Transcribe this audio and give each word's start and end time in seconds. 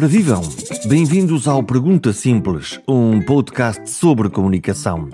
Ora 0.00 0.08
vivam! 0.08 0.40
Bem-vindos 0.86 1.46
ao 1.46 1.62
Pergunta 1.62 2.10
Simples, 2.14 2.80
um 2.88 3.22
podcast 3.22 3.90
sobre 3.90 4.30
comunicação. 4.30 5.10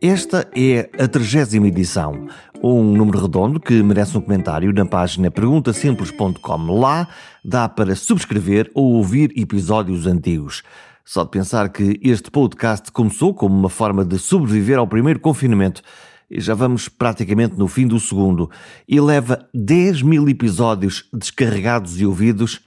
Esta 0.00 0.48
é 0.56 0.88
a 0.98 1.06
trigésima 1.06 1.68
edição, 1.68 2.26
um 2.62 2.82
número 2.96 3.20
redondo 3.20 3.60
que 3.60 3.82
merece 3.82 4.16
um 4.16 4.22
comentário 4.22 4.72
na 4.72 4.86
página 4.86 5.30
perguntasimples.com. 5.30 6.80
Lá 6.80 7.06
dá 7.44 7.68
para 7.68 7.94
subscrever 7.94 8.70
ou 8.72 8.94
ouvir 8.94 9.30
episódios 9.36 10.06
antigos. 10.06 10.62
Só 11.04 11.22
de 11.24 11.30
pensar 11.30 11.68
que 11.68 12.00
este 12.02 12.30
podcast 12.30 12.90
começou 12.92 13.34
como 13.34 13.54
uma 13.54 13.68
forma 13.68 14.06
de 14.06 14.18
sobreviver 14.18 14.78
ao 14.78 14.88
primeiro 14.88 15.20
confinamento 15.20 15.82
e 16.30 16.40
já 16.40 16.54
vamos 16.54 16.88
praticamente 16.88 17.58
no 17.58 17.68
fim 17.68 17.86
do 17.86 18.00
segundo 18.00 18.50
e 18.88 18.98
leva 19.02 19.46
10 19.52 20.00
mil 20.00 20.26
episódios 20.30 21.10
descarregados 21.12 22.00
e 22.00 22.06
ouvidos, 22.06 22.62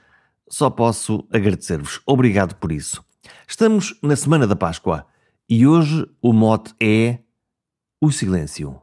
só 0.49 0.69
posso 0.69 1.27
agradecer-vos. 1.31 2.01
Obrigado 2.05 2.55
por 2.55 2.71
isso. 2.71 3.03
Estamos 3.47 3.97
na 4.01 4.15
semana 4.15 4.47
da 4.47 4.55
Páscoa 4.55 5.05
e 5.49 5.65
hoje 5.65 6.05
o 6.21 6.33
mote 6.33 6.73
é 6.81 7.19
o 8.01 8.11
silêncio. 8.11 8.79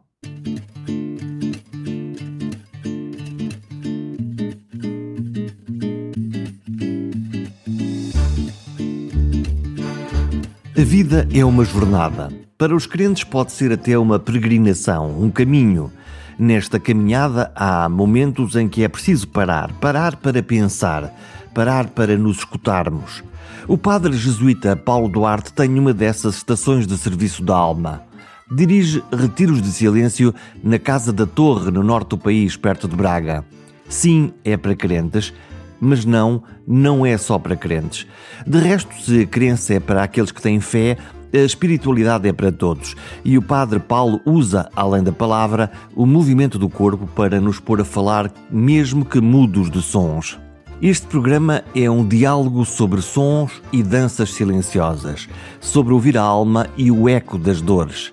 A 10.76 10.82
vida 10.82 11.28
é 11.32 11.44
uma 11.44 11.64
jornada. 11.64 12.32
Para 12.58 12.74
os 12.74 12.86
crentes 12.86 13.24
pode 13.24 13.52
ser 13.52 13.72
até 13.72 13.96
uma 13.98 14.18
peregrinação, 14.18 15.20
um 15.20 15.30
caminho. 15.30 15.92
Nesta 16.38 16.80
caminhada 16.80 17.52
há 17.54 17.88
momentos 17.88 18.56
em 18.56 18.68
que 18.68 18.82
é 18.82 18.88
preciso 18.88 19.28
parar, 19.28 19.72
parar 19.74 20.16
para 20.16 20.42
pensar, 20.42 21.14
parar 21.54 21.88
para 21.90 22.18
nos 22.18 22.38
escutarmos. 22.38 23.22
O 23.68 23.78
padre 23.78 24.12
jesuíta 24.12 24.76
Paulo 24.76 25.08
Duarte 25.08 25.52
tem 25.52 25.78
uma 25.78 25.94
dessas 25.94 26.36
estações 26.36 26.86
de 26.86 26.98
serviço 26.98 27.42
da 27.42 27.56
alma. 27.56 28.02
Dirige 28.50 29.02
retiros 29.10 29.62
de 29.62 29.68
silêncio 29.68 30.34
na 30.62 30.78
Casa 30.78 31.12
da 31.12 31.24
Torre, 31.24 31.70
no 31.70 31.82
norte 31.82 32.10
do 32.10 32.18
país, 32.18 32.56
perto 32.56 32.86
de 32.88 32.96
Braga. 32.96 33.44
Sim, 33.88 34.32
é 34.44 34.56
para 34.56 34.74
crentes, 34.74 35.32
mas 35.80 36.04
não, 36.04 36.42
não 36.66 37.06
é 37.06 37.16
só 37.16 37.38
para 37.38 37.56
crentes. 37.56 38.06
De 38.46 38.58
resto, 38.58 38.92
se 39.00 39.22
a 39.22 39.26
crença 39.26 39.74
é 39.74 39.80
para 39.80 40.02
aqueles 40.02 40.32
que 40.32 40.42
têm 40.42 40.60
fé, 40.60 40.98
a 41.32 41.38
espiritualidade 41.38 42.28
é 42.28 42.32
para 42.32 42.52
todos. 42.52 42.94
E 43.24 43.38
o 43.38 43.42
Padre 43.42 43.80
Paulo 43.80 44.20
usa, 44.26 44.68
além 44.76 45.02
da 45.02 45.12
palavra, 45.12 45.70
o 45.94 46.04
movimento 46.04 46.58
do 46.58 46.68
corpo 46.68 47.06
para 47.06 47.40
nos 47.40 47.58
pôr 47.58 47.80
a 47.80 47.84
falar, 47.84 48.30
mesmo 48.50 49.04
que 49.04 49.20
mudos 49.20 49.70
de 49.70 49.80
sons. 49.80 50.38
Este 50.86 51.06
programa 51.06 51.64
é 51.74 51.88
um 51.88 52.06
diálogo 52.06 52.62
sobre 52.66 53.00
sons 53.00 53.62
e 53.72 53.82
danças 53.82 54.34
silenciosas, 54.34 55.26
sobre 55.58 55.94
ouvir 55.94 56.18
a 56.18 56.20
alma 56.20 56.68
e 56.76 56.90
o 56.90 57.08
eco 57.08 57.38
das 57.38 57.62
dores. 57.62 58.12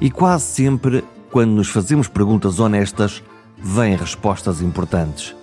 E 0.00 0.08
quase 0.08 0.44
sempre, 0.44 1.02
quando 1.32 1.50
nos 1.50 1.68
fazemos 1.68 2.06
perguntas 2.06 2.60
honestas, 2.60 3.24
vêm 3.58 3.96
respostas 3.96 4.62
importantes. 4.62 5.34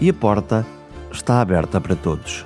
E 0.00 0.10
a 0.10 0.12
porta 0.12 0.66
está 1.12 1.40
aberta 1.40 1.80
para 1.80 1.94
todos. 1.94 2.44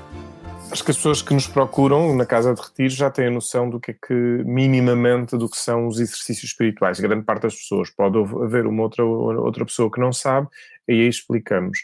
Acho 0.70 0.84
que 0.84 0.90
as 0.90 0.98
pessoas 0.98 1.22
que 1.22 1.32
nos 1.32 1.46
procuram 1.46 2.14
na 2.14 2.26
casa 2.26 2.52
de 2.52 2.60
retiro 2.60 2.90
já 2.90 3.10
têm 3.10 3.28
a 3.28 3.30
noção 3.30 3.70
do 3.70 3.80
que 3.80 3.92
é 3.92 3.94
que, 3.94 4.12
minimamente, 4.44 5.38
do 5.38 5.48
que 5.48 5.56
são 5.56 5.86
os 5.86 5.98
exercícios 5.98 6.50
espirituais. 6.50 7.00
Grande 7.00 7.24
parte 7.24 7.44
das 7.44 7.54
pessoas. 7.54 7.88
Pode 7.88 8.18
haver 8.18 8.66
uma 8.66 8.82
outra, 8.82 9.02
outra 9.02 9.64
pessoa 9.64 9.90
que 9.90 9.98
não 9.98 10.12
sabe, 10.12 10.48
e 10.86 10.92
aí 10.92 11.08
explicamos. 11.08 11.78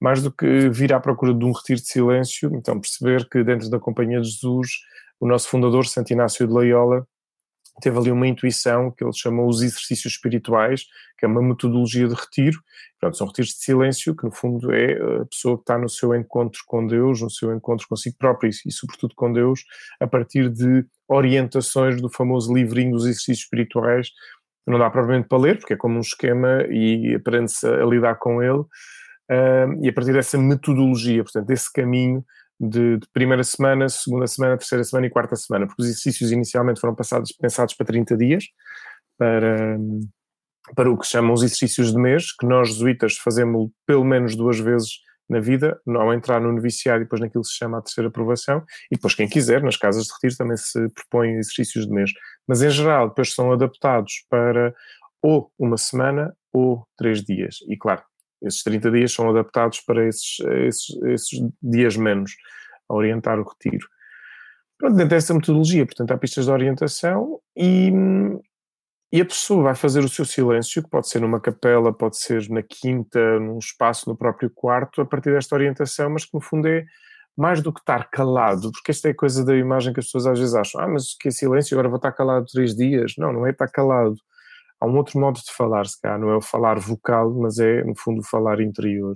Mais 0.00 0.22
do 0.22 0.32
que 0.32 0.68
vir 0.70 0.92
à 0.92 1.00
procura 1.00 1.34
de 1.34 1.44
um 1.44 1.52
retiro 1.52 1.80
de 1.80 1.86
silêncio, 1.86 2.50
então 2.54 2.80
perceber 2.80 3.28
que 3.28 3.44
dentro 3.44 3.68
da 3.68 3.78
Companhia 3.78 4.20
de 4.20 4.28
Jesus, 4.28 4.70
o 5.20 5.26
nosso 5.26 5.48
fundador, 5.48 5.86
Santo 5.86 6.12
Inácio 6.12 6.46
de 6.46 6.52
Loyola, 6.52 7.06
teve 7.80 7.98
ali 7.98 8.10
uma 8.10 8.26
intuição 8.26 8.90
que 8.90 9.04
ele 9.04 9.12
chamou 9.12 9.48
os 9.48 9.62
exercícios 9.62 10.14
espirituais, 10.14 10.84
que 11.18 11.24
é 11.24 11.28
uma 11.28 11.42
metodologia 11.42 12.08
de 12.08 12.14
retiro. 12.14 12.58
Pronto, 12.98 13.16
são 13.16 13.26
retiros 13.26 13.50
de 13.50 13.58
silêncio, 13.58 14.14
que 14.14 14.24
no 14.24 14.32
fundo 14.32 14.72
é 14.72 14.92
a 15.20 15.26
pessoa 15.26 15.56
que 15.56 15.62
está 15.62 15.78
no 15.78 15.88
seu 15.88 16.14
encontro 16.14 16.60
com 16.66 16.86
Deus, 16.86 17.20
no 17.22 17.30
seu 17.30 17.54
encontro 17.54 17.86
consigo 17.88 18.16
próprio 18.18 18.50
e, 18.50 18.72
sobretudo 18.72 19.14
com 19.14 19.32
Deus, 19.32 19.64
a 19.98 20.06
partir 20.06 20.50
de 20.50 20.84
orientações 21.08 22.00
do 22.00 22.10
famoso 22.10 22.54
livrinho 22.54 22.92
dos 22.92 23.04
exercícios 23.04 23.40
espirituais, 23.40 24.10
não 24.66 24.78
dá 24.78 24.90
propriamente 24.90 25.28
para 25.28 25.38
ler, 25.38 25.58
porque 25.58 25.72
é 25.72 25.76
como 25.76 25.96
um 25.96 26.00
esquema 26.00 26.64
e 26.70 27.14
aprende-se 27.14 27.66
a 27.66 27.84
lidar 27.84 28.16
com 28.16 28.42
ele. 28.42 28.62
E 29.80 29.88
a 29.88 29.92
partir 29.92 30.12
dessa 30.12 30.36
metodologia, 30.36 31.22
portanto, 31.22 31.46
desse 31.46 31.72
caminho, 31.72 32.24
de, 32.60 32.98
de, 32.98 33.08
primeira 33.12 33.42
semana, 33.42 33.88
segunda 33.88 34.26
semana, 34.26 34.58
terceira 34.58 34.84
semana 34.84 35.06
e 35.06 35.10
quarta 35.10 35.34
semana, 35.34 35.66
porque 35.66 35.82
os 35.82 35.88
exercícios 35.88 36.30
inicialmente 36.30 36.80
foram 36.80 36.94
passados, 36.94 37.32
pensados 37.32 37.74
para 37.74 37.86
30 37.86 38.16
dias, 38.16 38.44
para, 39.16 39.78
para 40.74 40.90
o 40.90 40.98
que 40.98 41.06
se 41.06 41.12
chamam 41.12 41.32
os 41.32 41.42
exercícios 41.42 41.92
de 41.92 41.98
mês, 41.98 42.34
que 42.36 42.46
nós 42.46 42.68
jesuítas 42.68 43.16
fazemos 43.16 43.70
pelo 43.86 44.04
menos 44.04 44.36
duas 44.36 44.58
vezes 44.58 44.98
na 45.28 45.38
vida, 45.38 45.80
ao 45.86 46.12
entrar 46.12 46.40
no 46.40 46.52
noviciário 46.52 47.02
e 47.02 47.04
depois 47.04 47.20
naquilo 47.20 47.42
que 47.44 47.48
se 47.48 47.56
chama 47.56 47.78
a 47.78 47.82
terceira 47.82 48.08
aprovação, 48.08 48.64
e 48.90 48.96
depois 48.96 49.14
quem 49.14 49.28
quiser, 49.28 49.62
nas 49.62 49.76
casas 49.76 50.04
de 50.04 50.12
retiro 50.12 50.36
também 50.36 50.56
se 50.56 50.88
propõem 50.90 51.38
exercícios 51.38 51.86
de 51.86 51.92
mês. 51.92 52.10
Mas 52.48 52.62
em 52.62 52.70
geral, 52.70 53.08
depois 53.08 53.32
são 53.32 53.52
adaptados 53.52 54.24
para 54.28 54.74
ou 55.22 55.52
uma 55.58 55.76
semana 55.76 56.34
ou 56.52 56.84
três 56.96 57.22
dias. 57.22 57.58
E 57.68 57.76
claro, 57.76 58.02
esses 58.42 58.62
30 58.62 58.90
dias 58.90 59.12
são 59.12 59.28
adaptados 59.28 59.80
para 59.80 60.06
esses, 60.06 60.40
esses, 60.66 61.02
esses 61.04 61.40
dias 61.62 61.96
menos, 61.96 62.32
a 62.88 62.94
orientar 62.94 63.38
o 63.38 63.48
retiro. 63.48 63.86
Pronto, 64.78 64.96
dentro 64.96 65.10
dessa 65.10 65.34
metodologia, 65.34 65.84
portanto, 65.84 66.10
há 66.10 66.18
pistas 66.18 66.46
de 66.46 66.50
orientação 66.50 67.38
e, 67.54 67.92
e 69.12 69.20
a 69.20 69.24
pessoa 69.24 69.64
vai 69.64 69.74
fazer 69.74 70.00
o 70.00 70.08
seu 70.08 70.24
silêncio, 70.24 70.82
que 70.82 70.88
pode 70.88 71.08
ser 71.08 71.20
numa 71.20 71.40
capela, 71.40 71.92
pode 71.92 72.16
ser 72.18 72.48
na 72.48 72.62
quinta, 72.62 73.38
num 73.38 73.58
espaço 73.58 74.08
no 74.08 74.16
próprio 74.16 74.50
quarto, 74.54 75.02
a 75.02 75.06
partir 75.06 75.32
desta 75.32 75.54
orientação, 75.54 76.08
mas 76.08 76.24
que 76.24 76.34
no 76.34 76.40
fundo 76.40 76.66
é 76.66 76.84
mais 77.36 77.62
do 77.62 77.72
que 77.72 77.80
estar 77.80 78.10
calado, 78.10 78.70
porque 78.72 78.90
esta 78.90 79.08
é 79.08 79.10
a 79.12 79.16
coisa 79.16 79.44
da 79.44 79.56
imagem 79.56 79.92
que 79.92 80.00
as 80.00 80.06
pessoas 80.06 80.26
às 80.26 80.38
vezes 80.38 80.54
acham, 80.54 80.80
ah, 80.80 80.88
mas 80.88 81.14
que 81.18 81.28
é 81.28 81.30
silêncio, 81.30 81.74
agora 81.74 81.88
vou 81.88 81.96
estar 81.96 82.12
calado 82.12 82.46
três 82.46 82.74
dias. 82.74 83.14
Não, 83.18 83.32
não 83.32 83.46
é 83.46 83.50
estar 83.50 83.68
calado 83.68 84.16
há 84.80 84.86
um 84.86 84.96
outro 84.96 85.20
modo 85.20 85.36
de 85.36 85.52
falar, 85.52 85.86
se 85.86 86.00
calhar, 86.00 86.18
não 86.18 86.30
é 86.30 86.36
o 86.36 86.40
falar 86.40 86.78
vocal, 86.78 87.32
mas 87.34 87.58
é, 87.58 87.84
no 87.84 87.94
fundo, 87.96 88.20
o 88.20 88.24
falar 88.24 88.60
interior. 88.60 89.14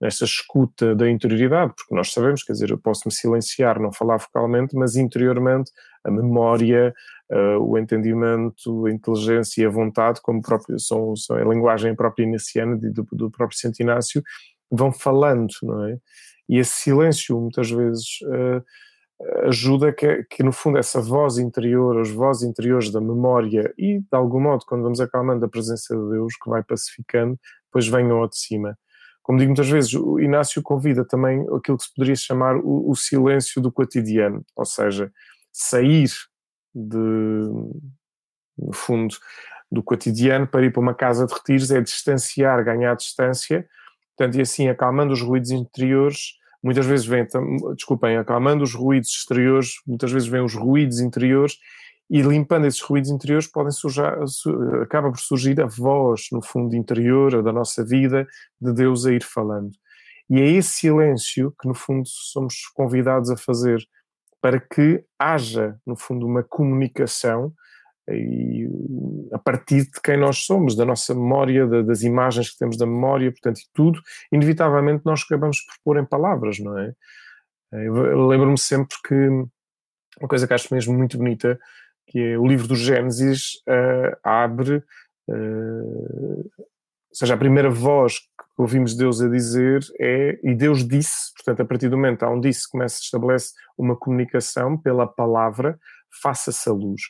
Nesta 0.00 0.24
escuta 0.24 0.94
da 0.94 1.10
interioridade, 1.10 1.72
porque 1.76 1.94
nós 1.94 2.12
sabemos, 2.12 2.44
quer 2.44 2.52
dizer, 2.52 2.70
eu 2.70 2.78
posso 2.78 3.02
me 3.06 3.12
silenciar, 3.12 3.80
não 3.80 3.92
falar 3.92 4.18
vocalmente, 4.18 4.76
mas 4.76 4.94
interiormente 4.94 5.72
a 6.04 6.10
memória, 6.10 6.94
uh, 7.32 7.58
o 7.58 7.76
entendimento, 7.76 8.86
a 8.86 8.92
inteligência 8.92 9.62
e 9.62 9.66
a 9.66 9.70
vontade, 9.70 10.20
como 10.22 10.40
próprio, 10.40 10.78
são, 10.78 11.16
são 11.16 11.36
a 11.36 11.42
linguagem 11.42 11.96
própria 11.96 12.24
iniciana 12.24 12.76
do, 12.76 13.06
do 13.10 13.30
próprio 13.30 13.58
Santo 13.58 13.80
Inácio, 13.80 14.22
vão 14.70 14.92
falando, 14.92 15.52
não 15.62 15.84
é? 15.86 15.98
E 16.48 16.58
esse 16.58 16.74
silêncio, 16.74 17.38
muitas 17.40 17.70
vezes, 17.70 18.20
uh, 18.22 18.62
ajuda 19.44 19.92
que, 19.92 20.24
que, 20.24 20.42
no 20.42 20.52
fundo, 20.52 20.78
essa 20.78 21.00
voz 21.00 21.38
interior, 21.38 22.00
as 22.00 22.10
vozes 22.10 22.48
interiores 22.48 22.90
da 22.90 23.00
memória 23.00 23.72
e, 23.76 23.98
de 23.98 24.06
algum 24.12 24.40
modo, 24.40 24.64
quando 24.66 24.82
vamos 24.82 25.00
acalmando 25.00 25.44
a 25.44 25.48
presença 25.48 25.96
de 25.96 26.10
Deus, 26.10 26.34
que 26.42 26.48
vai 26.48 26.62
pacificando, 26.62 27.38
depois 27.66 27.88
venham 27.88 28.18
ao 28.18 28.28
de 28.28 28.38
cima. 28.38 28.78
Como 29.22 29.38
digo 29.38 29.50
muitas 29.50 29.68
vezes, 29.68 29.92
o 29.94 30.18
Inácio 30.18 30.62
convida 30.62 31.04
também 31.04 31.44
aquilo 31.54 31.76
que 31.76 31.84
se 31.84 31.94
poderia 31.94 32.16
chamar 32.16 32.56
o, 32.56 32.90
o 32.90 32.94
silêncio 32.94 33.60
do 33.60 33.70
cotidiano, 33.70 34.42
ou 34.56 34.64
seja, 34.64 35.12
sair 35.52 36.08
de, 36.74 36.98
no 38.56 38.72
fundo, 38.72 39.14
do 39.70 39.82
cotidiano 39.82 40.46
para 40.46 40.64
ir 40.64 40.72
para 40.72 40.80
uma 40.80 40.94
casa 40.94 41.26
de 41.26 41.34
retiros 41.34 41.70
é 41.70 41.80
distanciar, 41.80 42.64
ganhar 42.64 42.94
distância, 42.96 43.68
portanto, 44.16 44.38
e 44.38 44.40
assim 44.40 44.68
acalmando 44.68 45.12
os 45.12 45.20
ruídos 45.20 45.50
interiores, 45.50 46.37
muitas 46.62 46.86
vezes 46.86 47.06
vem, 47.06 47.26
desculpem, 47.74 48.16
acalmando 48.16 48.64
os 48.64 48.74
ruídos 48.74 49.10
exteriores, 49.10 49.74
muitas 49.86 50.10
vezes 50.10 50.28
vêm 50.28 50.42
os 50.42 50.54
ruídos 50.54 51.00
interiores 51.00 51.56
e 52.10 52.22
limpando 52.22 52.66
esses 52.66 52.80
ruídos 52.80 53.10
interiores 53.10 53.46
podem 53.46 53.70
surgir, 53.70 54.02
acaba 54.82 55.10
por 55.10 55.20
surgir 55.20 55.60
a 55.60 55.66
voz 55.66 56.28
no 56.32 56.42
fundo 56.42 56.74
interior 56.74 57.42
da 57.42 57.52
nossa 57.52 57.84
vida 57.84 58.26
de 58.60 58.72
Deus 58.72 59.04
a 59.04 59.12
ir 59.12 59.22
falando. 59.22 59.72
E 60.30 60.40
é 60.40 60.46
esse 60.46 60.70
silêncio 60.70 61.54
que 61.60 61.68
no 61.68 61.74
fundo 61.74 62.06
somos 62.06 62.66
convidados 62.74 63.30
a 63.30 63.36
fazer 63.36 63.78
para 64.40 64.60
que 64.60 65.04
haja 65.18 65.78
no 65.86 65.96
fundo 65.96 66.26
uma 66.26 66.42
comunicação 66.42 67.52
e 68.10 68.68
a 69.32 69.38
partir 69.38 69.82
de 69.84 70.00
quem 70.02 70.16
nós 70.16 70.38
somos, 70.44 70.74
da 70.74 70.84
nossa 70.84 71.14
memória, 71.14 71.66
da, 71.66 71.82
das 71.82 72.02
imagens 72.02 72.50
que 72.50 72.58
temos 72.58 72.76
da 72.76 72.86
memória, 72.86 73.30
portanto, 73.30 73.58
e 73.58 73.68
tudo, 73.74 74.00
inevitavelmente 74.32 75.02
nós 75.04 75.22
acabamos 75.24 75.60
por 75.60 75.74
pôr 75.84 75.98
em 75.98 76.04
palavras, 76.04 76.58
não 76.58 76.78
é? 76.78 76.92
Eu 77.72 78.26
lembro-me 78.26 78.58
sempre 78.58 78.96
que 79.06 79.14
uma 80.20 80.28
coisa 80.28 80.46
que 80.46 80.54
acho 80.54 80.72
mesmo 80.72 80.96
muito 80.96 81.18
bonita, 81.18 81.58
que 82.06 82.18
é 82.18 82.38
o 82.38 82.46
livro 82.46 82.66
do 82.66 82.74
Gênesis 82.74 83.56
uh, 83.68 84.16
abre, 84.22 84.82
uh, 85.28 86.50
ou 86.58 87.14
seja, 87.14 87.34
a 87.34 87.38
primeira 87.38 87.70
voz 87.70 88.18
que 88.18 88.26
ouvimos 88.62 88.96
Deus 88.96 89.20
a 89.20 89.28
dizer 89.28 89.80
é, 90.00 90.38
e 90.42 90.54
Deus 90.54 90.86
disse, 90.86 91.32
portanto, 91.34 91.60
a 91.60 91.64
partir 91.64 91.88
do 91.88 91.96
momento 91.96 92.22
há 92.22 92.30
um 92.30 92.40
disse, 92.40 92.68
começa, 92.68 93.00
estabelece 93.00 93.52
uma 93.76 93.96
comunicação 93.96 94.76
pela 94.76 95.06
palavra, 95.06 95.78
faça-se 96.22 96.68
a 96.68 96.72
luz. 96.72 97.02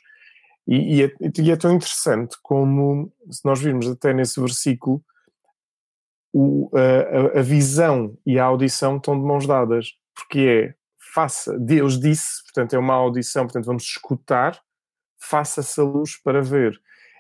E, 0.69 0.97
e, 0.97 1.03
é, 1.03 1.13
e, 1.39 1.51
é, 1.51 1.57
tão 1.57 1.75
interessante 1.75 2.37
como, 2.43 3.11
se 3.31 3.43
nós 3.43 3.59
virmos 3.59 3.89
até 3.89 4.13
nesse 4.13 4.39
versículo, 4.39 5.03
o, 6.31 6.71
a, 6.75 7.39
a, 7.39 7.43
visão 7.43 8.17
e 8.27 8.39
a 8.39 8.45
audição 8.45 8.99
estão 8.99 9.19
de 9.19 9.25
mãos 9.27 9.47
dadas, 9.47 9.95
porque 10.15 10.75
é 10.75 10.79
faça, 11.15 11.59
Deus 11.59 11.99
disse, 11.99 12.43
portanto 12.45 12.75
é 12.75 12.79
uma 12.79 12.95
audição, 12.95 13.45
portanto 13.45 13.65
vamos 13.65 13.85
escutar, 13.85 14.61
faça-se 15.19 15.81
a 15.81 15.85
luz 15.85 16.17
para 16.23 16.43
ver. 16.43 16.79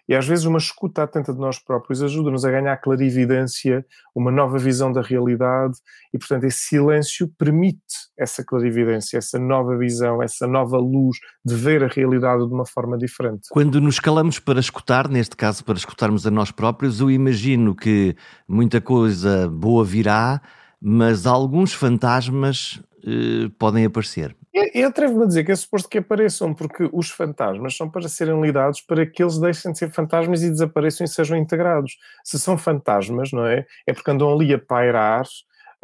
E 0.09 0.15
às 0.15 0.27
vezes 0.27 0.47
uma 0.47 0.59
escuta 0.59 1.03
atenta 1.03 1.35
de 1.35 1.39
nós 1.39 1.59
próprios 1.59 2.03
ajuda-nos 2.03 2.45
a 2.45 2.51
ganhar 2.51 2.77
clarividência, 2.79 3.85
uma 4.15 4.31
nova 4.31 4.57
visão 4.57 4.91
da 4.91 5.03
realidade 5.03 5.75
e, 6.15 6.19
portanto, 6.19 6.45
esse 6.45 6.61
silêncio 6.61 7.29
permite 7.39 7.79
essa 8.17 8.43
clarividência, 8.43 9.19
essa 9.19 9.39
nova 9.39 9.77
visão, 9.77 10.23
essa 10.23 10.47
nova 10.47 10.79
luz 10.79 11.19
de 11.45 11.55
ver 11.55 11.85
a 11.85 11.89
realidade 11.89 12.47
de 12.47 12.55
uma 12.55 12.65
forma 12.65 12.97
diferente. 12.97 13.49
Quando 13.51 13.81
nos 13.81 14.01
calamos 14.01 14.39
para 14.39 14.59
escutar, 14.59 15.09
neste 15.09 15.37
caso 15.37 15.63
para 15.63 15.77
escutarmos 15.77 16.27
a 16.27 16.31
nós 16.31 16.51
próprios, 16.51 17.01
eu 17.01 17.11
imagino 17.11 17.75
que 17.75 18.17
muita 18.49 18.81
coisa 18.81 19.49
boa 19.49 19.85
virá, 19.85 20.41
mas 20.81 21.27
alguns 21.27 21.75
fantasmas 21.75 22.81
eh, 23.05 23.51
podem 23.59 23.85
aparecer. 23.85 24.35
Eu 24.75 24.89
atrevo-me 24.89 25.25
a 25.25 25.27
dizer 25.27 25.45
que 25.45 25.53
é 25.53 25.57
suposto 25.57 25.89
que 25.89 25.99
apareçam, 25.99 26.55
porque 26.55 26.89
os 26.93 27.11
fantasmas 27.11 27.77
são 27.77 27.89
para 27.89 28.09
serem 28.09 28.41
lidados 28.41 28.81
para 28.81 29.07
que 29.07 29.23
eles 29.23 29.39
deixem 29.39 29.73
de 29.73 29.79
ser 29.79 29.91
fantasmas 29.91 30.43
e 30.43 30.51
desapareçam 30.51 31.05
e 31.05 31.09
sejam 31.09 31.37
integrados. 31.37 31.97
Se 32.25 32.39
são 32.39 32.59
fantasmas, 32.59 33.33
não 33.33 33.47
é? 33.47 33.67
É 33.87 33.93
porque 33.93 34.11
andam 34.11 34.33
ali 34.33 34.53
a 34.53 34.59
pairar, 34.59 35.25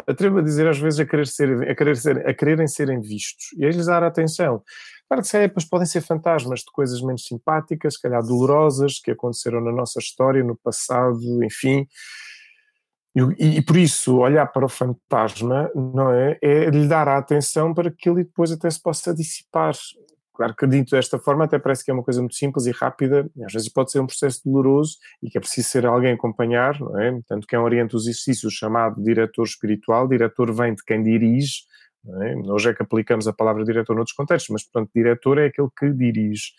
atrevo-me 0.06 0.40
a 0.40 0.44
dizer 0.44 0.66
às 0.66 0.78
vezes 0.78 1.00
a, 1.00 1.06
querer 1.06 1.26
ser, 1.26 1.70
a, 1.70 1.74
querer 1.74 1.96
ser, 1.96 2.28
a 2.28 2.34
quererem 2.34 2.66
serem 2.66 3.00
vistos 3.00 3.46
e 3.56 3.64
a 3.64 3.68
lhes 3.68 3.86
dar 3.86 4.02
atenção. 4.02 4.62
Claro 5.08 5.22
que 5.22 5.36
é, 5.36 5.48
podem 5.70 5.86
ser 5.86 6.00
fantasmas 6.00 6.60
de 6.60 6.72
coisas 6.72 7.00
menos 7.00 7.24
simpáticas, 7.24 7.94
se 7.94 8.02
calhar 8.02 8.22
dolorosas, 8.22 8.98
que 8.98 9.10
aconteceram 9.10 9.60
na 9.60 9.70
nossa 9.70 9.98
história, 9.98 10.42
no 10.42 10.56
passado, 10.56 11.44
enfim. 11.44 11.86
E, 13.16 13.58
e, 13.58 13.62
por 13.62 13.76
isso, 13.76 14.16
olhar 14.18 14.46
para 14.46 14.66
o 14.66 14.68
fantasma, 14.68 15.70
não 15.74 16.10
é? 16.10 16.36
É 16.42 16.68
lhe 16.70 16.88
dar 16.88 17.06
a 17.06 17.16
atenção 17.16 17.72
para 17.72 17.90
que 17.90 18.08
ele 18.08 18.24
depois 18.24 18.50
até 18.50 18.68
se 18.68 18.82
possa 18.82 19.14
dissipar. 19.14 19.72
Claro 20.34 20.54
que 20.56 20.66
dito 20.66 20.90
desta 20.90 21.16
forma 21.16 21.44
até 21.44 21.60
parece 21.60 21.84
que 21.84 21.92
é 21.92 21.94
uma 21.94 22.02
coisa 22.02 22.20
muito 22.20 22.34
simples 22.34 22.66
e 22.66 22.72
rápida, 22.72 23.30
e 23.36 23.44
às 23.44 23.52
vezes 23.52 23.68
pode 23.68 23.92
ser 23.92 24.00
um 24.00 24.06
processo 24.06 24.40
doloroso 24.44 24.96
e 25.22 25.30
que 25.30 25.38
é 25.38 25.40
preciso 25.40 25.68
ser 25.68 25.86
alguém 25.86 26.10
a 26.10 26.14
acompanhar, 26.14 26.80
não 26.80 26.98
é? 27.00 27.20
Tanto 27.28 27.46
quem 27.46 27.56
orienta 27.56 27.96
os 27.96 28.08
exercícios 28.08 28.52
chamado 28.52 29.00
diretor 29.00 29.44
espiritual, 29.44 30.08
diretor 30.08 30.52
vem 30.52 30.74
de 30.74 30.82
quem 30.84 31.00
dirige, 31.04 31.62
é? 32.20 32.36
Hoje 32.36 32.70
é 32.70 32.74
que 32.74 32.82
aplicamos 32.82 33.26
a 33.26 33.32
palavra 33.32 33.64
diretor 33.64 33.94
noutros 33.94 34.14
contextos, 34.14 34.50
mas 34.50 34.64
portanto 34.64 34.90
diretor 34.94 35.38
é 35.38 35.46
aquele 35.46 35.68
que 35.78 35.90
dirige. 35.90 36.52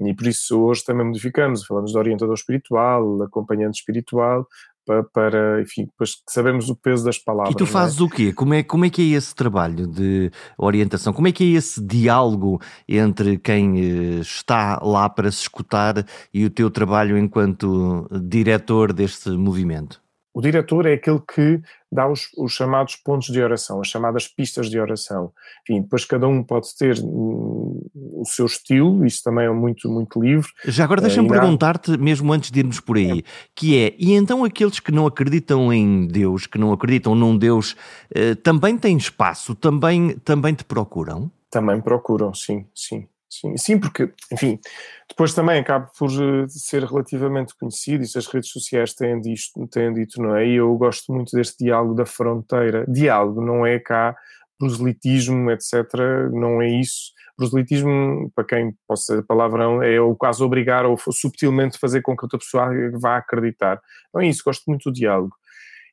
E 0.00 0.14
por 0.14 0.28
isso 0.28 0.60
hoje 0.62 0.84
também 0.84 1.04
modificamos, 1.04 1.66
falamos 1.66 1.90
de 1.90 1.98
orientador 1.98 2.34
espiritual, 2.34 3.20
acompanhante 3.22 3.80
espiritual, 3.80 4.46
para, 4.88 5.04
para 5.04 5.60
enfim, 5.60 5.84
depois 5.84 6.22
sabemos 6.26 6.70
o 6.70 6.74
peso 6.74 7.04
das 7.04 7.18
palavras. 7.18 7.52
E 7.52 7.56
tu 7.56 7.64
é? 7.64 7.66
fazes 7.66 8.00
é? 8.00 8.02
o 8.02 8.08
quê? 8.08 8.32
Como 8.32 8.54
é, 8.54 8.62
como 8.62 8.86
é 8.86 8.90
que 8.90 9.02
é 9.02 9.16
esse 9.16 9.34
trabalho 9.34 9.86
de 9.86 10.30
orientação? 10.56 11.12
Como 11.12 11.28
é 11.28 11.32
que 11.32 11.44
é 11.44 11.58
esse 11.58 11.84
diálogo 11.84 12.58
entre 12.88 13.36
quem 13.36 13.78
eh, 13.78 14.20
está 14.20 14.80
lá 14.82 15.08
para 15.10 15.30
se 15.30 15.42
escutar 15.42 16.06
e 16.32 16.46
o 16.46 16.50
teu 16.50 16.70
trabalho 16.70 17.18
enquanto 17.18 18.08
diretor 18.10 18.94
deste 18.94 19.28
movimento? 19.30 20.00
O 20.38 20.40
diretor 20.40 20.86
é 20.86 20.92
aquele 20.92 21.18
que 21.18 21.60
dá 21.90 22.08
os, 22.08 22.28
os, 22.38 22.52
chamados 22.52 22.94
pontos 22.94 23.26
de 23.26 23.42
oração, 23.42 23.80
as 23.80 23.88
chamadas 23.88 24.28
pistas 24.28 24.70
de 24.70 24.78
oração. 24.78 25.32
Enfim, 25.68 25.82
depois 25.82 26.04
cada 26.04 26.28
um 26.28 26.44
pode 26.44 26.68
ter 26.76 26.96
hum, 27.02 27.84
o 27.92 28.22
seu 28.24 28.46
estilo, 28.46 29.04
isso 29.04 29.20
também 29.24 29.46
é 29.46 29.50
muito, 29.50 29.90
muito 29.90 30.22
livre. 30.22 30.48
Já 30.64 30.84
agora 30.84 31.00
deixa-me 31.00 31.26
é, 31.26 31.30
perguntar-te, 31.32 31.98
mesmo 31.98 32.32
antes 32.32 32.52
de 32.52 32.60
irmos 32.60 32.78
por 32.78 32.96
aí, 32.96 33.18
é. 33.18 33.22
que 33.52 33.76
é, 33.76 33.96
e 33.98 34.12
então 34.12 34.44
aqueles 34.44 34.78
que 34.78 34.92
não 34.92 35.08
acreditam 35.08 35.72
em 35.72 36.06
Deus, 36.06 36.46
que 36.46 36.56
não 36.56 36.72
acreditam 36.72 37.16
num 37.16 37.36
Deus, 37.36 37.74
eh, 38.14 38.36
também 38.36 38.78
têm 38.78 38.96
espaço, 38.96 39.56
também, 39.56 40.20
também 40.20 40.54
te 40.54 40.62
procuram? 40.62 41.28
Também 41.50 41.80
procuram, 41.80 42.32
sim, 42.32 42.64
sim. 42.72 43.08
Sim, 43.30 43.56
sim, 43.58 43.78
porque, 43.78 44.10
enfim, 44.32 44.58
depois 45.06 45.34
também 45.34 45.60
acaba 45.60 45.90
por 45.98 46.08
eh, 46.10 46.46
ser 46.48 46.82
relativamente 46.84 47.54
conhecido, 47.54 48.02
isso 48.02 48.18
as 48.18 48.26
redes 48.26 48.50
sociais 48.50 48.94
têm, 48.94 49.20
disto, 49.20 49.66
têm 49.68 49.92
dito, 49.92 50.20
não 50.22 50.34
é? 50.34 50.46
E 50.46 50.54
eu 50.54 50.74
gosto 50.76 51.12
muito 51.12 51.36
deste 51.36 51.62
diálogo 51.62 51.94
da 51.94 52.06
fronteira. 52.06 52.86
Diálogo, 52.88 53.44
não 53.44 53.66
é 53.66 53.78
cá 53.78 54.16
proselitismo, 54.58 55.50
etc. 55.50 55.84
Não 56.32 56.60
é 56.60 56.68
isso. 56.68 57.12
Proselitismo, 57.36 58.30
para 58.34 58.44
quem 58.44 58.74
possa 58.86 59.16
ser 59.16 59.22
palavrão, 59.24 59.82
é 59.82 60.00
o 60.00 60.16
caso 60.16 60.44
obrigar 60.44 60.84
ou 60.84 60.96
subtilmente 61.12 61.78
fazer 61.78 62.02
com 62.02 62.16
que 62.16 62.24
outra 62.24 62.38
pessoa 62.38 62.68
vá 63.00 63.18
acreditar. 63.18 63.80
Não 64.12 64.20
é 64.20 64.26
isso, 64.26 64.42
gosto 64.44 64.64
muito 64.66 64.90
do 64.90 64.92
diálogo. 64.92 65.36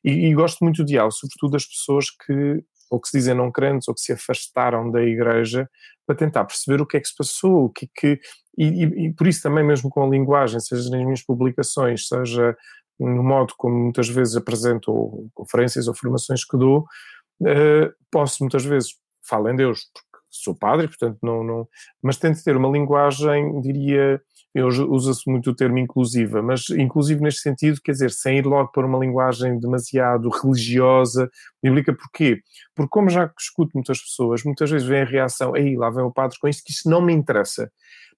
E, 0.04 0.28
e 0.28 0.34
gosto 0.34 0.64
muito 0.64 0.78
do 0.78 0.86
diálogo, 0.86 1.14
sobretudo 1.14 1.52
das 1.52 1.64
pessoas 1.66 2.10
que 2.10 2.64
ou 2.90 3.00
que 3.00 3.08
se 3.08 3.18
dizem 3.18 3.34
não 3.34 3.50
crentes, 3.50 3.88
ou 3.88 3.94
que 3.94 4.00
se 4.00 4.12
afastaram 4.12 4.90
da 4.90 5.02
igreja, 5.02 5.68
para 6.06 6.16
tentar 6.16 6.44
perceber 6.44 6.80
o 6.80 6.86
que 6.86 6.96
é 6.96 7.00
que 7.00 7.08
se 7.08 7.16
passou, 7.16 7.64
o 7.64 7.70
que 7.70 7.86
é 7.86 7.88
que. 7.94 8.20
E, 8.56 8.64
e, 8.64 9.06
e 9.06 9.12
por 9.12 9.26
isso 9.26 9.42
também, 9.42 9.64
mesmo 9.64 9.90
com 9.90 10.04
a 10.04 10.08
linguagem, 10.08 10.60
seja 10.60 10.88
nas 10.90 11.04
minhas 11.04 11.22
publicações, 11.22 12.06
seja 12.06 12.56
no 12.98 13.22
modo 13.22 13.54
como 13.58 13.76
muitas 13.76 14.08
vezes 14.08 14.36
apresento 14.36 15.28
conferências 15.34 15.86
ou 15.86 15.94
formações 15.94 16.44
que 16.44 16.56
dou, 16.56 16.86
uh, 17.42 17.92
posso 18.10 18.38
muitas 18.42 18.64
vezes, 18.64 18.90
falo 19.28 19.50
em 19.50 19.56
Deus, 19.56 19.90
porque 19.92 20.15
sou 20.30 20.54
padre, 20.54 20.88
portanto 20.88 21.18
não, 21.22 21.42
não 21.42 21.68
mas 22.02 22.16
tento 22.16 22.42
ter 22.42 22.56
uma 22.56 22.68
linguagem, 22.68 23.60
diria, 23.60 24.20
usa-se 24.54 25.28
muito 25.30 25.50
o 25.50 25.54
termo 25.54 25.78
inclusiva, 25.78 26.42
mas 26.42 26.70
inclusivo 26.70 27.22
neste 27.22 27.42
sentido, 27.42 27.80
quer 27.82 27.92
dizer, 27.92 28.10
sem 28.10 28.38
ir 28.38 28.46
logo 28.46 28.70
para 28.72 28.86
uma 28.86 28.98
linguagem 28.98 29.58
demasiado 29.58 30.28
religiosa, 30.28 31.30
bíblica, 31.62 31.94
porquê? 31.94 32.40
Porque 32.74 32.90
como 32.90 33.10
já 33.10 33.30
escuto 33.38 33.72
muitas 33.74 34.00
pessoas, 34.00 34.42
muitas 34.44 34.70
vezes 34.70 34.86
vem 34.86 35.02
a 35.02 35.04
reação, 35.04 35.54
aí 35.54 35.76
lá 35.76 35.90
vem 35.90 36.04
o 36.04 36.12
padre 36.12 36.38
com 36.40 36.48
isso, 36.48 36.62
que 36.64 36.72
isso 36.72 36.88
não 36.88 37.02
me 37.02 37.12
interessa. 37.12 37.70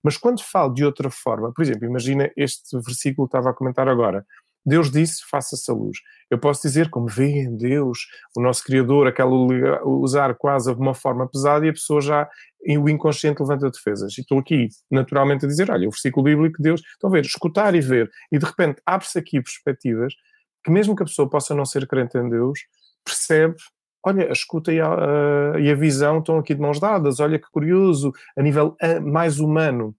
Mas 0.02 0.16
quando 0.16 0.42
falo 0.42 0.72
de 0.72 0.84
outra 0.84 1.10
forma, 1.10 1.52
por 1.52 1.62
exemplo, 1.62 1.84
imagina 1.84 2.30
este 2.36 2.78
versículo 2.80 3.26
que 3.26 3.36
estava 3.36 3.50
a 3.50 3.54
comentar 3.54 3.88
agora, 3.88 4.24
Deus 4.64 4.90
disse, 4.90 5.22
faça-se 5.28 5.70
a 5.70 5.74
luz. 5.74 5.98
Eu 6.30 6.38
posso 6.38 6.62
dizer, 6.62 6.90
como 6.90 7.06
veem 7.06 7.56
Deus, 7.56 8.00
o 8.36 8.42
nosso 8.42 8.62
Criador, 8.62 9.06
aquela 9.06 9.30
usar 9.84 10.34
quase 10.34 10.74
de 10.74 10.80
uma 10.80 10.94
forma 10.94 11.26
pesada 11.28 11.64
e 11.64 11.70
a 11.70 11.72
pessoa 11.72 12.00
já, 12.00 12.28
o 12.78 12.88
inconsciente 12.88 13.40
levanta 13.40 13.70
defesas. 13.70 14.16
E 14.18 14.20
estou 14.20 14.38
aqui, 14.38 14.68
naturalmente, 14.90 15.46
a 15.46 15.48
dizer, 15.48 15.70
olha, 15.70 15.88
o 15.88 15.90
versículo 15.90 16.24
bíblico 16.24 16.58
de 16.58 16.64
Deus, 16.64 16.80
estão 16.80 17.08
a 17.08 17.12
ver, 17.12 17.24
escutar 17.24 17.74
e 17.74 17.80
ver. 17.80 18.10
E 18.30 18.38
de 18.38 18.44
repente 18.44 18.80
abre-se 18.84 19.18
aqui 19.18 19.40
perspectivas 19.40 20.12
que 20.64 20.70
mesmo 20.70 20.94
que 20.94 21.02
a 21.02 21.06
pessoa 21.06 21.30
possa 21.30 21.54
não 21.54 21.64
ser 21.64 21.86
crente 21.86 22.18
em 22.18 22.28
Deus, 22.28 22.58
percebe 23.04 23.56
olha, 24.04 24.28
a 24.28 24.32
escuta 24.32 24.72
e 24.72 24.80
a, 24.80 24.88
a, 24.88 25.60
e 25.60 25.70
a, 25.70 25.74
visão 25.74 26.18
estão 26.18 26.38
aqui 26.38 26.54
de 26.54 26.60
mãos 26.60 26.80
dadas, 26.80 27.20
olha 27.20 27.38
que 27.38 27.50
curioso, 27.50 28.12
a 28.36 28.42
nível 28.42 28.76
mais 29.02 29.38
humano 29.38 29.94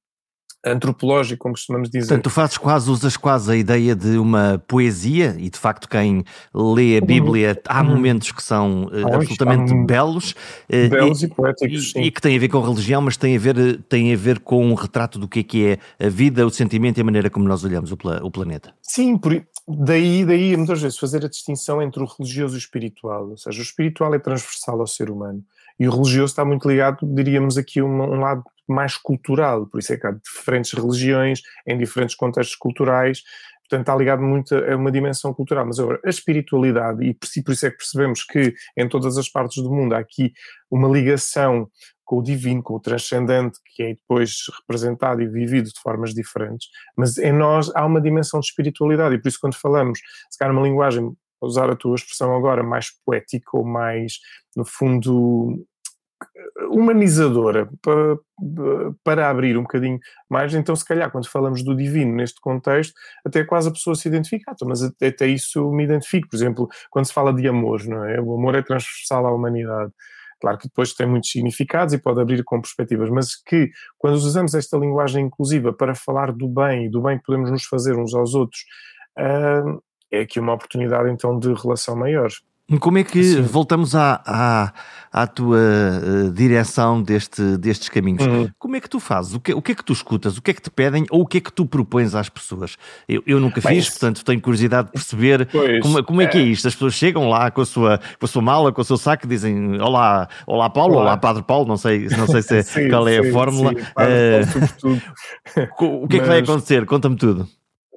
antropológico, 0.66 1.42
como 1.42 1.54
costumamos 1.54 1.90
dizer. 1.90 2.08
Portanto, 2.08 2.24
tu 2.24 2.30
fazes 2.30 2.58
quase, 2.58 2.90
usas 2.90 3.16
quase 3.16 3.52
a 3.52 3.56
ideia 3.56 3.96
de 3.96 4.18
uma 4.18 4.62
poesia, 4.68 5.36
e 5.40 5.50
de 5.50 5.58
facto 5.58 5.88
quem 5.88 6.24
lê 6.54 6.98
a 6.98 7.02
Bíblia, 7.02 7.60
há 7.68 7.82
uhum. 7.82 7.90
momentos 7.90 8.32
que 8.32 8.44
são 8.44 8.84
uh, 8.86 9.16
absolutamente 9.16 9.74
belos. 9.86 10.32
Uh, 10.70 10.90
belos 10.90 11.22
e, 11.22 11.26
e 11.26 11.30
poéticos, 11.30 11.84
e, 11.84 11.92
sim. 11.92 12.02
E 12.02 12.12
que 12.12 12.22
têm 12.22 12.36
a 12.36 12.40
ver 12.40 12.50
com 12.50 12.60
religião, 12.60 13.02
mas 13.02 13.16
têm 13.16 13.36
a 13.36 13.40
ver, 13.40 13.82
têm 13.84 14.14
a 14.14 14.18
ver 14.18 14.40
com 14.40 14.66
um 14.66 14.74
retrato 14.74 15.18
do 15.18 15.28
que 15.28 15.40
é 15.40 15.44
que 15.44 15.66
é 15.66 16.06
a 16.06 16.10
vida, 16.10 16.46
o 16.46 16.50
sentimento 16.50 16.98
e 16.98 17.02
a 17.02 17.04
maneira 17.04 17.30
como 17.30 17.48
nós 17.48 17.64
olhamos 17.64 17.92
o, 17.92 17.98
o 18.24 18.32
planeta. 18.32 18.74
Sim, 18.82 19.18
por, 19.18 19.42
daí, 19.68 20.26
daí 20.26 20.58
muitas 20.58 20.82
vezes 20.82 20.98
fazer 20.98 21.24
a 21.24 21.30
distinção 21.30 21.82
entre 21.82 22.04
o 22.04 22.06
religioso 22.06 22.56
e 22.56 22.58
o 22.58 22.60
espiritual, 22.60 23.30
ou 23.30 23.38
seja, 23.38 23.60
o 23.60 23.64
espiritual 23.64 24.14
é 24.14 24.20
transversal 24.20 24.80
ao 24.80 24.88
ser 24.88 25.10
humano. 25.10 25.44
E 25.80 25.88
o 25.88 25.92
religioso 25.92 26.32
está 26.32 26.44
muito 26.44 26.68
ligado, 26.68 26.98
diríamos 27.04 27.58
aqui, 27.58 27.82
um, 27.82 28.02
um 28.02 28.20
lado 28.20 28.44
mais 28.68 28.98
cultural, 28.98 29.66
por 29.66 29.80
isso 29.80 29.94
é 29.94 29.98
que 29.98 30.06
há 30.06 30.12
diferentes 30.12 30.74
religiões, 30.74 31.42
em 31.66 31.78
diferentes 31.78 32.16
contextos 32.16 32.56
culturais, 32.56 33.24
portanto 33.62 33.82
está 33.82 33.96
ligado 33.96 34.22
muito 34.22 34.56
a 34.56 34.76
uma 34.76 34.92
dimensão 34.92 35.34
cultural. 35.34 35.66
Mas 35.66 35.80
agora, 35.80 36.00
a 36.04 36.10
espiritualidade, 36.10 37.04
e 37.04 37.14
por 37.14 37.54
isso 37.54 37.66
é 37.66 37.72
que 37.72 37.78
percebemos 37.78 38.24
que 38.24 38.54
em 38.78 38.88
todas 38.90 39.18
as 39.18 39.30
partes 39.30 39.64
do 39.64 39.72
mundo 39.72 39.94
há 39.94 40.00
aqui 40.00 40.34
uma 40.70 40.88
ligação 40.88 41.70
com 42.04 42.18
o 42.18 42.24
divino, 42.24 42.64
com 42.64 42.74
o 42.74 42.80
transcendente, 42.80 43.60
que 43.76 43.84
é 43.84 43.90
depois 43.94 44.32
representado 44.62 45.22
e 45.22 45.28
vivido 45.28 45.70
de 45.70 45.80
formas 45.80 46.12
diferentes, 46.12 46.68
mas 46.98 47.20
em 47.20 47.32
nós 47.32 47.72
há 47.76 47.86
uma 47.86 48.02
dimensão 48.02 48.40
de 48.40 48.48
espiritualidade, 48.48 49.14
e 49.14 49.22
por 49.22 49.28
isso 49.28 49.38
quando 49.40 49.54
falamos, 49.54 50.00
se 50.28 50.38
calhar 50.40 50.52
uma 50.52 50.66
linguagem, 50.66 51.16
usar 51.48 51.70
a 51.70 51.76
tua 51.76 51.96
expressão 51.96 52.36
agora, 52.36 52.64
mais 52.64 52.88
poética 53.06 53.50
ou 53.54 53.66
mais, 53.66 54.20
no 54.56 54.66
fundo, 54.66 55.66
humanizadora 56.70 57.70
para, 57.82 58.18
para 59.04 59.30
abrir 59.30 59.58
um 59.58 59.64
bocadinho 59.64 60.00
mais. 60.30 60.54
Então, 60.54 60.76
se 60.76 60.86
calhar, 60.86 61.12
quando 61.12 61.28
falamos 61.28 61.64
do 61.64 61.76
divino 61.76 62.16
neste 62.16 62.40
contexto, 62.42 62.94
até 63.26 63.44
quase 63.44 63.70
a 63.70 63.72
pessoa 63.72 63.96
se 63.96 64.08
identifica, 64.08 64.52
ah, 64.52 64.66
mas 64.66 64.84
até, 64.84 65.08
até 65.08 65.28
isso 65.28 65.72
me 65.72 65.84
identifico. 65.84 66.30
Por 66.30 66.36
exemplo, 66.36 66.68
quando 66.90 67.06
se 67.06 67.14
fala 67.14 67.34
de 67.34 67.48
amor, 67.48 67.84
não 67.86 68.04
é? 68.06 68.20
O 68.22 68.36
amor 68.36 68.56
é 68.56 68.62
transversal 68.62 69.26
à 69.26 69.34
humanidade. 69.34 69.92
Claro 70.42 70.58
que 70.58 70.68
depois 70.68 70.94
tem 70.94 71.06
muitos 71.06 71.32
significados 71.32 71.94
e 71.94 71.98
pode 71.98 72.22
abrir 72.22 72.44
com 72.44 72.62
perspectivas, 72.62 73.10
mas 73.10 73.36
que 73.36 73.70
quando 73.98 74.16
usamos 74.16 74.54
esta 74.54 74.78
linguagem 74.78 75.26
inclusiva 75.26 75.74
para 75.74 75.94
falar 75.94 76.32
do 76.32 76.48
bem 76.48 76.86
e 76.86 76.90
do 76.90 77.02
bem 77.02 77.18
que 77.18 77.26
podemos 77.26 77.52
nos 77.52 77.66
fazer 77.66 77.98
uns 77.98 78.14
aos 78.14 78.34
outros, 78.34 78.62
uh, 79.18 79.84
é 80.12 80.22
aqui 80.22 80.40
uma 80.40 80.54
oportunidade 80.54 81.10
então 81.10 81.38
de 81.38 81.54
relação 81.54 81.96
maior. 81.96 82.30
Como 82.78 83.00
é 83.00 83.04
que 83.04 83.24
Sim. 83.24 83.42
voltamos 83.42 83.96
à, 83.96 84.22
à, 84.24 84.74
à 85.12 85.26
tua 85.26 85.58
uh, 85.58 86.32
direção 86.32 87.02
deste, 87.02 87.58
destes 87.58 87.90
caminhos? 87.90 88.24
Uhum. 88.24 88.48
Como 88.60 88.76
é 88.76 88.80
que 88.80 88.88
tu 88.88 89.00
fazes? 89.00 89.34
O 89.34 89.40
que, 89.40 89.52
o 89.54 89.62
que 89.62 89.72
é 89.72 89.76
que 89.76 89.84
tu 89.84 89.92
escutas? 89.92 90.38
O 90.38 90.42
que 90.42 90.52
é 90.52 90.54
que 90.54 90.62
te 90.62 90.70
pedem 90.70 91.06
ou 91.10 91.22
o 91.22 91.26
que 91.26 91.40
é 91.40 91.42
que 91.42 91.52
tu 91.52 91.66
propões 91.66 92.14
às 92.14 92.30
pessoas? 92.30 92.78
Eu, 93.08 93.24
eu 93.26 93.40
nunca 93.40 93.60
Bem, 93.60 93.76
fiz, 93.76 93.90
portanto 93.90 94.24
tenho 94.24 94.40
curiosidade 94.40 94.88
de 94.88 94.92
perceber 94.92 95.48
pois, 95.52 95.82
como, 95.82 96.04
como 96.04 96.22
é, 96.22 96.26
é, 96.26 96.28
que 96.28 96.38
é 96.38 96.42
isto. 96.42 96.68
As 96.68 96.76
pessoas 96.76 96.94
chegam 96.94 97.28
lá 97.28 97.50
com 97.50 97.62
a 97.62 97.66
sua, 97.66 98.00
com 98.20 98.26
a 98.26 98.28
sua 98.28 98.42
mala, 98.42 98.72
com 98.72 98.82
o 98.82 98.86
seu 98.86 98.98
saco 98.98 99.26
dizem 99.26 99.82
Olá, 99.82 100.28
olá 100.46 100.70
Paulo, 100.70 100.94
olá, 100.94 101.04
olá 101.06 101.18
Padre 101.18 101.42
Paulo, 101.42 101.68
não 101.68 101.78
sei, 101.78 102.08
não 102.10 102.28
sei 102.28 102.44
se, 102.44 102.58
é, 102.58 102.62
sim, 102.62 102.88
qual 102.88 103.08
é 103.08 103.20
sim, 103.20 103.30
a 103.30 103.34
fórmula. 103.34 103.74
Sim, 103.74 104.90
uh, 104.90 106.04
o 106.04 106.08
que 106.08 106.18
é 106.18 106.20
que 106.20 106.28
vai 106.28 106.40
acontecer? 106.40 106.86
Conta-me 106.86 107.16
tudo. 107.16 107.48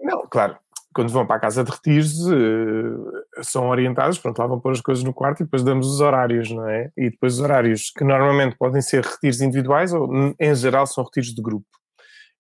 Não, 0.03 0.27
claro, 0.31 0.57
quando 0.95 1.11
vão 1.11 1.27
para 1.27 1.37
a 1.37 1.41
casa 1.41 1.65
de 1.65 1.71
retiros, 1.71 2.19
uh, 2.27 3.43
são 3.43 3.69
orientados, 3.69 4.19
pronto, 4.19 4.39
lá 4.39 4.47
vão 4.47 4.61
pôr 4.61 4.73
as 4.73 4.81
coisas 4.81 5.05
no 5.05 5.13
quarto 5.13 5.41
e 5.41 5.45
depois 5.45 5.63
damos 5.63 5.87
os 5.87 6.01
horários, 6.01 6.51
não 6.51 6.69
é? 6.69 6.91
E 6.97 7.11
depois 7.11 7.35
os 7.35 7.41
horários, 7.41 7.91
que 7.91 8.05
normalmente 8.05 8.57
podem 8.57 8.81
ser 8.83 9.05
retiros 9.05 9.41
individuais 9.41 9.93
ou, 9.93 10.09
em 10.39 10.55
geral, 10.55 10.87
são 10.87 11.05
retiros 11.05 11.35
de 11.35 11.43
grupo. 11.43 11.67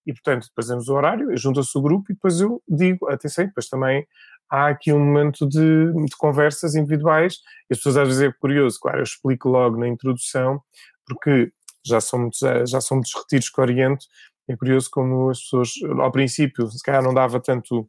E, 0.06 0.12
portanto, 0.12 0.46
depois 0.48 0.66
damos 0.66 0.88
o 0.88 0.94
horário, 0.94 1.36
junta-se 1.36 1.76
o 1.78 1.82
grupo 1.82 2.10
e 2.10 2.14
depois 2.14 2.40
eu 2.40 2.62
digo, 2.68 3.08
atenção, 3.08 3.46
depois 3.46 3.68
também 3.68 4.06
há 4.50 4.68
aqui 4.68 4.92
um 4.92 4.98
momento 4.98 5.48
de, 5.48 5.92
de 6.04 6.16
conversas 6.18 6.74
individuais 6.74 7.36
e 7.70 7.72
as 7.74 7.78
pessoas 7.78 7.96
às 7.96 8.08
vezes 8.08 8.22
é 8.22 8.32
curioso, 8.32 8.78
claro, 8.80 8.98
eu 8.98 9.04
explico 9.04 9.48
logo 9.48 9.78
na 9.78 9.88
introdução, 9.88 10.60
porque 11.06 11.52
já 11.84 12.00
são 12.00 12.18
muitos, 12.18 12.40
já 12.68 12.80
são 12.80 12.96
muitos 12.96 13.14
retiros 13.14 13.48
que 13.48 13.60
oriento, 13.60 14.06
é 14.48 14.56
curioso 14.56 14.88
como 14.90 15.30
as 15.30 15.40
pessoas, 15.40 15.70
ao 16.00 16.10
princípio, 16.12 16.66
se 16.66 16.82
calhar 16.82 17.02
não 17.02 17.14
dava 17.14 17.40
tanto 17.40 17.88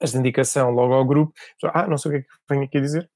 esta 0.00 0.18
indicação 0.18 0.70
logo 0.70 0.94
ao 0.94 1.04
grupo, 1.04 1.32
ah, 1.64 1.86
não 1.86 1.98
sei 1.98 2.10
o 2.10 2.12
que 2.14 2.20
é 2.20 2.22
que 2.22 2.28
venho 2.48 2.64
aqui 2.64 2.78
a 2.78 2.80
dizer. 2.80 3.10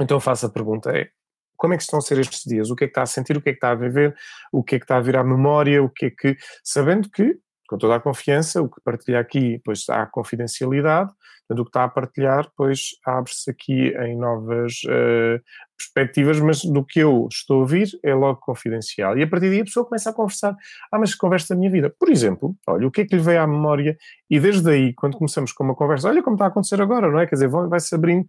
Então 0.00 0.18
faço 0.20 0.46
a 0.46 0.50
pergunta, 0.50 0.90
é 0.90 1.10
como 1.56 1.74
é 1.74 1.76
que 1.76 1.84
estão 1.84 2.00
a 2.00 2.02
ser 2.02 2.18
estes 2.18 2.42
dias? 2.44 2.70
O 2.70 2.76
que 2.76 2.84
é 2.84 2.86
que 2.88 2.90
está 2.90 3.02
a 3.02 3.06
sentir? 3.06 3.36
O 3.36 3.40
que 3.40 3.50
é 3.50 3.52
que 3.52 3.58
está 3.58 3.70
a 3.70 3.74
viver? 3.76 4.16
O 4.50 4.64
que 4.64 4.74
é 4.74 4.78
que 4.80 4.84
está 4.84 4.96
a 4.96 5.00
vir 5.00 5.16
à 5.16 5.22
memória? 5.22 5.80
O 5.80 5.88
que 5.88 6.06
é 6.06 6.10
que, 6.10 6.36
sabendo 6.64 7.08
que, 7.08 7.38
com 7.68 7.78
toda 7.78 7.94
a 7.94 8.00
confiança, 8.00 8.60
o 8.60 8.68
que 8.68 8.80
partilha 8.80 9.20
aqui, 9.20 9.60
pois 9.64 9.88
há 9.88 10.04
confidencialidade, 10.06 11.12
portanto 11.52 11.60
o 11.60 11.64
que 11.64 11.68
está 11.68 11.84
a 11.84 11.88
partilhar, 11.88 12.50
pois 12.56 12.90
abre-se 13.04 13.50
aqui 13.50 13.88
em 13.88 14.16
novas 14.16 14.80
uh, 14.84 15.40
perspectivas, 15.76 16.40
mas 16.40 16.64
do 16.64 16.84
que 16.84 17.00
eu 17.00 17.28
estou 17.30 17.58
a 17.58 17.60
ouvir 17.60 17.88
é 18.02 18.14
logo 18.14 18.40
confidencial. 18.40 19.18
E 19.18 19.22
a 19.22 19.26
partir 19.26 19.50
daí 19.50 19.60
a 19.60 19.64
pessoa 19.64 19.84
começa 19.84 20.10
a 20.10 20.12
conversar. 20.12 20.56
Ah, 20.90 20.98
mas 20.98 21.12
que 21.12 21.18
conversa 21.18 21.54
da 21.54 21.58
minha 21.58 21.70
vida? 21.70 21.94
Por 21.98 22.08
exemplo, 22.08 22.56
olha, 22.66 22.86
o 22.86 22.90
que 22.90 23.02
é 23.02 23.06
que 23.06 23.16
lhe 23.16 23.22
veio 23.22 23.40
à 23.40 23.46
memória? 23.46 23.96
E 24.30 24.40
desde 24.40 24.70
aí, 24.70 24.94
quando 24.94 25.16
começamos 25.16 25.52
com 25.52 25.64
uma 25.64 25.74
conversa, 25.74 26.08
olha 26.08 26.22
como 26.22 26.34
está 26.34 26.46
a 26.46 26.48
acontecer 26.48 26.80
agora, 26.80 27.10
não 27.10 27.20
é? 27.20 27.26
Quer 27.26 27.36
dizer, 27.36 27.48
vai-se 27.48 27.94
abrindo. 27.94 28.26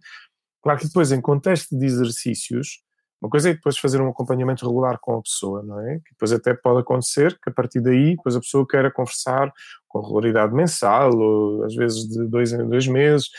Claro 0.62 0.78
que 0.78 0.86
depois, 0.86 1.12
em 1.12 1.20
contexto 1.20 1.78
de 1.78 1.84
exercícios, 1.84 2.80
uma 3.24 3.30
coisa 3.30 3.48
é 3.48 3.54
depois 3.54 3.78
fazer 3.78 4.02
um 4.02 4.08
acompanhamento 4.08 4.66
regular 4.66 4.98
com 5.00 5.16
a 5.16 5.22
pessoa, 5.22 5.62
não 5.62 5.80
é? 5.80 5.94
Que 5.94 6.10
depois 6.10 6.30
até 6.30 6.52
pode 6.52 6.80
acontecer 6.80 7.32
que 7.42 7.48
a 7.48 7.52
partir 7.52 7.80
daí 7.80 8.16
depois 8.16 8.36
a 8.36 8.40
pessoa 8.40 8.66
queira 8.68 8.90
conversar 8.90 9.50
com 9.88 10.02
regularidade 10.02 10.52
mensal 10.52 11.10
ou 11.16 11.64
às 11.64 11.74
vezes 11.74 12.06
de 12.06 12.26
dois 12.28 12.52
em 12.52 12.68
dois 12.68 12.86
meses 12.86 13.30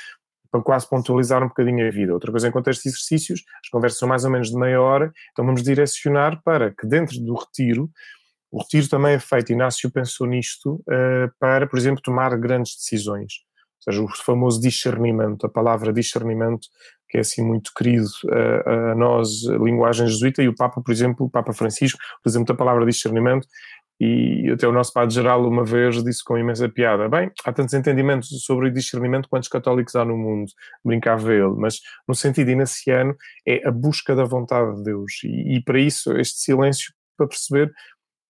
para 0.50 0.64
quase 0.64 0.90
pontualizar 0.90 1.44
um 1.44 1.50
bocadinho 1.50 1.88
a 1.88 1.92
vida. 1.92 2.14
Outra 2.14 2.32
coisa 2.32 2.48
em 2.48 2.52
contexto 2.52 2.82
de 2.82 2.90
exercícios, 2.90 3.44
as 3.64 3.70
conversas 3.70 4.00
são 4.00 4.10
mais 4.10 4.26
ou 4.26 4.32
menos 4.32 4.50
de 4.50 4.58
meia 4.58 4.82
hora, 4.82 5.12
então 5.32 5.46
vamos 5.46 5.62
direcionar 5.62 6.42
para 6.44 6.74
que 6.74 6.88
dentro 6.88 7.20
do 7.20 7.36
retiro, 7.36 7.88
o 8.50 8.60
retiro 8.64 8.90
também 8.90 9.14
é 9.14 9.20
feito, 9.20 9.52
Inácio 9.52 9.92
pensou 9.92 10.26
nisto, 10.26 10.82
uh, 10.90 11.32
para, 11.40 11.68
por 11.68 11.78
exemplo, 11.78 12.02
tomar 12.02 12.36
grandes 12.40 12.76
decisões. 12.76 13.34
Ou 13.86 13.94
seja, 13.94 14.04
o 14.04 14.08
famoso 14.08 14.60
discernimento, 14.60 15.46
a 15.46 15.50
palavra 15.50 15.94
discernimento, 15.94 16.68
que 17.10 17.18
é 17.18 17.22
assim 17.22 17.46
muito 17.46 17.72
querido 17.76 18.08
uh, 18.26 18.92
a 18.92 18.96
nós, 18.96 19.48
a 19.50 19.58
linguagem 19.58 20.08
jesuíta, 20.08 20.42
e 20.42 20.48
o 20.48 20.56
Papa, 20.56 20.82
por 20.82 20.92
exemplo, 20.92 21.26
o 21.26 21.30
Papa 21.30 21.54
Francisco, 21.54 22.00
por 22.24 22.30
exemplo, 22.30 22.54
a 22.54 22.58
palavra 22.58 22.86
discernimento, 22.86 23.48
e 24.00 24.50
até 24.52 24.68
o 24.68 24.74
nosso 24.74 24.92
padre-geral 24.92 25.48
uma 25.48 25.64
vez 25.64 26.04
disse 26.04 26.24
com 26.24 26.38
imensa 26.38 26.68
piada, 26.68 27.08
bem, 27.08 27.32
há 27.46 27.54
tantos 27.54 27.74
entendimentos 27.74 28.28
sobre 28.44 28.70
discernimento 28.70 29.30
quantos 29.30 29.48
católicos 29.48 29.96
há 29.96 30.04
no 30.04 30.18
mundo, 30.18 30.52
brincava 30.84 31.34
ele, 31.34 31.56
mas 31.58 31.80
no 32.08 32.14
sentido 32.14 32.52
inaciano 32.52 33.16
é 33.48 33.66
a 33.66 33.72
busca 33.72 34.14
da 34.14 34.26
vontade 34.26 34.76
de 34.78 34.84
Deus, 34.84 35.14
e, 35.24 35.56
e 35.56 35.64
para 35.64 35.80
isso 35.80 36.12
este 36.18 36.40
silêncio 36.40 36.94
para 37.18 37.28
perceber 37.28 37.72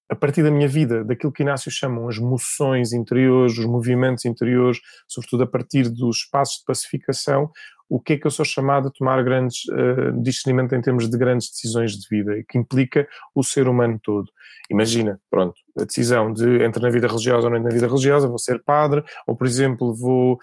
a 0.10 0.16
partir 0.16 0.44
da 0.44 0.52
minha 0.52 0.68
vida, 0.68 1.04
daquilo 1.04 1.32
que 1.32 1.42
Inácio 1.42 1.72
chamam 1.72 2.08
as 2.08 2.20
moções 2.20 2.94
interiores, 2.94 3.58
os 3.58 3.66
movimentos 3.66 4.26
interiores, 4.26 4.80
sobretudo 5.08 5.44
a 5.44 5.48
partir 5.48 5.90
dos 5.90 6.18
espaços 6.18 6.60
de 6.60 6.66
pacificação, 6.66 7.50
o 7.90 8.00
que 8.00 8.14
é 8.14 8.18
que 8.18 8.26
eu 8.26 8.32
sou 8.32 8.46
chamado 8.46 8.88
a 8.88 8.92
tomar 8.92 9.24
grandes 9.24 9.66
uh, 9.70 10.22
discernimento 10.22 10.74
em 10.74 10.82
termos 10.82 11.10
de 11.10 11.18
grandes 11.18 11.50
decisões 11.50 11.92
de 11.94 12.08
vida, 12.10 12.44
que 12.48 12.58
implica 12.58 13.08
o 13.34 13.44
ser 13.44 13.68
humano 13.68 14.00
todo. 14.02 14.32
Imagina, 14.70 15.20
pronto, 15.30 15.56
a 15.80 15.84
decisão 15.84 16.34
de 16.34 16.64
entrar 16.64 16.82
na 16.82 16.90
vida 16.90 17.08
religiosa 17.08 17.48
ou 17.48 17.54
não 17.54 17.62
na 17.62 17.70
vida 17.70 17.86
religiosa, 17.86 18.28
vou 18.28 18.40
ser 18.40 18.64
padre, 18.64 19.04
ou 19.28 19.36
por 19.36 19.46
exemplo, 19.46 19.94
vou, 19.94 20.40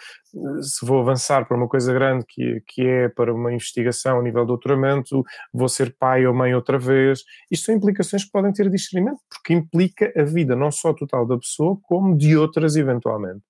se 0.63 0.87
vou 0.87 1.01
avançar 1.01 1.47
para 1.47 1.57
uma 1.57 1.69
coisa 1.69 1.93
grande 1.93 2.25
que, 2.29 2.63
que 2.69 2.87
é 2.87 3.09
para 3.09 3.35
uma 3.35 3.53
investigação 3.53 4.21
a 4.21 4.23
nível 4.23 4.43
de 4.43 4.49
doutoramento, 4.49 5.25
vou 5.53 5.69
ser 5.69 5.97
pai 5.99 6.27
ou 6.27 6.35
mãe 6.35 6.55
outra 6.55 6.79
vez. 6.79 7.25
Isto 7.51 7.67
são 7.67 7.75
implicações 7.75 8.25
que 8.25 8.31
podem 8.31 8.53
ter 8.53 8.71
discernimento, 8.71 9.19
porque 9.29 9.53
implica 9.53 10.13
a 10.17 10.23
vida 10.23 10.55
não 10.55 10.71
só 10.71 10.93
total 10.93 11.27
da 11.27 11.37
pessoa, 11.37 11.77
como 11.83 12.17
de 12.17 12.37
outras 12.37 12.77
eventualmente. 12.77 13.43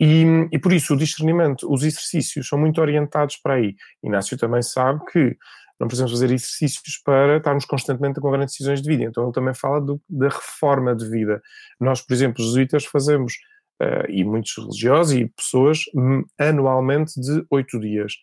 E, 0.00 0.24
e, 0.50 0.58
por 0.58 0.72
isso 0.72 0.94
o 0.94 0.96
discernimento, 0.96 1.70
os 1.70 1.82
exercícios 1.82 2.48
são 2.48 2.58
muito 2.58 2.80
orientados 2.80 3.36
para 3.36 3.54
aí. 3.54 3.76
Inácio 4.02 4.38
também 4.38 4.62
sabe 4.62 5.04
que 5.12 5.36
não 5.78 5.86
precisamos 5.86 6.12
fazer 6.12 6.26
exercícios 6.26 7.00
para 7.04 7.36
estarmos 7.36 7.66
constantemente 7.66 8.20
com 8.20 8.30
grandes 8.30 8.54
decisões 8.54 8.80
de 8.80 8.88
vida. 8.88 9.04
Então 9.04 9.24
ele 9.24 9.32
também 9.32 9.54
fala 9.54 9.80
do, 9.80 10.00
da 10.08 10.28
reforma 10.28 10.94
de 10.94 11.08
vida. 11.08 11.42
Nós, 11.78 12.00
por 12.00 12.14
exemplo, 12.14 12.42
jesuítas 12.42 12.84
fazemos, 12.86 13.34
uh, 13.82 14.10
e 14.10 14.24
muitos 14.24 14.56
religiosos 14.56 15.14
e 15.14 15.26
pessoas, 15.26 15.80
hum, 15.94 16.24
anualmente 16.38 17.20
de 17.20 17.44
oito 17.50 17.78
dias. 17.78 18.14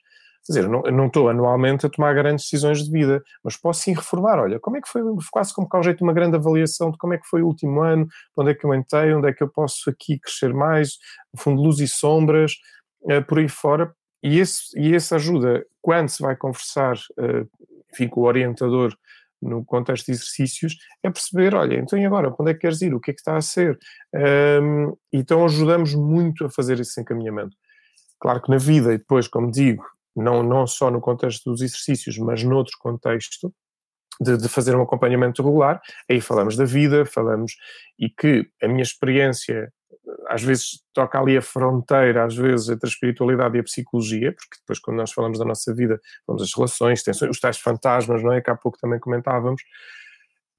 Quer 0.47 0.53
dizer, 0.53 0.63
eu 0.63 0.91
não, 0.93 1.07
estou 1.07 1.27
anualmente 1.27 1.85
a 1.85 1.89
tomar 1.89 2.15
grandes 2.15 2.45
decisões 2.45 2.81
de 2.81 2.89
vida, 2.89 3.21
mas 3.43 3.57
posso 3.57 3.81
sim 3.81 3.93
reformar. 3.93 4.39
Olha, 4.39 4.61
como 4.61 4.77
é 4.77 4.81
que 4.81 4.87
foi, 4.87 5.01
quase 5.29 5.53
como 5.53 5.67
cá 5.67 5.81
jeito 5.81 5.97
de 5.97 6.03
uma 6.03 6.13
grande 6.13 6.37
avaliação 6.37 6.89
de 6.89 6.97
como 6.97 7.13
é 7.13 7.17
que 7.17 7.27
foi 7.27 7.41
o 7.41 7.47
último 7.47 7.81
ano, 7.81 8.07
onde 8.37 8.51
é 8.51 8.53
que 8.55 8.65
eu 8.65 8.73
entrei, 8.73 9.13
onde 9.13 9.27
é 9.27 9.33
que 9.33 9.43
eu 9.43 9.49
posso 9.49 9.89
aqui 9.89 10.17
crescer 10.17 10.53
mais, 10.53 10.93
no 11.33 11.41
fundo, 11.41 11.61
luz 11.61 11.81
e 11.81 11.87
sombras, 11.87 12.53
uh, 13.01 13.21
por 13.27 13.39
aí 13.39 13.49
fora. 13.49 13.93
E 14.23 14.39
esse, 14.39 14.79
e 14.79 14.95
esse 14.95 15.13
ajuda, 15.13 15.65
quando 15.81 16.07
se 16.07 16.23
vai 16.23 16.37
conversar, 16.37 16.95
uh, 16.95 17.45
enfim, 17.93 18.07
com 18.07 18.21
o 18.21 18.25
orientador 18.25 18.95
no 19.41 19.65
contexto 19.65 20.05
de 20.05 20.13
exercícios, 20.13 20.77
é 21.03 21.09
perceber, 21.09 21.55
olha, 21.55 21.75
então 21.75 21.99
e 21.99 22.05
agora, 22.05 22.31
para 22.31 22.41
onde 22.41 22.51
é 22.51 22.53
que 22.53 22.61
queres 22.61 22.81
ir, 22.81 22.93
o 22.93 23.01
que 23.01 23.11
é 23.11 23.13
que 23.13 23.19
está 23.19 23.35
a 23.35 23.41
ser? 23.41 23.77
Um, 24.63 24.95
então 25.11 25.43
ajudamos 25.43 25.93
muito 25.93 26.45
a 26.45 26.49
fazer 26.49 26.79
esse 26.79 26.99
encaminhamento. 27.01 27.55
Claro 28.19 28.41
que 28.41 28.49
na 28.49 28.57
vida, 28.57 28.93
e 28.93 28.97
depois, 28.97 29.27
como 29.27 29.51
digo, 29.51 29.83
não, 30.17 30.41
não 30.41 30.65
só 30.65 30.89
no 30.89 30.99
contexto 30.99 31.51
dos 31.51 31.61
exercícios, 31.61 32.17
mas 32.17 32.43
noutro 32.43 32.75
contexto, 32.79 33.53
de, 34.19 34.35
de, 34.35 34.49
fazer 34.49 34.75
um 34.75 34.81
acompanhamento 34.81 35.43
regular, 35.43 35.79
aí 36.09 36.19
falamos 36.19 36.55
da 36.57 36.65
vida, 36.65 37.05
falamos, 37.05 37.53
e 37.99 38.09
que 38.09 38.49
a 38.63 38.67
minha 38.67 38.81
experiência 38.81 39.71
às 40.27 40.41
vezes 40.41 40.81
toca 40.93 41.19
ali 41.19 41.37
a 41.37 41.41
fronteira, 41.41 42.25
às 42.25 42.35
vezes, 42.35 42.69
entre 42.69 42.87
a 42.87 42.89
espiritualidade 42.89 43.57
e 43.57 43.59
a 43.59 43.63
psicologia, 43.63 44.33
porque 44.33 44.57
depois 44.59 44.79
quando 44.79 44.97
nós 44.97 45.11
falamos 45.11 45.37
da 45.37 45.45
nossa 45.45 45.73
vida, 45.73 45.99
falamos 46.25 46.43
das 46.43 46.55
relações, 46.55 47.03
tensões, 47.03 47.29
os 47.29 47.39
tais 47.39 47.59
fantasmas, 47.59 48.23
não 48.23 48.33
é? 48.33 48.41
Que 48.41 48.49
há 48.49 48.55
pouco 48.55 48.77
também 48.79 48.99
comentávamos, 48.99 49.61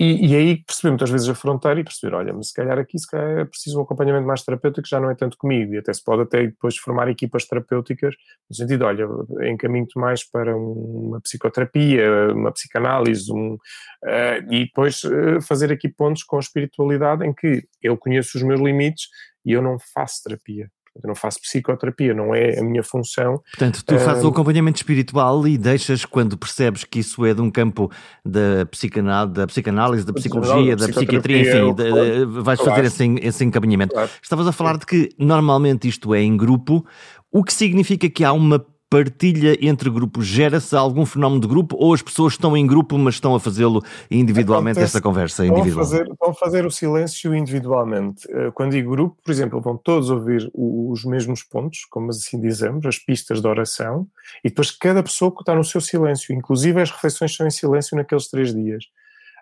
e, 0.00 0.28
e, 0.28 0.36
aí 0.36 0.56
perceber 0.64 0.90
muitas 0.90 1.10
vezes 1.10 1.28
a 1.28 1.34
fronteira 1.34 1.80
e 1.80 1.84
perceber, 1.84 2.14
olha, 2.14 2.32
mas 2.32 2.48
se 2.48 2.54
calhar 2.54 2.78
aqui 2.78 2.96
se 2.96 3.10
calhar 3.10 3.40
é 3.40 3.44
preciso 3.44 3.78
um 3.80 3.82
acompanhamento 3.82 4.26
mais 4.26 4.42
terapêutico 4.44 4.86
já 4.86 5.00
não 5.00 5.10
é 5.10 5.14
tanto 5.14 5.36
comigo, 5.36 5.74
e 5.74 5.78
até 5.78 5.92
se 5.92 6.04
pode 6.04 6.22
até 6.22 6.46
depois 6.46 6.76
formar 6.76 7.08
equipas 7.08 7.46
terapêuticas, 7.46 8.14
no 8.48 8.54
sentido, 8.54 8.84
olha, 8.84 9.06
encaminho-te 9.50 9.98
mais 9.98 10.22
para 10.22 10.56
uma 10.56 11.20
psicoterapia, 11.20 12.32
uma 12.32 12.52
psicanálise, 12.52 13.32
um, 13.32 13.54
uh, 13.54 14.52
e 14.52 14.66
depois 14.66 15.02
uh, 15.02 15.40
fazer 15.42 15.72
aqui 15.72 15.88
pontos 15.88 16.22
com 16.22 16.36
a 16.36 16.40
espiritualidade 16.40 17.26
em 17.26 17.34
que 17.34 17.64
eu 17.82 17.96
conheço 17.96 18.36
os 18.36 18.44
meus 18.44 18.60
limites 18.60 19.08
e 19.44 19.52
eu 19.52 19.62
não 19.62 19.78
faço 19.78 20.22
terapia. 20.22 20.70
Eu 21.02 21.08
não 21.08 21.14
faço 21.14 21.40
psicoterapia, 21.40 22.12
não 22.14 22.34
é 22.34 22.58
a 22.58 22.62
minha 22.62 22.82
função. 22.82 23.40
Portanto, 23.50 23.84
tu 23.84 23.98
fazes 23.98 24.24
o 24.24 24.28
acompanhamento 24.28 24.78
espiritual 24.78 25.46
e 25.46 25.56
deixas, 25.56 26.04
quando 26.04 26.36
percebes 26.36 26.84
que 26.84 27.00
isso 27.00 27.24
é 27.24 27.34
de 27.34 27.40
um 27.40 27.50
campo 27.50 27.90
da, 28.24 28.66
psicanálise, 28.66 29.34
da, 29.34 29.46
psicanálise, 29.46 30.04
da 30.04 30.12
psicologia, 30.12 30.76
da 30.76 30.88
psiquiatria, 30.88 31.40
enfim, 31.40 31.74
de, 31.74 32.24
vais 32.42 32.60
fazer 32.60 32.84
esse, 32.84 33.04
esse 33.22 33.44
encaminhamento. 33.44 33.94
Claro. 33.94 34.10
Estavas 34.22 34.46
a 34.46 34.52
falar 34.52 34.76
de 34.78 34.86
que 34.86 35.10
normalmente 35.18 35.88
isto 35.88 36.14
é 36.14 36.22
em 36.22 36.36
grupo, 36.36 36.84
o 37.30 37.44
que 37.44 37.52
significa 37.52 38.08
que 38.08 38.24
há 38.24 38.32
uma 38.32 38.64
partilha 38.90 39.56
entre 39.60 39.90
grupos? 39.90 40.26
Gera-se 40.26 40.74
algum 40.74 41.04
fenómeno 41.04 41.40
de 41.40 41.46
grupo 41.46 41.76
ou 41.78 41.92
as 41.92 42.02
pessoas 42.02 42.34
estão 42.34 42.56
em 42.56 42.66
grupo, 42.66 42.96
mas 42.98 43.14
estão 43.14 43.34
a 43.34 43.40
fazê-lo 43.40 43.82
individualmente, 44.10 44.78
Acontece, 44.78 44.96
essa 44.96 45.02
conversa 45.02 45.46
individual? 45.46 45.84
Vão 45.84 45.84
fazer, 45.84 46.16
vão 46.20 46.34
fazer 46.34 46.66
o 46.66 46.70
silêncio 46.70 47.34
individualmente. 47.34 48.26
Eh, 48.30 48.50
quando 48.52 48.72
digo 48.72 48.90
grupo, 48.90 49.16
por 49.22 49.30
exemplo, 49.30 49.60
vão 49.60 49.76
todos 49.76 50.10
ouvir 50.10 50.50
os 50.54 51.04
mesmos 51.04 51.42
pontos, 51.42 51.84
como 51.90 52.10
assim 52.10 52.40
dizemos, 52.40 52.86
as 52.86 52.98
pistas 52.98 53.40
de 53.40 53.46
oração, 53.46 54.08
e 54.42 54.48
depois 54.48 54.70
cada 54.70 55.02
pessoa 55.02 55.34
está 55.38 55.54
no 55.54 55.64
seu 55.64 55.80
silêncio, 55.80 56.34
inclusive 56.34 56.80
as 56.80 56.90
refeições 56.90 57.34
são 57.34 57.46
em 57.46 57.50
silêncio 57.50 57.96
naqueles 57.96 58.28
três 58.28 58.54
dias. 58.54 58.84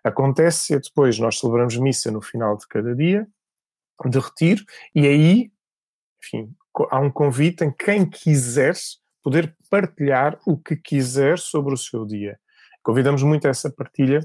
Acontece 0.02 0.74
é 0.74 0.78
depois, 0.78 1.18
nós 1.18 1.38
celebramos 1.38 1.76
missa 1.78 2.10
no 2.10 2.20
final 2.20 2.56
de 2.56 2.66
cada 2.68 2.94
dia, 2.94 3.26
de 4.04 4.18
retiro, 4.18 4.64
e 4.94 5.06
aí, 5.06 5.50
enfim, 6.22 6.52
há 6.90 7.00
um 7.00 7.10
convite 7.10 7.64
em 7.64 7.72
quem 7.72 8.04
quiser 8.04 8.74
poder 9.26 9.56
partilhar 9.68 10.38
o 10.46 10.56
que 10.56 10.76
quiser 10.76 11.36
sobre 11.36 11.74
o 11.74 11.76
seu 11.76 12.06
dia. 12.06 12.38
Convidamos 12.80 13.24
muito 13.24 13.44
a 13.48 13.50
essa 13.50 13.68
partilha. 13.68 14.20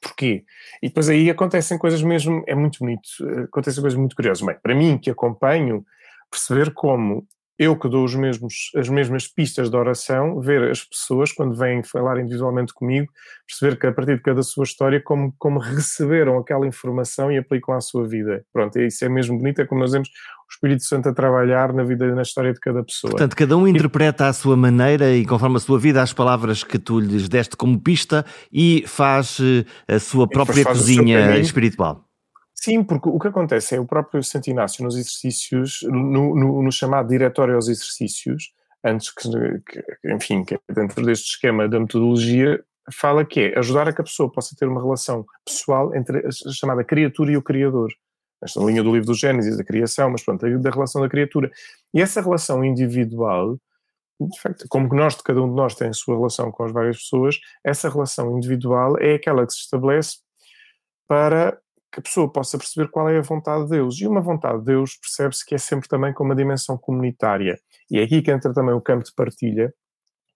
Porquê? 0.00 0.42
E 0.82 0.88
depois 0.88 1.10
aí 1.10 1.28
acontecem 1.28 1.76
coisas 1.76 2.00
mesmo, 2.00 2.42
é 2.46 2.54
muito 2.54 2.78
bonito, 2.78 3.06
eh, 3.20 3.42
acontecem 3.42 3.82
coisas 3.82 3.98
muito 3.98 4.16
curiosas. 4.16 4.42
Bem, 4.42 4.56
para 4.62 4.74
mim, 4.74 4.96
que 4.96 5.10
acompanho, 5.10 5.84
perceber 6.30 6.72
como 6.72 7.28
eu 7.58 7.76
que 7.76 7.88
dou 7.88 8.04
os 8.04 8.14
mesmos, 8.14 8.70
as 8.76 8.88
mesmas 8.88 9.26
pistas 9.26 9.70
de 9.70 9.76
oração, 9.76 10.40
ver 10.40 10.70
as 10.70 10.84
pessoas, 10.84 11.32
quando 11.32 11.56
vêm 11.56 11.82
falar 11.82 12.20
individualmente 12.20 12.74
comigo, 12.74 13.10
perceber 13.46 13.78
que 13.78 13.86
a 13.86 13.92
partir 13.92 14.16
de 14.16 14.22
cada 14.22 14.42
sua 14.42 14.64
história, 14.64 15.00
como, 15.02 15.34
como 15.38 15.58
receberam 15.58 16.38
aquela 16.38 16.66
informação 16.66 17.32
e 17.32 17.38
aplicam 17.38 17.74
à 17.74 17.80
sua 17.80 18.06
vida. 18.06 18.44
Pronto, 18.52 18.78
isso 18.78 19.04
é 19.04 19.08
mesmo 19.08 19.38
bonito, 19.38 19.60
é 19.60 19.66
como 19.66 19.80
nós 19.80 19.92
vemos 19.92 20.08
o 20.08 20.52
Espírito 20.52 20.84
Santo 20.84 21.08
a 21.08 21.14
trabalhar 21.14 21.72
na 21.72 21.82
vida 21.82 22.06
na 22.14 22.22
história 22.22 22.52
de 22.52 22.60
cada 22.60 22.84
pessoa. 22.84 23.10
Portanto, 23.10 23.34
cada 23.34 23.56
um 23.56 23.66
interpreta 23.66 24.28
à 24.28 24.32
sua 24.32 24.56
maneira 24.56 25.12
e 25.12 25.24
conforme 25.26 25.56
a 25.56 25.60
sua 25.60 25.78
vida 25.78 26.02
as 26.02 26.12
palavras 26.12 26.62
que 26.62 26.78
tu 26.78 27.00
lhes 27.00 27.28
deste 27.28 27.56
como 27.56 27.80
pista 27.80 28.24
e 28.52 28.84
faz 28.86 29.38
eh, 29.40 29.94
a 29.94 29.98
sua 29.98 30.28
própria 30.28 30.64
cozinha 30.64 31.36
espiritual. 31.38 32.05
Sim, 32.66 32.82
porque 32.82 33.08
o 33.08 33.16
que 33.16 33.28
acontece 33.28 33.76
é 33.76 33.80
o 33.80 33.86
próprio 33.86 34.24
Santo 34.24 34.50
Inácio 34.50 34.82
nos 34.82 34.96
exercícios, 34.96 35.82
no, 35.84 36.34
no, 36.34 36.62
no 36.64 36.72
chamado 36.72 37.06
Diretório 37.06 37.54
aos 37.54 37.68
Exercícios, 37.68 38.52
antes 38.82 39.14
que, 39.14 39.30
que, 39.60 40.12
enfim, 40.12 40.44
que 40.44 40.58
dentro 40.74 41.06
deste 41.06 41.28
esquema 41.28 41.68
da 41.68 41.78
metodologia, 41.78 42.60
fala 42.92 43.24
que 43.24 43.38
é 43.38 43.58
ajudar 43.60 43.86
a 43.86 43.92
que 43.92 44.00
a 44.00 44.04
pessoa 44.04 44.32
possa 44.32 44.56
ter 44.58 44.66
uma 44.66 44.82
relação 44.82 45.24
pessoal 45.44 45.94
entre 45.94 46.26
a 46.26 46.52
chamada 46.52 46.82
criatura 46.82 47.30
e 47.30 47.36
o 47.36 47.42
Criador. 47.42 47.92
Esta 48.42 48.58
linha 48.58 48.82
do 48.82 48.90
livro 48.90 49.06
do 49.06 49.14
Gênesis, 49.14 49.56
da 49.56 49.62
criação, 49.62 50.10
mas 50.10 50.24
pronto, 50.24 50.44
da 50.58 50.70
relação 50.70 51.00
da 51.00 51.08
criatura. 51.08 51.48
E 51.94 52.00
essa 52.00 52.20
relação 52.20 52.64
individual, 52.64 53.56
de 54.20 54.40
facto, 54.40 54.66
como 54.68 54.92
nós, 54.92 55.14
cada 55.22 55.40
um 55.40 55.48
de 55.48 55.54
nós 55.54 55.76
tem 55.76 55.90
a 55.90 55.92
sua 55.92 56.16
relação 56.16 56.50
com 56.50 56.64
as 56.64 56.72
várias 56.72 56.96
pessoas, 56.96 57.38
essa 57.62 57.88
relação 57.88 58.36
individual 58.36 58.98
é 58.98 59.14
aquela 59.14 59.46
que 59.46 59.52
se 59.52 59.60
estabelece 59.60 60.16
para 61.06 61.56
que 61.96 62.00
a 62.00 62.02
pessoa 62.02 62.30
possa 62.30 62.58
perceber 62.58 62.90
qual 62.90 63.08
é 63.08 63.18
a 63.18 63.22
vontade 63.22 63.64
de 63.64 63.70
Deus. 63.70 63.98
E 63.98 64.06
uma 64.06 64.20
vontade 64.20 64.58
de 64.58 64.66
Deus 64.66 64.96
percebe-se 64.96 65.44
que 65.46 65.54
é 65.54 65.58
sempre 65.58 65.88
também 65.88 66.12
com 66.12 66.24
uma 66.24 66.36
dimensão 66.36 66.76
comunitária. 66.76 67.58
E 67.90 67.98
é 67.98 68.02
aqui 68.02 68.20
que 68.20 68.30
entra 68.30 68.52
também 68.52 68.74
o 68.74 68.82
campo 68.82 69.02
de 69.02 69.14
partilha. 69.14 69.72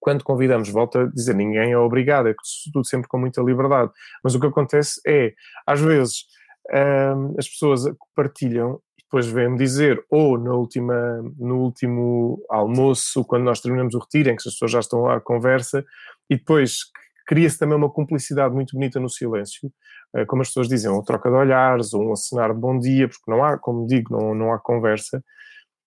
Quando 0.00 0.24
convidamos, 0.24 0.70
volta 0.70 1.02
a 1.02 1.06
dizer, 1.06 1.34
ninguém 1.34 1.72
é 1.72 1.76
obrigado, 1.76 2.28
é 2.28 2.34
tudo 2.72 2.86
sempre 2.86 3.06
com 3.08 3.18
muita 3.18 3.42
liberdade. 3.42 3.90
Mas 4.24 4.34
o 4.34 4.40
que 4.40 4.46
acontece 4.46 5.02
é, 5.06 5.34
às 5.66 5.78
vezes, 5.82 6.24
hum, 6.72 7.34
as 7.38 7.46
pessoas 7.46 7.84
partilham 8.16 8.80
e 8.98 9.02
depois 9.02 9.26
vêm-me 9.26 9.58
dizer, 9.58 10.02
ou 10.10 10.38
na 10.38 10.54
última, 10.54 11.20
no 11.38 11.58
último 11.58 12.42
almoço, 12.48 13.22
quando 13.22 13.44
nós 13.44 13.60
terminamos 13.60 13.94
o 13.94 13.98
retiro, 13.98 14.30
em 14.30 14.36
que 14.36 14.48
as 14.48 14.54
pessoas 14.54 14.70
já 14.70 14.80
estão 14.80 15.10
à 15.10 15.20
conversa, 15.20 15.84
e 16.30 16.36
depois 16.36 16.84
cria-se 17.30 17.56
também 17.56 17.76
uma 17.76 17.88
cumplicidade 17.88 18.52
muito 18.52 18.74
bonita 18.74 18.98
no 18.98 19.08
silêncio, 19.08 19.70
eh, 20.16 20.24
como 20.24 20.42
as 20.42 20.48
pessoas 20.48 20.66
dizem, 20.66 20.90
ou 20.90 21.00
troca 21.04 21.30
de 21.30 21.36
olhares, 21.36 21.94
ou 21.94 22.08
um 22.08 22.12
acenar 22.12 22.52
de 22.52 22.58
bom 22.60 22.76
dia, 22.76 23.08
porque 23.08 23.30
não 23.30 23.44
há, 23.44 23.56
como 23.56 23.86
digo, 23.86 24.18
não, 24.18 24.34
não 24.34 24.52
há 24.52 24.58
conversa, 24.58 25.22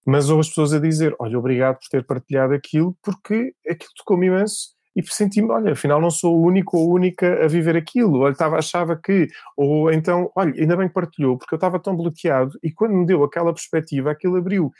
mas 0.06 0.29
ou 0.29 0.39
as 0.39 0.47
pessoas 0.47 0.73
a 0.73 0.79
dizer, 0.79 1.13
olha, 1.19 1.38
obrigado 1.38 1.79
por 1.79 1.89
ter 1.91 2.06
partilhado 2.06 2.53
aquilo, 2.53 2.95
porque 3.03 3.53
aquilo 3.69 3.91
tocou-me 3.97 4.27
imenso 4.27 4.69
e 4.95 5.03
senti-me, 5.06 5.51
olha, 5.51 5.73
afinal 5.73 5.99
não 5.99 6.10
sou 6.10 6.38
o 6.38 6.45
único 6.45 6.77
ou 6.77 6.93
única 6.93 7.43
a 7.43 7.47
viver 7.47 7.75
aquilo, 7.75 8.19
olha, 8.19 8.32
estava, 8.32 8.58
achava 8.58 8.95
que, 8.95 9.27
ou 9.58 9.91
então, 9.91 10.32
olha, 10.38 10.53
ainda 10.53 10.77
bem 10.77 10.88
que 10.88 10.93
partilhou, 10.93 11.38
porque 11.38 11.56
eu 11.56 11.58
estava 11.58 11.77
tão 11.77 11.93
bloqueado, 11.93 12.51
e 12.63 12.71
quando 12.71 12.93
me 12.93 13.06
deu 13.06 13.21
aquela 13.21 13.53
perspectiva, 13.53 14.12
aquilo 14.12 14.38
abriu. 14.38 14.71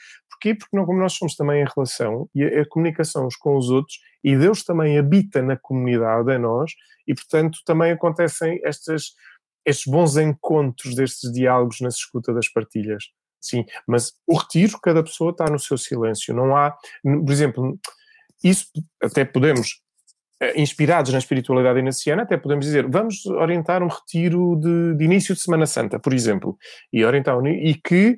Porquê? 0.44 0.56
Porque 0.56 0.76
não, 0.76 0.86
como 0.86 1.00
nós 1.00 1.14
somos 1.14 1.36
também 1.36 1.62
em 1.62 1.66
relação, 1.74 2.30
e 2.36 2.44
a, 2.44 2.62
a 2.62 2.68
comunicação 2.68 3.26
uns 3.26 3.38
com 3.38 3.56
os 3.56 3.70
outros, 3.70 3.98
e 4.22 4.36
Deus 4.36 4.64
também 4.64 4.98
habita 4.98 5.42
na 5.42 5.56
comunidade, 5.56 6.30
em 6.32 6.38
nós, 6.38 6.74
e 7.08 7.16
portanto 7.16 7.60
também 7.66 7.94
acontecem 7.94 8.60
estas, 8.64 9.14
estes 9.66 9.90
bons 9.90 10.18
encontros 10.18 10.96
destes 10.96 11.32
diálogos 11.32 11.80
na 11.80 11.88
escuta 11.88 12.34
das 12.34 12.50
partilhas. 12.50 13.06
Sim, 13.40 13.66
mas 13.88 14.14
o 14.28 14.36
retiro, 14.36 14.80
cada 14.82 15.04
pessoa 15.04 15.32
está 15.32 15.46
no 15.46 15.60
seu 15.60 15.78
silêncio, 15.78 16.34
não 16.34 16.56
há, 16.56 16.72
por 17.02 17.32
exemplo, 17.32 17.80
isso 18.44 18.68
até 19.02 19.24
podemos 19.24 19.82
eh, 20.42 20.62
inspirados 20.62 21.12
na 21.12 21.20
espiritualidade 21.20 21.80
inaciana, 21.80 22.24
até 22.24 22.38
podemos 22.38 22.66
dizer, 22.66 22.90
vamos 22.90 23.26
orientar 23.26 23.82
um 23.84 23.88
retiro 23.88 24.58
de, 24.58 24.96
de, 24.96 25.04
início 25.04 25.36
de 25.36 25.42
Semana 25.42 25.66
Santa, 25.66 26.00
por 26.00 26.14
exemplo, 26.14 26.58
e 26.92 27.04
orientar 27.04 27.38
e 27.46 27.76
que 27.76 28.18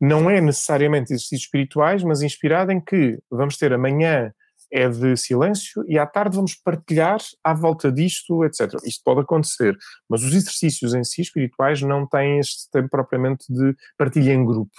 não 0.00 0.30
é 0.30 0.40
necessariamente 0.40 1.12
exercícios 1.12 1.42
espirituais, 1.42 2.02
mas 2.02 2.22
inspirado 2.22 2.72
em 2.72 2.80
que 2.80 3.18
vamos 3.30 3.56
ter 3.56 3.72
amanhã 3.72 4.32
é 4.70 4.88
de 4.88 5.16
silêncio 5.16 5.82
e 5.88 5.98
à 5.98 6.06
tarde 6.06 6.36
vamos 6.36 6.54
partilhar 6.54 7.18
à 7.42 7.54
volta 7.54 7.90
disto, 7.90 8.44
etc. 8.44 8.74
Isto 8.84 9.02
pode 9.02 9.20
acontecer, 9.20 9.76
mas 10.08 10.22
os 10.22 10.34
exercícios 10.34 10.94
em 10.94 11.02
si 11.02 11.22
espirituais 11.22 11.80
não 11.80 12.06
têm 12.06 12.38
este 12.38 12.70
tempo 12.70 12.88
propriamente 12.90 13.46
de 13.48 13.74
partilha 13.96 14.32
em 14.32 14.44
grupo. 14.44 14.72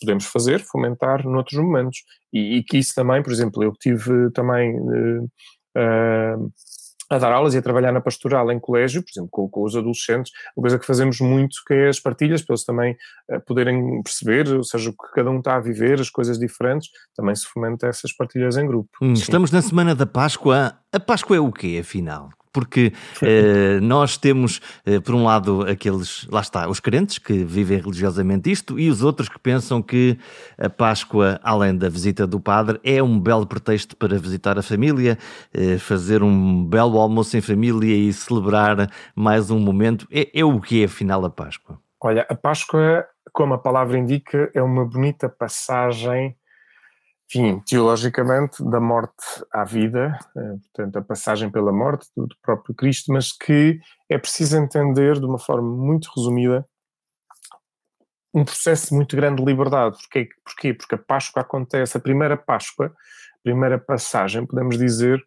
Podemos 0.00 0.26
fazer, 0.26 0.60
fomentar 0.60 1.26
noutros 1.26 1.58
momentos. 1.58 2.04
E, 2.32 2.58
e 2.58 2.62
que 2.62 2.76
isso 2.78 2.94
também, 2.94 3.22
por 3.22 3.32
exemplo, 3.32 3.62
eu 3.62 3.72
tive 3.72 4.30
também. 4.32 4.76
Uh, 4.78 5.24
uh, 5.78 6.52
a 7.10 7.18
dar 7.18 7.32
aulas 7.32 7.54
e 7.54 7.58
a 7.58 7.62
trabalhar 7.62 7.92
na 7.92 8.00
pastoral 8.00 8.50
em 8.50 8.58
colégio, 8.58 9.02
por 9.02 9.10
exemplo, 9.10 9.28
com, 9.30 9.48
com, 9.48 9.64
os 9.64 9.76
adolescentes, 9.76 10.32
uma 10.56 10.62
coisa 10.62 10.78
que 10.78 10.86
fazemos 10.86 11.20
muito 11.20 11.56
que 11.66 11.74
é 11.74 11.88
as 11.88 12.00
partilhas, 12.00 12.42
para 12.42 12.54
eles 12.54 12.64
também 12.64 12.96
uh, 13.30 13.40
poderem 13.46 14.02
perceber, 14.02 14.48
ou 14.48 14.64
seja, 14.64 14.90
o 14.90 14.92
que 14.92 15.12
cada 15.14 15.30
um 15.30 15.38
está 15.38 15.56
a 15.56 15.60
viver, 15.60 16.00
as 16.00 16.10
coisas 16.10 16.38
diferentes, 16.38 16.90
também 17.16 17.34
se 17.34 17.46
fomenta 17.46 17.86
essas 17.86 18.12
partilhas 18.12 18.56
em 18.56 18.66
grupo. 18.66 18.90
Hum, 19.00 19.12
estamos 19.12 19.50
na 19.50 19.62
semana 19.62 19.94
da 19.94 20.06
Páscoa. 20.06 20.78
A 20.92 21.00
Páscoa 21.00 21.36
é 21.36 21.40
o 21.40 21.52
quê, 21.52 21.78
afinal? 21.80 22.30
Porque 22.54 22.92
eh, 23.20 23.80
nós 23.80 24.16
temos, 24.16 24.60
eh, 24.86 25.00
por 25.00 25.14
um 25.16 25.24
lado, 25.24 25.62
aqueles, 25.68 26.26
lá 26.30 26.40
está, 26.40 26.68
os 26.68 26.78
crentes 26.78 27.18
que 27.18 27.44
vivem 27.44 27.78
religiosamente 27.78 28.50
isto 28.50 28.78
e 28.78 28.88
os 28.88 29.02
outros 29.02 29.28
que 29.28 29.38
pensam 29.40 29.82
que 29.82 30.16
a 30.56 30.70
Páscoa, 30.70 31.40
além 31.42 31.76
da 31.76 31.88
visita 31.88 32.26
do 32.28 32.38
Padre, 32.38 32.80
é 32.84 33.02
um 33.02 33.18
belo 33.18 33.44
pretexto 33.44 33.96
para 33.96 34.16
visitar 34.16 34.56
a 34.56 34.62
família, 34.62 35.18
eh, 35.52 35.76
fazer 35.78 36.22
um 36.22 36.64
belo 36.64 36.98
almoço 36.98 37.36
em 37.36 37.40
família 37.40 37.92
e 37.92 38.12
celebrar 38.12 38.88
mais 39.16 39.50
um 39.50 39.58
momento. 39.58 40.06
É, 40.10 40.30
é 40.32 40.44
o 40.44 40.60
que 40.60 40.82
é, 40.82 40.84
afinal, 40.84 41.24
a 41.24 41.30
Páscoa? 41.30 41.80
Olha, 42.00 42.24
a 42.28 42.34
Páscoa, 42.36 43.04
como 43.32 43.54
a 43.54 43.58
palavra 43.58 43.98
indica, 43.98 44.48
é 44.54 44.62
uma 44.62 44.84
bonita 44.84 45.28
passagem 45.28 46.36
enfim, 47.26 47.60
teologicamente, 47.66 48.62
da 48.64 48.80
morte 48.80 49.14
à 49.52 49.64
vida, 49.64 50.18
eh, 50.36 50.56
portanto, 50.62 50.96
a 50.96 51.02
passagem 51.02 51.50
pela 51.50 51.72
morte 51.72 52.08
do, 52.16 52.28
próprio 52.42 52.74
Cristo, 52.74 53.12
mas 53.12 53.32
que 53.32 53.80
é 54.08 54.18
preciso 54.18 54.56
entender 54.56 55.18
de 55.18 55.24
uma 55.24 55.38
forma 55.38 55.68
muito 55.68 56.10
resumida 56.14 56.66
um 58.34 58.44
processo 58.44 58.92
muito 58.94 59.14
grande 59.14 59.40
de 59.40 59.48
liberdade. 59.48 59.96
Porquê? 59.96 60.28
Porquê? 60.44 60.74
Porque 60.74 60.96
a 60.96 60.98
Páscoa 60.98 61.42
acontece, 61.42 61.96
a 61.96 62.00
primeira 62.00 62.36
Páscoa, 62.36 62.86
a 62.86 63.42
primeira 63.44 63.78
passagem, 63.78 64.44
podemos 64.44 64.76
dizer, 64.76 65.22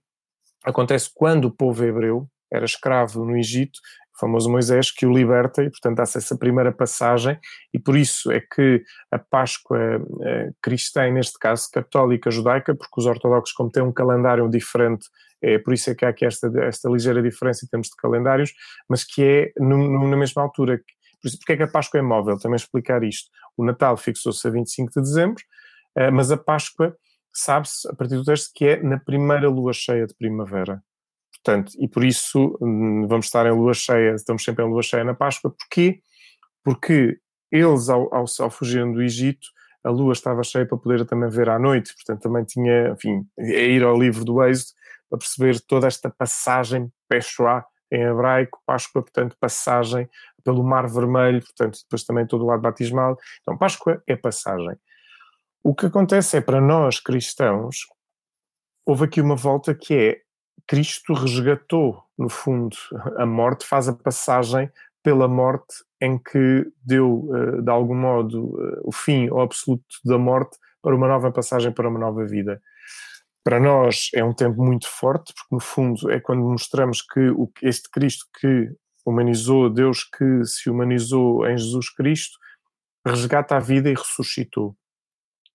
acontece 0.65 1.10
quando 1.13 1.45
o 1.45 1.51
povo 1.51 1.86
hebreu 1.86 2.29
era 2.51 2.65
escravo 2.65 3.23
no 3.23 3.38
Egito 3.38 3.79
o 4.17 4.19
famoso 4.19 4.49
Moisés, 4.49 4.91
que 4.91 5.06
o 5.06 5.13
liberta 5.13 5.63
e, 5.63 5.69
portanto, 5.69 5.97
dá-se 5.97 6.17
essa 6.17 6.38
primeira 6.38 6.71
passagem, 6.71 7.39
e 7.73 7.80
por 7.80 7.95
isso 7.95 8.32
é 8.32 8.39
que 8.41 8.84
a 9.12 9.19
Páscoa 9.19 10.01
eh, 10.23 10.49
cristã, 10.62 11.10
neste 11.12 11.38
caso 11.39 11.69
católica, 11.71 12.32
judaica, 12.32 12.75
porque 12.75 12.99
os 12.99 13.06
ortodoxos, 13.06 13.56
como 13.56 13.71
têm 13.71 13.84
um 13.84 13.91
calendário 13.91 14.49
diferente, 14.49 15.08
é 15.41 15.60
por 15.60 15.73
isso 15.73 15.89
é 15.89 15.95
que 15.95 16.03
há 16.03 16.10
aqui 16.10 16.25
esta, 16.25 16.51
esta 16.63 16.89
ligeira 16.89 17.21
diferença 17.21 17.63
em 17.63 17.67
termos 17.67 17.88
de 17.88 17.95
calendários, 17.95 18.51
mas 18.89 19.03
que 19.03 19.23
é 19.23 19.51
no, 19.60 19.77
no, 19.77 20.08
na 20.08 20.17
mesma 20.17 20.41
altura. 20.41 20.82
Por 21.21 21.27
isso, 21.27 21.38
porque 21.38 21.53
é 21.53 21.58
que 21.58 21.63
a 21.63 21.67
Páscoa 21.67 21.99
é 21.99 22.01
móvel? 22.01 22.39
Também 22.39 22.56
explicar 22.56 23.03
isto. 23.03 23.30
O 23.56 23.63
Natal 23.63 23.95
fixou-se 23.97 24.47
a 24.47 24.51
25 24.51 24.91
de 24.93 25.01
dezembro, 25.01 25.43
Uh, 25.97 26.12
mas 26.13 26.32
a 26.32 26.38
Páscoa, 26.38 26.95
sabe-se, 27.34 27.89
a 27.89 27.95
partir 27.95 28.15
do 28.15 28.23
texto, 28.23 28.51
que 28.53 28.65
é 28.65 28.84
na 28.84 28.99
primeira 28.99 29.49
lua 29.49 29.73
cheia 29.73 30.06
de 30.06 30.13
primavera. 30.13 30.84
Portanto, 31.43 31.71
e 31.80 31.88
por 31.88 32.04
isso 32.04 32.58
hum, 32.62 33.08
vamos 33.08 33.28
estar 33.28 33.45
em 33.45 33.52
lua 33.52 33.73
cheia, 33.73 34.15
estamos 34.15 34.43
sempre 34.43 34.63
em 34.63 34.69
lua 34.69 34.82
cheia 34.82 35.04
na 35.04 35.13
Páscoa. 35.13 35.54
Porquê? 35.58 36.02
Porque 36.63 37.17
eles, 37.52 37.89
ao, 37.89 38.13
ao, 38.13 38.26
ao 38.39 38.50
fugirem 38.50 38.91
do 38.91 39.02
Egito, 39.02 39.47
a 39.84 39.89
lua 39.89 40.13
estava 40.13 40.43
cheia 40.43 40.65
para 40.65 40.78
poder 40.78 41.06
também 41.06 41.30
ver 41.30 41.50
à 41.50 41.58
noite, 41.58 41.93
portanto 41.93 42.21
também 42.21 42.43
tinha, 42.43 42.89
enfim, 42.89 43.26
é 43.38 43.67
ir 43.67 43.84
ao 43.84 43.97
livro 43.97 44.26
do 44.26 44.43
Êxodo 44.43 44.71
para 45.10 45.19
perceber 45.19 45.62
toda 45.62 45.88
esta 45.88 46.10
passagem, 46.10 46.91
Peshoá, 47.08 47.65
em 47.91 48.02
hebraico, 48.02 48.62
Páscoa, 48.65 49.02
portanto, 49.02 49.38
passagem 49.39 50.10
pelo 50.43 50.63
Mar 50.63 50.89
Vermelho, 50.89 51.41
portanto, 51.41 51.80
depois 51.84 52.04
também 52.04 52.28
todo 52.28 52.43
o 52.43 52.47
lado 52.47 52.62
batismal. 52.62 53.17
Então, 53.41 53.58
Páscoa 53.58 54.02
é 54.06 54.15
passagem. 54.15 54.78
O 55.63 55.73
que 55.73 55.86
acontece 55.86 56.38
é, 56.38 56.41
para 56.41 56.62
nós 56.62 57.00
cristãos, 57.00 57.88
houve 58.86 59.06
aqui 59.06 59.21
uma 59.21 59.36
volta 59.36 59.73
que 59.73 59.93
é 59.93 60.21
Cristo 60.67 61.13
resgatou, 61.13 62.03
no 62.17 62.30
fundo, 62.30 62.75
a 63.17 63.25
morte, 63.25 63.65
faz 63.65 63.88
a 63.88 63.93
passagem 63.93 64.69
pela 65.01 65.27
morte 65.27 65.75
em 66.01 66.17
que 66.17 66.69
deu, 66.84 67.30
eh, 67.34 67.62
de 67.62 67.71
algum 67.71 67.95
modo, 67.95 68.58
eh, 68.62 68.82
o 68.84 68.91
fim 68.91 69.30
ao 69.30 69.41
absoluto 69.41 69.86
da 70.03 70.17
morte 70.17 70.58
para 70.82 70.95
uma 70.95 71.08
nova 71.08 71.32
passagem 71.32 71.71
para 71.71 71.88
uma 71.88 71.99
nova 71.99 72.25
vida. 72.25 72.62
Para 73.43 73.60
nós 73.60 74.10
é 74.13 74.23
um 74.23 74.34
tempo 74.34 74.62
muito 74.62 74.89
forte, 74.89 75.34
porque 75.34 75.56
no 75.56 75.62
fundo 75.62 76.12
é 76.12 76.19
quando 76.19 76.41
mostramos 76.43 77.01
que 77.01 77.32
este 77.62 77.89
Cristo 77.89 78.25
que 78.39 78.69
humanizou, 79.06 79.69
Deus 79.69 80.03
que 80.03 80.43
se 80.43 80.69
humanizou 80.69 81.47
em 81.47 81.58
Jesus 81.58 81.89
Cristo, 81.89 82.38
resgata 83.06 83.56
a 83.56 83.60
vida 83.60 83.89
e 83.89 83.93
ressuscitou. 83.93 84.75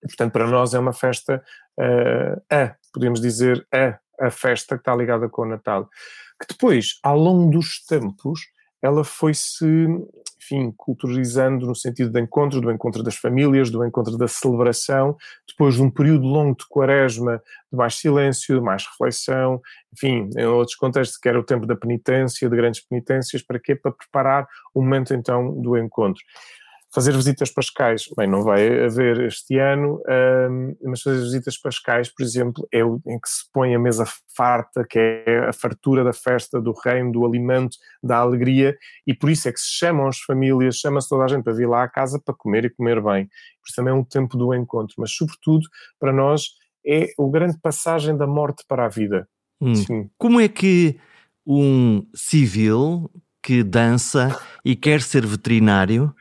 Portanto, 0.01 0.33
para 0.33 0.47
nós 0.47 0.73
é 0.73 0.79
uma 0.79 0.91
festa, 0.91 1.43
uh, 1.79 2.41
a, 2.51 2.75
podemos 2.91 3.21
dizer, 3.21 3.65
a, 3.71 3.99
a 4.25 4.31
festa 4.31 4.75
que 4.75 4.81
está 4.81 4.95
ligada 4.95 5.27
com 5.29 5.43
o 5.43 5.47
Natal. 5.47 5.89
Que 6.39 6.47
depois, 6.47 6.99
ao 7.03 7.17
longo 7.17 7.51
dos 7.51 7.83
tempos, 7.85 8.41
ela 8.83 9.05
foi-se, 9.05 9.65
enfim, 10.37 10.73
culturalizando 10.75 11.65
no 11.65 11.73
sentido 11.73 12.11
do 12.11 12.19
encontro, 12.19 12.59
do 12.59 12.69
encontro 12.69 13.01
das 13.01 13.15
famílias, 13.15 13.69
do 13.69 13.85
encontro 13.85 14.17
da 14.17 14.27
celebração, 14.27 15.15
depois 15.47 15.75
de 15.75 15.81
um 15.81 15.89
período 15.89 16.25
longo 16.25 16.57
de 16.57 16.67
quaresma, 16.67 17.41
de 17.71 17.77
mais 17.77 17.95
silêncio, 17.95 18.59
de 18.59 18.61
mais 18.61 18.85
reflexão, 18.85 19.61
enfim, 19.93 20.29
em 20.37 20.45
outros 20.45 20.75
contextos, 20.75 21.17
que 21.17 21.29
era 21.29 21.39
o 21.39 21.43
tempo 21.43 21.65
da 21.65 21.77
penitência, 21.77 22.49
de 22.49 22.55
grandes 22.57 22.81
penitências, 22.81 23.41
para 23.41 23.57
quê? 23.57 23.73
Para 23.73 23.93
preparar 23.93 24.47
o 24.73 24.81
momento 24.81 25.13
então 25.13 25.61
do 25.61 25.77
encontro. 25.77 26.21
Fazer 26.93 27.13
visitas 27.13 27.49
pascais, 27.49 28.05
bem, 28.15 28.27
não 28.27 28.43
vai 28.43 28.85
haver 28.85 29.21
este 29.21 29.57
ano, 29.57 29.99
um, 30.49 30.75
mas 30.83 31.01
fazer 31.01 31.21
visitas 31.21 31.57
pascais, 31.57 32.13
por 32.13 32.23
exemplo, 32.23 32.67
é 32.71 32.85
o 32.85 33.01
em 33.07 33.19
que 33.19 33.27
se 33.27 33.51
põe 33.51 33.73
a 33.73 33.79
mesa 33.79 34.05
farta, 34.35 34.85
que 34.87 34.99
é 34.99 35.47
a 35.49 35.53
fartura 35.53 36.03
da 36.03 36.13
festa, 36.13 36.61
do 36.61 36.71
reino, 36.71 37.11
do 37.11 37.25
alimento, 37.25 37.77
da 38.03 38.17
alegria, 38.17 38.77
e 39.07 39.13
por 39.13 39.29
isso 39.29 39.49
é 39.49 39.51
que 39.51 39.59
se 39.59 39.71
chamam 39.71 40.07
as 40.07 40.19
famílias, 40.19 40.75
chama-se 40.75 41.09
toda 41.09 41.23
a 41.23 41.27
gente 41.27 41.43
para 41.43 41.53
vir 41.53 41.67
lá 41.67 41.83
à 41.83 41.87
casa 41.87 42.21
para 42.23 42.35
comer 42.35 42.65
e 42.65 42.69
comer 42.69 43.01
bem. 43.01 43.25
Por 43.25 43.67
isso 43.67 43.75
também 43.75 43.91
é 43.91 43.95
um 43.95 44.03
tempo 44.03 44.37
do 44.37 44.53
encontro, 44.53 44.95
mas 44.99 45.11
sobretudo, 45.11 45.67
para 45.99 46.13
nós, 46.13 46.49
é 46.85 47.07
o 47.17 47.29
grande 47.29 47.57
passagem 47.59 48.15
da 48.15 48.27
morte 48.27 48.63
para 48.67 48.85
a 48.85 48.89
vida. 48.89 49.27
Hum. 49.59 50.09
Como 50.17 50.39
é 50.39 50.47
que 50.47 50.99
um 51.45 52.05
civil 52.13 53.09
que 53.41 53.63
dança 53.63 54.39
e 54.63 54.75
quer 54.75 55.01
ser 55.01 55.25
veterinário 55.25 56.13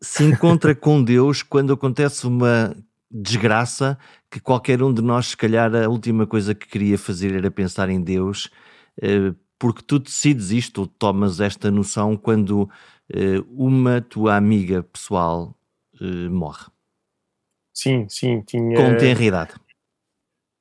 se 0.00 0.24
encontra 0.24 0.74
com 0.74 1.02
Deus 1.02 1.42
quando 1.42 1.72
acontece 1.72 2.26
uma 2.26 2.76
desgraça 3.10 3.98
que 4.30 4.40
qualquer 4.40 4.82
um 4.82 4.92
de 4.92 5.02
nós, 5.02 5.28
se 5.28 5.36
calhar, 5.36 5.74
a 5.74 5.88
última 5.88 6.26
coisa 6.26 6.54
que 6.54 6.68
queria 6.68 6.98
fazer 6.98 7.34
era 7.34 7.50
pensar 7.50 7.88
em 7.88 8.00
Deus, 8.00 8.50
eh, 9.00 9.32
porque 9.58 9.82
tu 9.82 9.98
decides 9.98 10.50
isto, 10.50 10.86
tomas 10.86 11.40
esta 11.40 11.70
noção 11.70 12.16
quando 12.16 12.68
eh, 13.12 13.42
uma 13.50 14.00
tua 14.00 14.36
amiga 14.36 14.82
pessoal 14.82 15.56
eh, 16.00 16.28
morre. 16.28 16.66
Sim, 17.72 18.06
sim, 18.08 18.42
tinha. 18.42 18.76
Com 18.76 18.96
tenra 18.96 19.24
idade. 19.24 19.54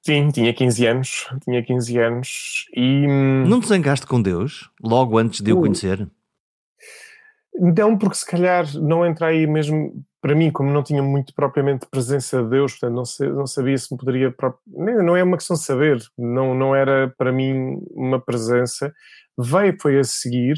Sim, 0.06 0.30
tinha 0.30 0.54
15 0.54 0.86
anos, 0.86 1.28
tinha 1.44 1.62
15 1.62 1.98
anos 1.98 2.66
e... 2.74 3.06
Hum, 3.06 3.46
Não 3.46 3.60
te 3.60 3.68
zangaste 3.68 4.06
com 4.08 4.22
Deus, 4.22 4.70
logo 4.82 5.18
antes 5.18 5.42
de 5.42 5.52
o 5.52 5.60
conhecer? 5.60 6.10
Não, 7.60 7.98
porque 7.98 8.18
se 8.18 8.26
calhar 8.26 8.66
não 8.76 9.06
entra 9.06 9.28
aí 9.28 9.48
mesmo, 9.48 10.04
para 10.22 10.36
mim, 10.36 10.52
como 10.52 10.72
não 10.72 10.84
tinha 10.84 11.02
muito 11.02 11.34
propriamente 11.34 11.88
presença 11.90 12.44
de 12.44 12.50
Deus, 12.50 12.74
portanto 12.74 12.96
não, 12.96 13.36
não 13.36 13.48
sabia 13.48 13.78
se 13.78 13.92
me 13.92 13.98
poderia. 13.98 14.34
Não 14.68 15.16
é 15.16 15.24
uma 15.24 15.38
questão 15.38 15.56
de 15.56 15.64
saber, 15.64 16.00
não, 16.18 16.54
não 16.54 16.76
era 16.76 17.14
para 17.18 17.32
mim 17.32 17.80
uma 17.92 18.20
presença. 18.20 18.94
Veio, 19.38 19.76
foi 19.82 20.00
a 20.00 20.04
seguir, 20.04 20.56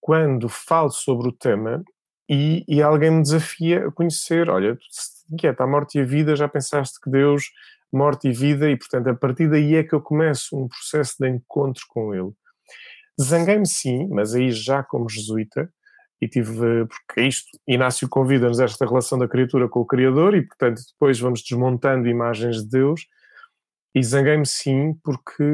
quando 0.00 0.48
falo 0.50 0.90
sobre 0.90 1.28
o 1.28 1.32
tema 1.32 1.82
e, 2.28 2.64
e 2.68 2.82
alguém 2.82 3.10
me 3.10 3.22
desafia 3.22 3.88
a 3.88 3.90
conhecer: 3.90 4.50
olha, 4.50 4.78
que 5.38 5.46
é, 5.46 5.54
a 5.58 5.66
morte 5.66 5.98
e 5.98 6.02
a 6.02 6.04
vida, 6.04 6.36
já 6.36 6.48
pensaste 6.48 7.00
que 7.00 7.10
Deus, 7.10 7.44
morte 7.92 8.28
e 8.28 8.32
vida, 8.32 8.70
e 8.70 8.76
portanto 8.76 9.08
a 9.08 9.14
partir 9.14 9.48
daí 9.48 9.76
é 9.76 9.82
que 9.82 9.94
eu 9.94 10.00
começo 10.00 10.56
um 10.56 10.68
processo 10.68 11.14
de 11.18 11.28
encontro 11.28 11.84
com 11.88 12.14
Ele. 12.14 12.32
Zanguei-me 13.20 13.66
sim, 13.66 14.08
mas 14.08 14.34
aí 14.34 14.50
já 14.50 14.82
como 14.82 15.08
jesuíta 15.08 15.70
e 16.20 16.28
tive, 16.28 16.86
porque 16.86 17.20
é 17.20 17.26
isto, 17.26 17.50
Inácio 17.66 18.08
convida-nos 18.08 18.60
esta 18.60 18.86
relação 18.86 19.18
da 19.18 19.28
criatura 19.28 19.68
com 19.68 19.80
o 19.80 19.86
Criador 19.86 20.34
e, 20.34 20.42
portanto, 20.42 20.80
depois 20.92 21.18
vamos 21.18 21.42
desmontando 21.42 22.08
imagens 22.08 22.62
de 22.62 22.68
Deus. 22.68 23.06
E 23.94 24.02
zanguei-me 24.02 24.46
sim 24.46 24.94
porque 25.04 25.44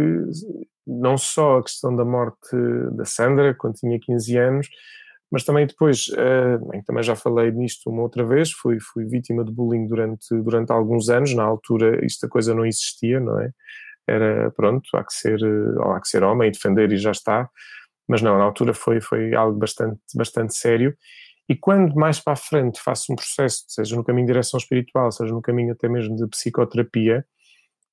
não 0.86 1.18
só 1.18 1.58
a 1.58 1.62
questão 1.62 1.94
da 1.94 2.04
morte 2.04 2.56
da 2.92 3.04
Sandra, 3.04 3.54
quando 3.54 3.74
tinha 3.74 3.98
15 4.00 4.36
anos, 4.38 4.68
mas 5.30 5.44
também 5.44 5.66
depois, 5.66 6.08
uh, 6.08 6.70
bem, 6.70 6.82
também 6.82 7.02
já 7.02 7.14
falei 7.14 7.52
nisto 7.52 7.88
uma 7.88 8.02
outra 8.02 8.24
vez, 8.24 8.50
fui, 8.50 8.78
fui 8.80 9.04
vítima 9.06 9.44
de 9.44 9.52
bullying 9.52 9.86
durante, 9.86 10.34
durante 10.42 10.72
alguns 10.72 11.08
anos, 11.08 11.34
na 11.34 11.44
altura 11.44 12.04
esta 12.04 12.28
coisa 12.28 12.54
não 12.54 12.66
existia, 12.66 13.20
não 13.20 13.38
é? 13.40 13.50
Era, 14.08 14.50
pronto, 14.50 14.88
há 14.94 15.04
que 15.04 15.12
ser, 15.12 15.40
ou 15.44 15.92
há 15.92 16.00
que 16.00 16.08
ser 16.08 16.24
homem 16.24 16.48
e 16.48 16.50
defender 16.50 16.90
e 16.92 16.96
já 16.96 17.12
está, 17.12 17.48
mas 18.10 18.20
não, 18.20 18.36
na 18.36 18.42
altura 18.42 18.74
foi, 18.74 19.00
foi 19.00 19.32
algo 19.36 19.56
bastante, 19.56 20.00
bastante 20.16 20.56
sério. 20.56 20.96
E 21.48 21.54
quando 21.54 21.94
mais 21.94 22.18
para 22.18 22.32
a 22.32 22.36
frente 22.36 22.80
faço 22.80 23.12
um 23.12 23.14
processo, 23.14 23.64
seja 23.68 23.94
no 23.94 24.02
caminho 24.02 24.26
de 24.26 24.32
direção 24.32 24.58
espiritual, 24.58 25.12
seja 25.12 25.32
no 25.32 25.40
caminho 25.40 25.72
até 25.72 25.88
mesmo 25.88 26.16
de 26.16 26.26
psicoterapia, 26.26 27.24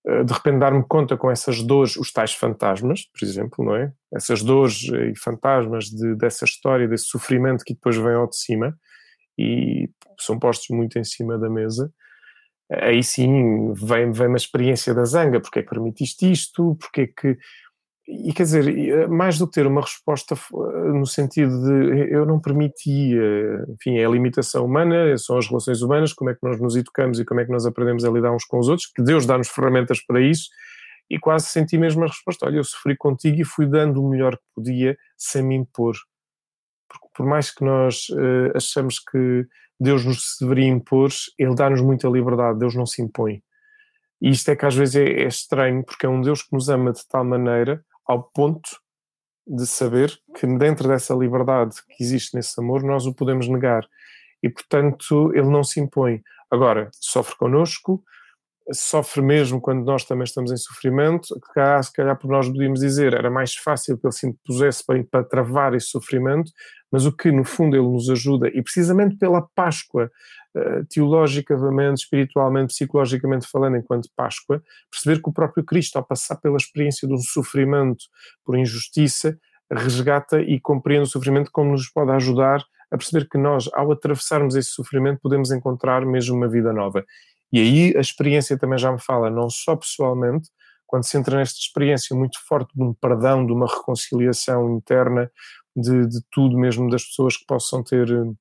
eh, 0.08 0.24
de 0.24 0.34
repente 0.34 0.58
dar-me 0.58 0.84
conta 0.88 1.16
com 1.16 1.30
essas 1.30 1.62
dores, 1.62 1.96
os 1.98 2.12
tais 2.12 2.34
fantasmas, 2.34 3.06
por 3.14 3.24
exemplo, 3.24 3.64
não 3.64 3.76
é? 3.76 3.94
Essas 4.12 4.42
dores 4.42 4.86
e 4.86 5.14
fantasmas 5.16 5.86
de, 5.86 6.16
dessa 6.16 6.46
história, 6.46 6.88
desse 6.88 7.06
sofrimento 7.06 7.64
que 7.64 7.76
depois 7.76 7.96
vem 7.96 8.16
ao 8.16 8.28
de 8.28 8.38
cima 8.38 8.76
e 9.38 9.88
são 10.20 10.40
postos 10.40 10.76
muito 10.76 10.98
em 10.98 11.04
cima 11.04 11.38
da 11.38 11.48
mesa. 11.48 11.94
Aí 12.72 13.04
sim 13.04 13.72
vem, 13.74 14.12
vem 14.12 14.28
uma 14.30 14.38
experiência 14.38 14.96
da 14.96 15.06
zanga, 15.06 15.40
porque 15.40 15.60
é 15.60 15.62
que 15.62 15.70
permitiste 15.70 16.32
isto, 16.32 16.76
porque 16.80 17.02
é 17.02 17.08
que 17.08 17.38
e 18.08 18.32
quer 18.32 18.44
dizer, 18.44 18.68
eh, 18.68 19.08
mais 19.08 19.38
do 19.38 19.46
que 19.46 19.54
ter 19.54 19.68
uma 19.68 19.82
resposta 19.82 20.34
eh, 20.34 20.92
no 20.94 21.06
sentido 21.06 21.62
de 21.62 22.14
eu 22.14 22.26
não 22.26 22.40
permitia, 22.40 23.66
enfim, 23.68 23.98
é 23.98 24.06
a 24.06 24.10
limitação 24.10 24.66
humana, 24.66 25.18
são 25.18 25.38
as 25.38 25.48
relações 25.48 25.82
humanas, 25.82 26.14
como 26.14 26.30
é 26.30 26.34
que 26.34 26.40
nós 26.42 26.60
nos 26.60 26.78
educamos 26.78 27.20
e 27.20 27.26
como 27.26 27.42
é 27.42 27.46
que 27.46 27.52
nós 27.52 27.66
aprendemos 27.66 28.06
a 28.06 28.10
lidar 28.10 28.32
uns 28.32 28.46
com 28.46 28.60
os 28.60 28.70
outros, 28.70 28.88
que 28.88 29.04
Deus 29.04 29.26
dá-nos 29.26 29.50
ferramentas 29.50 30.00
para 30.06 30.22
isso, 30.22 30.48
e 31.10 31.20
quase 31.20 31.48
senti 31.48 31.78
mesmo 31.78 32.04
a 32.04 32.08
resposta: 32.08 32.46
olha, 32.46 32.58
eu 32.58 32.64
sofri 32.64 32.96
contigo 32.96 33.42
e 33.42 33.46
fui 33.46 33.66
dando 33.66 34.02
o 34.02 34.10
melhor 34.10 34.38
que 34.38 34.44
podia 34.56 34.98
sem 35.18 35.44
me 35.44 35.56
impor. 35.56 35.96
Porque 36.90 37.08
por 37.14 37.26
mais 37.26 37.52
que 37.52 37.64
nós 37.64 38.08
uh, 38.10 38.56
achamos 38.56 39.00
que 39.00 39.46
Deus 39.78 40.06
nos 40.06 40.38
deveria 40.40 40.68
impor, 40.68 41.10
Ele 41.38 41.56
dá-nos 41.56 41.82
muita 41.82 42.08
liberdade, 42.08 42.60
Deus 42.60 42.74
não 42.74 42.86
se 42.86 43.02
impõe. 43.02 43.44
E 44.22 44.30
isto 44.30 44.50
é 44.50 44.56
que 44.56 44.66
às 44.66 44.76
vezes 44.76 44.96
é, 44.96 45.04
é 45.04 45.28
estranho, 45.28 45.84
porque 45.84 46.06
é 46.06 46.10
um 46.10 46.22
Deus 46.22 46.42
que 46.42 46.54
nos 46.54 46.70
ama 46.70 46.94
de 46.94 47.06
tal 47.08 47.24
maneira 47.24 47.84
ao 48.08 48.24
ponto 48.24 48.70
de 49.46 49.66
saber 49.66 50.12
que 50.36 50.46
dentro 50.58 50.88
dessa 50.88 51.14
liberdade 51.14 51.76
que 51.88 52.04
existe 52.04 52.36
nesse 52.36 52.60
amor 52.60 52.84
nós 52.84 53.06
o 53.06 53.14
podemos 53.14 53.48
negar 53.48 53.88
e 54.44 54.50
portanto 54.50 55.32
ele 55.34 55.50
não 55.50 55.64
se 55.64 55.80
impõe. 55.80 56.22
Agora, 56.52 56.90
sofre 56.94 57.36
connosco, 57.38 58.04
sofre 58.74 59.22
mesmo 59.22 59.62
quando 59.62 59.86
nós 59.86 60.04
também 60.04 60.26
estamos 60.26 60.52
em 60.52 60.58
sofrimento, 60.58 61.28
se 61.28 61.94
calhar 61.94 62.18
por 62.18 62.30
nós 62.30 62.48
podíamos 62.48 62.82
dizer, 62.82 63.14
era 63.14 63.30
mais 63.30 63.56
fácil 63.56 63.98
que 63.98 64.06
ele 64.06 64.14
se 64.14 64.28
impusesse 64.28 64.86
para, 64.86 65.04
para 65.04 65.24
travar 65.24 65.74
esse 65.74 65.88
sofrimento, 65.88 66.52
mas 66.92 67.06
o 67.06 67.12
que 67.12 67.32
no 67.32 67.44
fundo 67.44 67.76
ele 67.76 67.88
nos 67.88 68.10
ajuda, 68.10 68.48
e 68.50 68.62
precisamente 68.62 69.18
pela 69.18 69.42
Páscoa, 69.56 70.12
uh, 70.56 70.86
teologicamente, 70.90 72.04
espiritualmente, 72.04 72.74
psicologicamente 72.74 73.48
falando, 73.48 73.78
enquanto 73.78 74.10
Páscoa, 74.16 74.62
perceber 74.90 75.22
que 75.22 75.30
o 75.30 75.34
próprio 75.34 75.64
Cristo, 75.64 75.98
ao 75.98 76.04
passar 76.04 76.38
pela 76.38 76.58
experiência 76.58 77.08
de 77.08 77.14
um 77.14 77.20
sofrimento 77.20 78.06
por 78.46 78.58
injustiça, 78.58 79.38
resgata 79.72 80.42
e 80.42 80.60
compreende 80.60 81.04
o 81.04 81.12
sofrimento 81.12 81.52
como 81.52 81.72
nos 81.72 81.90
pode 81.90 82.12
ajudar 82.12 82.64
a 82.90 82.98
perceber 82.98 83.28
que 83.30 83.38
nós, 83.38 83.70
ao 83.74 83.92
atravessarmos 83.92 84.56
esse 84.56 84.70
sofrimento, 84.70 85.20
podemos 85.22 85.52
encontrar 85.52 86.06
mesmo 86.06 86.38
uma 86.38 86.48
vida 86.48 86.72
nova. 86.72 87.04
E 87.52 87.60
aí 87.60 87.98
a 87.98 88.00
experiência 88.00 88.58
também 88.58 88.78
já 88.80 88.92
me 88.92 89.00
fala, 89.00 89.30
não 89.30 89.50
só 89.50 89.76
pessoalmente, 89.76 90.50
quando 90.86 91.04
se 91.04 91.18
entra 91.18 91.38
nesta 91.38 91.60
experiência 91.60 92.16
muito 92.16 92.38
forte 92.48 92.74
de 92.74 92.82
um 92.82 92.94
perdão, 92.94 93.46
de 93.46 93.52
uma 93.52 93.68
reconciliação 93.68 94.74
interna, 94.78 95.30
de, 95.78 96.08
de 96.08 96.22
tudo 96.32 96.58
mesmo 96.58 96.90
das 96.90 97.06
pessoas 97.06 97.38
que 97.38 97.46
possam 97.46 97.84
ter 97.84 98.12
uh, 98.12 98.36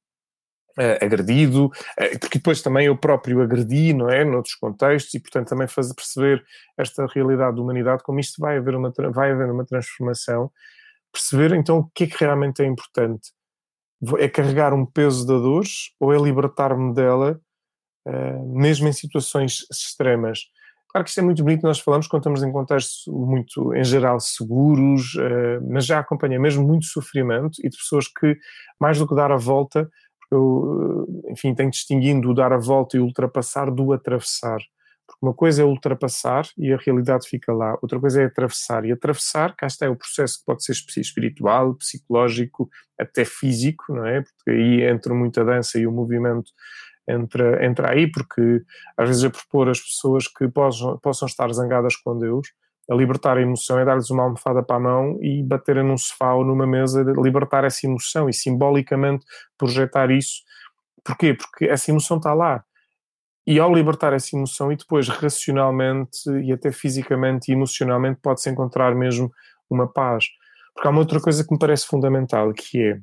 agredido, 1.02 1.66
uh, 1.66 2.18
porque 2.18 2.38
depois 2.38 2.62
também 2.62 2.86
eu 2.86 2.96
próprio 2.96 3.42
agredi, 3.42 3.92
não 3.92 4.08
é, 4.08 4.24
noutros 4.24 4.54
contextos, 4.54 5.12
e 5.14 5.20
portanto 5.20 5.48
também 5.48 5.68
fazer 5.68 5.94
perceber 5.94 6.42
esta 6.78 7.06
realidade 7.06 7.56
da 7.56 7.62
humanidade, 7.62 8.02
como 8.02 8.18
isto 8.18 8.40
vai 8.40 8.56
haver 8.56 8.74
uma, 8.74 8.92
vai 9.12 9.32
haver 9.32 9.50
uma 9.50 9.66
transformação, 9.66 10.50
perceber 11.12 11.52
então 11.54 11.78
o 11.78 11.90
que 11.94 12.04
é 12.04 12.06
que 12.06 12.24
realmente 12.24 12.62
é 12.62 12.66
importante. 12.66 13.30
É 14.18 14.28
carregar 14.28 14.74
um 14.74 14.84
peso 14.84 15.26
da 15.26 15.34
dor 15.34 15.64
ou 15.98 16.12
é 16.12 16.18
libertar-me 16.18 16.94
dela, 16.94 17.40
uh, 18.06 18.58
mesmo 18.58 18.88
em 18.88 18.92
situações 18.92 19.66
extremas? 19.70 20.40
Claro 20.96 21.04
que 21.04 21.10
isto 21.10 21.20
é 21.20 21.22
muito 21.22 21.44
bonito, 21.44 21.62
nós 21.62 21.78
falamos 21.78 22.06
quando 22.08 22.22
estamos 22.22 22.42
em 22.42 22.50
contextos 22.50 23.04
muito, 23.06 23.74
em 23.74 23.84
geral, 23.84 24.18
seguros, 24.18 25.12
mas 25.70 25.84
já 25.84 25.98
acompanha 25.98 26.40
mesmo 26.40 26.66
muito 26.66 26.86
sofrimento 26.86 27.58
e 27.62 27.68
de 27.68 27.76
pessoas 27.76 28.08
que, 28.08 28.34
mais 28.80 28.98
do 28.98 29.06
que 29.06 29.14
dar 29.14 29.30
a 29.30 29.36
volta, 29.36 29.90
eu, 30.30 31.06
eh, 31.26 31.32
enfim, 31.32 31.54
tenho 31.54 31.70
distinguindo 31.70 32.30
o 32.30 32.34
dar 32.34 32.50
a 32.50 32.56
volta 32.56 32.96
e 32.96 33.00
ultrapassar 33.00 33.70
do 33.70 33.92
atravessar. 33.92 34.58
Porque 35.06 35.18
uma 35.20 35.34
coisa 35.34 35.60
é 35.60 35.64
ultrapassar 35.66 36.46
e 36.56 36.72
a 36.72 36.78
realidade 36.78 37.28
fica 37.28 37.52
lá, 37.52 37.76
outra 37.82 38.00
coisa 38.00 38.22
é 38.22 38.24
atravessar. 38.24 38.86
E 38.86 38.90
atravessar, 38.90 39.54
cá 39.54 39.66
está, 39.66 39.84
é 39.84 39.90
o 39.90 39.96
processo 39.96 40.38
que 40.38 40.46
pode 40.46 40.64
ser 40.64 40.72
espiritual, 40.72 41.74
psicológico, 41.74 42.70
até 42.98 43.26
físico, 43.26 43.84
não 43.90 44.06
é? 44.06 44.22
Porque 44.22 44.50
aí 44.50 44.82
entra 44.82 45.14
muita 45.14 45.44
dança 45.44 45.78
e 45.78 45.86
o 45.86 45.92
movimento 45.92 46.50
entra, 47.08 47.64
entra 47.64 47.92
aí, 47.92 48.10
porque 48.10 48.62
às 48.96 49.08
vezes 49.08 49.24
a 49.24 49.30
propor 49.30 49.68
as 49.68 49.80
pessoas 49.80 50.26
que 50.28 50.48
possam, 50.48 50.98
possam 50.98 51.26
estar 51.26 51.52
zangadas 51.52 51.96
com 51.96 52.18
Deus, 52.18 52.48
a 52.90 52.94
libertar 52.94 53.36
a 53.36 53.42
emoção 53.42 53.78
é 53.78 53.84
dar-lhes 53.84 54.10
uma 54.10 54.22
almofada 54.22 54.62
para 54.62 54.76
a 54.76 54.80
mão 54.80 55.18
e 55.20 55.42
baterem 55.42 55.82
num 55.82 55.96
sofá 55.96 56.34
ou 56.34 56.44
numa 56.44 56.66
mesa, 56.66 57.02
libertar 57.16 57.64
essa 57.64 57.86
emoção 57.86 58.28
e 58.28 58.32
simbolicamente 58.32 59.24
projetar 59.58 60.10
isso. 60.10 60.42
Porquê? 61.04 61.34
Porque 61.34 61.64
essa 61.64 61.90
emoção 61.90 62.18
está 62.18 62.32
lá. 62.32 62.64
E 63.44 63.58
ao 63.58 63.72
libertar 63.72 64.12
essa 64.12 64.36
emoção 64.36 64.72
e 64.72 64.76
depois 64.76 65.08
racionalmente 65.08 66.30
e 66.44 66.52
até 66.52 66.70
fisicamente 66.70 67.48
e 67.48 67.54
emocionalmente 67.54 68.20
pode-se 68.20 68.50
encontrar 68.50 68.94
mesmo 68.94 69.32
uma 69.68 69.86
paz. 69.86 70.26
Porque 70.74 70.86
há 70.86 70.90
uma 70.90 71.00
outra 71.00 71.20
coisa 71.20 71.44
que 71.44 71.52
me 71.52 71.58
parece 71.58 71.86
fundamental, 71.86 72.52
que 72.52 72.82
é 72.82 73.00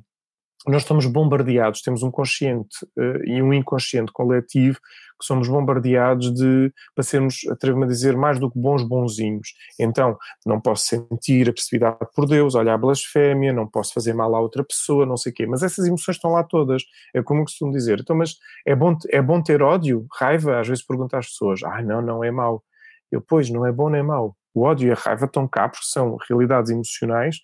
nós 0.66 0.82
estamos 0.82 1.06
bombardeados, 1.06 1.82
temos 1.82 2.02
um 2.02 2.10
consciente 2.10 2.84
uh, 2.96 3.24
e 3.24 3.42
um 3.42 3.52
inconsciente 3.52 4.12
coletivo 4.12 4.78
que 5.18 5.26
somos 5.26 5.48
bombardeados 5.48 6.32
de, 6.34 6.72
para 6.94 7.04
sermos, 7.04 7.46
atrevo-me 7.50 7.84
a 7.84 7.88
dizer, 7.88 8.16
mais 8.16 8.38
do 8.38 8.50
que 8.50 8.58
bons 8.58 8.82
bonzinhos. 8.82 9.54
Então, 9.78 10.18
não 10.44 10.60
posso 10.60 10.86
sentir 10.86 11.48
a 11.48 11.52
percebividade 11.52 11.98
por 12.14 12.26
Deus, 12.26 12.54
olhar 12.54 12.74
a 12.74 12.78
blasfémia, 12.78 13.52
não 13.52 13.66
posso 13.66 13.94
fazer 13.94 14.12
mal 14.12 14.34
a 14.34 14.40
outra 14.40 14.64
pessoa, 14.64 15.06
não 15.06 15.16
sei 15.16 15.32
o 15.32 15.34
quê. 15.34 15.46
Mas 15.46 15.62
essas 15.62 15.86
emoções 15.86 16.16
estão 16.16 16.32
lá 16.32 16.42
todas. 16.42 16.82
É 17.14 17.22
como 17.22 17.40
eu 17.40 17.44
costumo 17.44 17.72
dizer. 17.72 18.00
Então, 18.00 18.16
mas 18.16 18.36
é 18.66 18.74
bom, 18.74 18.96
é 19.08 19.22
bom 19.22 19.40
ter 19.42 19.62
ódio, 19.62 20.06
raiva? 20.12 20.58
Às 20.60 20.68
vezes 20.68 20.84
pergunto 20.84 21.16
às 21.16 21.28
pessoas, 21.28 21.62
ah, 21.62 21.80
não, 21.82 22.02
não 22.02 22.24
é 22.24 22.30
mau. 22.30 22.62
Eu, 23.10 23.20
pois, 23.20 23.48
não 23.50 23.64
é 23.64 23.70
bom 23.70 23.88
nem 23.88 24.02
mau. 24.02 24.36
O 24.52 24.62
ódio 24.62 24.88
e 24.88 24.92
a 24.92 24.94
raiva 24.94 25.26
estão 25.26 25.46
cá 25.46 25.68
porque 25.68 25.86
são 25.86 26.16
realidades 26.28 26.70
emocionais 26.70 27.38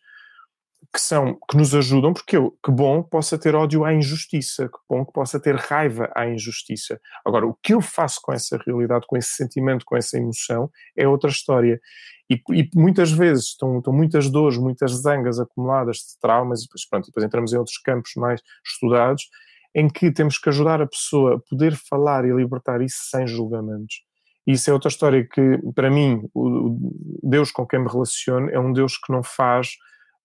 que 0.92 1.00
são 1.00 1.38
que 1.48 1.56
nos 1.56 1.74
ajudam, 1.74 2.12
porque 2.12 2.36
eu, 2.36 2.56
que 2.64 2.70
bom 2.70 3.02
possa 3.02 3.38
ter 3.38 3.54
ódio 3.54 3.84
à 3.84 3.94
injustiça, 3.94 4.68
que 4.68 4.78
bom 4.88 5.04
que 5.04 5.12
possa 5.12 5.38
ter 5.38 5.54
raiva 5.54 6.10
à 6.16 6.28
injustiça. 6.28 7.00
Agora, 7.24 7.46
o 7.46 7.54
que 7.62 7.74
eu 7.74 7.80
faço 7.80 8.20
com 8.22 8.32
essa 8.32 8.58
realidade, 8.66 9.06
com 9.06 9.16
esse 9.16 9.30
sentimento, 9.30 9.84
com 9.84 9.96
essa 9.96 10.18
emoção, 10.18 10.68
é 10.96 11.06
outra 11.06 11.30
história. 11.30 11.80
E, 12.28 12.40
e 12.52 12.68
muitas 12.74 13.12
vezes 13.12 13.46
estão, 13.46 13.78
estão, 13.78 13.92
muitas 13.92 14.28
dores, 14.28 14.58
muitas 14.58 14.92
zangas 14.92 15.38
acumuladas 15.38 15.98
de 15.98 16.18
traumas, 16.20 16.60
e 16.60 16.64
depois, 16.64 16.88
pronto, 16.88 17.06
depois 17.06 17.24
entramos 17.24 17.52
em 17.52 17.56
outros 17.56 17.78
campos 17.78 18.12
mais 18.16 18.40
estudados, 18.66 19.28
em 19.74 19.88
que 19.88 20.10
temos 20.10 20.38
que 20.38 20.48
ajudar 20.48 20.82
a 20.82 20.86
pessoa 20.86 21.36
a 21.36 21.38
poder 21.38 21.76
falar 21.76 22.24
e 22.24 22.32
libertar 22.32 22.80
isso 22.82 22.98
sem 23.10 23.26
julgamentos. 23.26 24.02
Isso 24.46 24.68
é 24.68 24.72
outra 24.72 24.88
história 24.88 25.24
que, 25.24 25.58
para 25.74 25.90
mim, 25.90 26.28
o 26.34 26.76
Deus 27.22 27.52
com 27.52 27.64
quem 27.64 27.80
me 27.80 27.88
relaciono 27.88 28.50
é 28.50 28.58
um 28.58 28.72
Deus 28.72 28.96
que 28.96 29.12
não 29.12 29.22
faz 29.22 29.70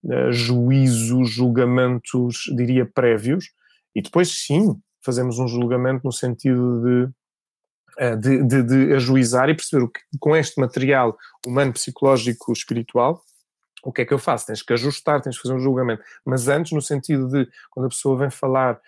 uh, 0.05 0.31
juízos, 0.31 1.29
julgamentos, 1.29 2.43
diria, 2.55 2.85
prévios, 2.85 3.51
e 3.93 4.01
depois 4.01 4.29
sim 4.29 4.79
fazemos 5.03 5.39
um 5.39 5.47
julgamento 5.47 6.01
no 6.03 6.11
sentido 6.11 6.81
de, 6.81 8.03
uh, 8.03 8.17
de, 8.17 8.43
de, 8.43 8.63
de, 8.63 8.93
ajuizar 8.93 9.49
e 9.49 9.55
perceber 9.55 9.83
o 9.83 9.89
que, 9.89 9.99
com 10.19 10.35
este 10.35 10.59
material 10.59 11.17
humano, 11.45 11.73
psicológico, 11.73 12.51
espiritual, 12.51 13.21
o 13.83 13.91
que 13.91 14.01
é 14.01 14.05
que 14.05 14.13
eu 14.13 14.19
faço? 14.19 14.47
Tens 14.47 14.63
que 14.63 14.73
ajustar, 14.73 15.21
tens 15.21 15.35
que 15.35 15.43
fazer 15.43 15.53
um 15.53 15.59
julgamento. 15.59 16.01
Mas 16.25 16.47
antes, 16.47 16.71
no 16.71 16.81
sentido 16.81 17.27
de, 17.27 17.47
quando 17.69 17.85
a 17.85 17.89
pessoa 17.89 18.17
vem 18.17 18.31
falar, 18.31 18.81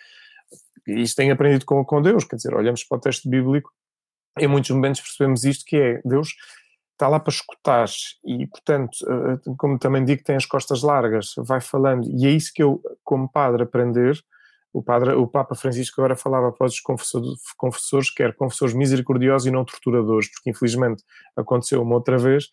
e 0.87 1.01
isto 1.01 1.15
tem 1.15 1.29
aprendido 1.29 1.65
com, 1.65 1.85
com 1.85 2.01
Deus, 2.01 2.23
quer 2.23 2.37
dizer, 2.37 2.55
olhamos 2.55 2.83
para 2.83 2.97
o 2.97 3.01
texto 3.01 3.29
bíblico, 3.29 3.71
em 4.39 4.47
muitos 4.47 4.71
momentos 4.71 5.01
percebemos 5.01 5.43
isto, 5.43 5.65
que 5.65 5.75
é, 5.75 6.01
Deus 6.03 6.33
está 6.97 7.07
lá 7.07 7.19
para 7.19 7.31
escutar 7.31 7.85
e, 8.25 8.47
portanto, 8.47 8.97
eh, 9.07 9.33
eh, 9.33 9.53
como 9.57 9.77
também 9.77 10.03
digo, 10.03 10.23
tem 10.23 10.35
as 10.35 10.45
costas 10.47 10.81
largas, 10.81 11.33
vai 11.37 11.61
falando, 11.61 12.09
e 12.09 12.25
é 12.25 12.31
isso 12.31 12.51
que 12.53 12.63
eu, 12.63 12.81
como 13.03 13.29
padre, 13.29 13.63
aprender. 13.63 14.19
O, 14.73 14.81
padre, 14.83 15.13
o 15.13 15.27
Papa 15.27 15.55
Francisco 15.55 16.01
agora 16.01 16.15
falava 16.15 16.49
após 16.49 16.73
os 16.73 16.81
confessores, 16.81 17.29
confessores, 17.55 18.09
quer 18.09 18.35
confessores 18.35 18.73
misericordiosos 18.73 19.47
e 19.47 19.51
não 19.51 19.63
torturadores, 19.63 20.29
porque 20.31 20.49
infelizmente 20.49 21.03
aconteceu 21.35 21.81
uma 21.81 21.95
outra 21.95 22.17
vez, 22.17 22.49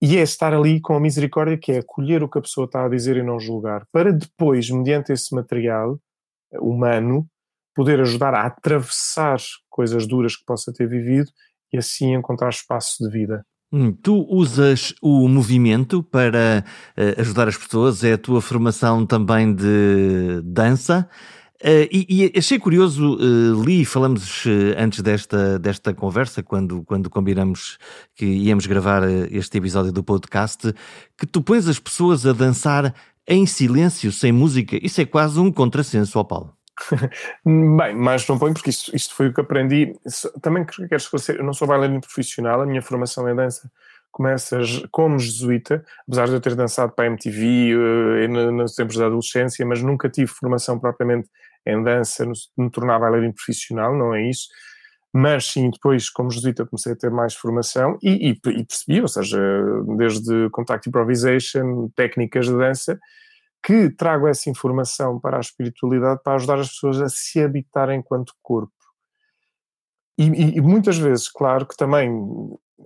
e 0.00 0.16
é 0.16 0.22
estar 0.22 0.54
ali 0.54 0.80
com 0.80 0.94
a 0.94 1.00
misericórdia, 1.00 1.58
que 1.58 1.72
é 1.72 1.78
acolher 1.78 2.22
o 2.22 2.28
que 2.28 2.38
a 2.38 2.42
pessoa 2.42 2.64
está 2.64 2.84
a 2.84 2.88
dizer 2.88 3.16
e 3.16 3.22
não 3.22 3.38
julgar, 3.38 3.86
para 3.92 4.12
depois, 4.12 4.70
mediante 4.70 5.12
esse 5.12 5.34
material 5.34 5.98
humano, 6.60 7.26
poder 7.74 8.00
ajudar 8.00 8.34
a 8.34 8.46
atravessar 8.46 9.38
coisas 9.68 10.06
duras 10.06 10.36
que 10.36 10.44
possa 10.44 10.72
ter 10.72 10.88
vivido 10.88 11.30
e 11.72 11.78
assim 11.78 12.14
encontrar 12.14 12.48
espaço 12.48 13.04
de 13.04 13.10
vida. 13.10 13.44
Hum, 13.70 13.92
tu 13.92 14.26
usas 14.30 14.94
o 15.02 15.28
movimento 15.28 16.02
para 16.02 16.64
uh, 16.96 17.20
ajudar 17.20 17.48
as 17.48 17.56
pessoas, 17.56 18.02
é 18.02 18.14
a 18.14 18.18
tua 18.18 18.40
formação 18.40 19.04
também 19.04 19.54
de 19.54 20.40
dança. 20.42 21.06
Uh, 21.62 21.84
e, 21.92 22.32
e, 22.34 22.38
achei 22.38 22.58
curioso, 22.58 23.16
uh, 23.16 23.62
li, 23.62 23.84
falamos 23.84 24.44
antes 24.78 25.02
desta, 25.02 25.58
desta 25.58 25.92
conversa, 25.92 26.42
quando, 26.42 26.82
quando 26.84 27.10
combinamos 27.10 27.76
que 28.14 28.24
íamos 28.24 28.64
gravar 28.64 29.02
este 29.30 29.58
episódio 29.58 29.92
do 29.92 30.02
podcast, 30.02 30.72
que 31.18 31.26
tu 31.26 31.42
pões 31.42 31.68
as 31.68 31.78
pessoas 31.78 32.24
a 32.24 32.32
dançar 32.32 32.94
em 33.26 33.44
silêncio, 33.44 34.10
sem 34.10 34.32
música. 34.32 34.78
Isso 34.82 35.00
é 35.02 35.04
quase 35.04 35.38
um 35.38 35.52
contrassenso, 35.52 36.18
ó 36.18 36.24
Paulo. 36.24 36.57
Bem, 37.44 37.94
mas 37.94 38.26
não 38.28 38.38
ponho 38.38 38.54
porque 38.54 38.70
isto, 38.70 38.94
isto 38.94 39.14
foi 39.14 39.28
o 39.28 39.34
que 39.34 39.40
aprendi. 39.40 39.94
Também 40.40 40.64
quero 40.64 40.96
esclarecer, 40.96 41.36
eu 41.36 41.44
não 41.44 41.52
sou 41.52 41.66
bailarino 41.68 42.00
profissional, 42.00 42.60
a 42.60 42.66
minha 42.66 42.82
formação 42.82 43.28
em 43.28 43.34
dança 43.34 43.70
começa 44.10 44.58
como 44.90 45.18
jesuíta, 45.18 45.84
apesar 46.06 46.26
de 46.26 46.32
eu 46.32 46.40
ter 46.40 46.54
dançado 46.54 46.92
para 46.92 47.04
a 47.04 47.06
MTV 47.08 47.76
uh, 47.76 48.52
nos 48.52 48.74
tempos 48.74 48.96
da 48.96 49.06
adolescência, 49.06 49.64
mas 49.64 49.82
nunca 49.82 50.08
tive 50.08 50.26
formação 50.26 50.78
propriamente 50.78 51.28
em 51.64 51.82
dança, 51.82 52.24
no, 52.24 52.32
me 52.56 52.70
tornar 52.70 52.98
bailarino 52.98 53.32
profissional, 53.32 53.96
não 53.96 54.14
é 54.14 54.28
isso. 54.28 54.48
Mas 55.12 55.46
sim, 55.46 55.70
depois, 55.70 56.10
como 56.10 56.30
jesuíta, 56.30 56.66
comecei 56.66 56.92
a 56.92 56.96
ter 56.96 57.10
mais 57.10 57.34
formação 57.34 57.96
e, 58.02 58.30
e, 58.30 58.30
e 58.30 58.64
percebi, 58.64 59.00
ou 59.00 59.08
seja, 59.08 59.38
desde 59.96 60.50
contact 60.50 60.88
improvisation, 60.88 61.88
técnicas 61.94 62.46
de 62.46 62.56
dança, 62.56 62.98
que 63.62 63.90
trago 63.90 64.26
essa 64.26 64.48
informação 64.48 65.18
para 65.20 65.36
a 65.36 65.40
espiritualidade 65.40 66.20
para 66.22 66.34
ajudar 66.34 66.58
as 66.58 66.68
pessoas 66.68 67.00
a 67.00 67.08
se 67.08 67.40
habitar 67.42 67.90
enquanto 67.90 68.32
corpo. 68.42 68.72
E, 70.18 70.24
e, 70.24 70.56
e 70.56 70.60
muitas 70.60 70.98
vezes, 70.98 71.28
claro 71.28 71.64
que 71.64 71.76
também, 71.76 72.10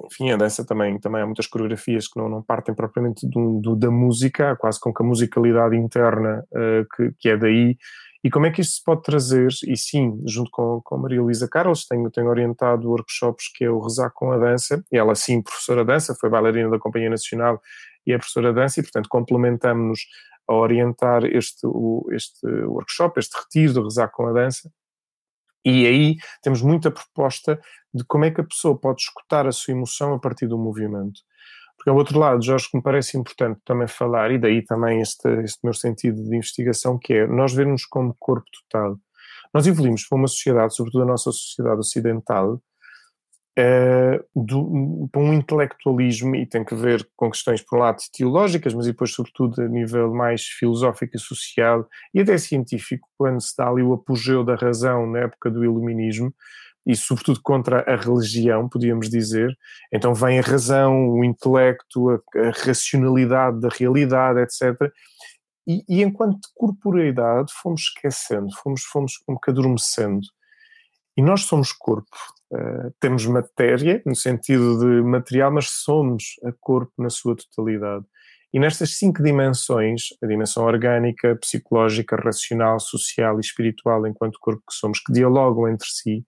enfim, 0.04 0.30
a 0.30 0.37
dança 0.37 0.64
também, 0.66 0.98
também 0.98 1.22
há 1.22 1.26
muitas 1.26 1.46
coreografias 1.46 2.06
que 2.06 2.18
não, 2.18 2.28
não 2.28 2.42
partem 2.42 2.74
propriamente 2.74 3.26
do, 3.26 3.58
do, 3.61 3.74
da 3.74 3.90
música, 3.90 4.54
quase 4.56 4.78
com 4.78 4.92
que 4.92 5.02
a 5.02 5.06
musicalidade 5.06 5.76
interna 5.76 6.44
uh, 6.52 6.87
que, 6.94 7.12
que 7.18 7.28
é 7.30 7.37
daí. 7.37 7.76
E 8.24 8.30
como 8.30 8.46
é 8.46 8.50
que 8.50 8.61
isto 8.61 8.74
se 8.74 8.85
pode 8.85 9.02
trazer? 9.02 9.48
E 9.66 9.76
sim, 9.76 10.22
junto 10.26 10.50
com, 10.52 10.80
com 10.85 10.94
a 10.94 10.98
Maria 10.98 11.22
Luísa 11.22 11.48
Carlos, 11.48 11.87
tenho, 11.87 12.08
tenho 12.11 12.28
orientado 12.28 12.88
workshops 12.88 13.50
que 13.52 13.64
é 13.64 13.70
o 13.70 13.80
Rezar 13.80 14.12
com 14.14 14.30
a 14.30 14.38
Dança, 14.38 14.85
ela 14.92 15.14
sim, 15.14 15.42
professora 15.42 15.80
de 15.85 15.92
dança, 15.92 16.14
foi 16.20 16.30
bailarina 16.30 16.70
da 16.70 16.78
Companhia 16.78 17.11
Nacional 17.11 17.61
e 18.06 18.12
é 18.12 18.18
professora 18.18 18.50
de 18.50 18.56
dança, 18.56 18.80
e 18.80 18.82
portanto 18.82 19.08
complementamos-nos 19.08 20.00
a 20.48 20.55
orientar 20.55 21.24
este, 21.24 21.66
o, 21.66 22.07
este 22.12 22.46
workshop, 22.46 23.18
este 23.18 23.37
retiro 23.37 23.74
de 23.74 23.81
rezar 23.81 24.09
com 24.09 24.26
a 24.26 24.33
dança. 24.33 24.70
E 25.64 25.87
aí 25.87 26.16
temos 26.42 26.61
muita 26.61 26.90
proposta 26.90 27.61
de 27.94 28.05
como 28.05 28.24
é 28.24 28.31
que 28.31 28.40
a 28.40 28.44
pessoa 28.44 28.78
pode 28.78 29.02
escutar 29.02 29.46
a 29.46 29.52
sua 29.52 29.72
emoção 29.72 30.14
a 30.14 30.18
partir 30.18 30.46
do 30.46 30.59
movimento. 30.59 31.20
Porque 31.76 31.90
ao 31.90 31.96
outro 31.96 32.18
lado, 32.18 32.44
Jorge, 32.44 32.68
que 32.70 32.76
me 32.76 32.83
parece 32.83 33.16
importante 33.16 33.61
também 33.64 33.88
falar, 33.88 34.31
e 34.31 34.38
daí 34.38 34.64
também 34.64 35.00
este, 35.00 35.28
este 35.42 35.59
meu 35.64 35.74
sentido 35.74 36.22
de 36.22 36.37
investigação, 36.37 36.98
que 36.98 37.14
é 37.14 37.26
nós 37.26 37.52
vermos 37.52 37.85
como 37.85 38.14
corpo 38.18 38.46
total. 38.70 38.96
Nós 39.52 39.66
evoluímos 39.66 40.07
para 40.07 40.18
uma 40.18 40.28
sociedade, 40.28 40.74
sobretudo 40.74 41.02
a 41.02 41.07
nossa 41.07 41.31
sociedade 41.33 41.81
ocidental, 41.81 42.61
uh, 43.58 45.08
para 45.10 45.20
um 45.20 45.32
intelectualismo, 45.32 46.36
e 46.36 46.46
tem 46.46 46.64
que 46.64 46.74
ver 46.74 47.08
com 47.16 47.30
questões, 47.30 47.62
por 47.62 47.78
um 47.78 47.82
lado, 47.82 48.02
teológicas, 48.12 48.74
mas 48.74 48.86
depois, 48.86 49.12
sobretudo, 49.12 49.60
a 49.62 49.68
nível 49.68 50.12
mais 50.12 50.42
filosófico 50.42 51.16
e 51.16 51.20
social, 51.20 51.88
e 52.14 52.20
até 52.20 52.36
científico, 52.38 53.08
quando 53.16 53.40
se 53.40 53.56
dá 53.56 53.68
ali 53.68 53.82
o 53.82 53.94
apogeu 53.94 54.44
da 54.44 54.54
razão 54.54 55.06
na 55.06 55.20
época 55.20 55.50
do 55.50 55.64
iluminismo, 55.64 56.32
e 56.84 56.96
sobretudo 56.96 57.40
contra 57.42 57.80
a 57.82 57.96
religião, 57.96 58.68
podíamos 58.68 59.08
dizer. 59.08 59.56
Então 59.92 60.14
vem 60.14 60.38
a 60.38 60.42
razão, 60.42 61.10
o 61.10 61.24
intelecto, 61.24 62.10
a, 62.10 62.14
a 62.38 62.50
racionalidade 62.50 63.60
da 63.60 63.68
realidade, 63.68 64.40
etc. 64.40 64.90
E, 65.66 65.84
e, 65.88 66.02
enquanto 66.02 66.40
corporeidade 66.54 67.52
fomos 67.62 67.82
esquecendo, 67.82 68.48
fomos, 68.56 68.82
fomos 68.82 69.16
como 69.18 69.38
que 69.40 69.50
adormecendo. 69.50 70.26
E 71.16 71.22
nós 71.22 71.42
somos 71.42 71.72
corpo, 71.72 72.16
uh, 72.52 72.92
temos 73.00 73.26
matéria, 73.26 74.02
no 74.04 74.14
sentido 74.14 74.78
de 74.78 75.02
material, 75.02 75.50
mas 75.52 75.68
somos 75.68 76.36
a 76.44 76.52
corpo 76.60 76.92
na 76.98 77.10
sua 77.10 77.34
totalidade. 77.34 78.04
E 78.52 78.58
nestas 78.58 78.98
cinco 78.98 79.22
dimensões, 79.22 80.08
a 80.22 80.26
dimensão 80.26 80.64
orgânica, 80.64 81.34
psicológica, 81.36 82.16
racional, 82.16 82.78
social 82.78 83.38
e 83.38 83.40
espiritual, 83.40 84.06
enquanto 84.06 84.38
corpo 84.38 84.62
que 84.68 84.74
somos, 84.74 85.00
que 85.00 85.12
dialogam 85.12 85.68
entre 85.68 85.88
si, 85.88 86.24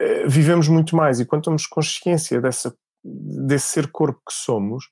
uh, 0.00 0.28
vivemos 0.28 0.68
muito 0.68 0.94
mais. 0.94 1.18
E 1.18 1.26
quando 1.26 1.44
temos 1.44 1.66
consciência 1.66 2.40
dessa, 2.40 2.74
desse 3.02 3.66
ser 3.66 3.88
corpo 3.90 4.20
que 4.26 4.34
somos, 4.34 4.84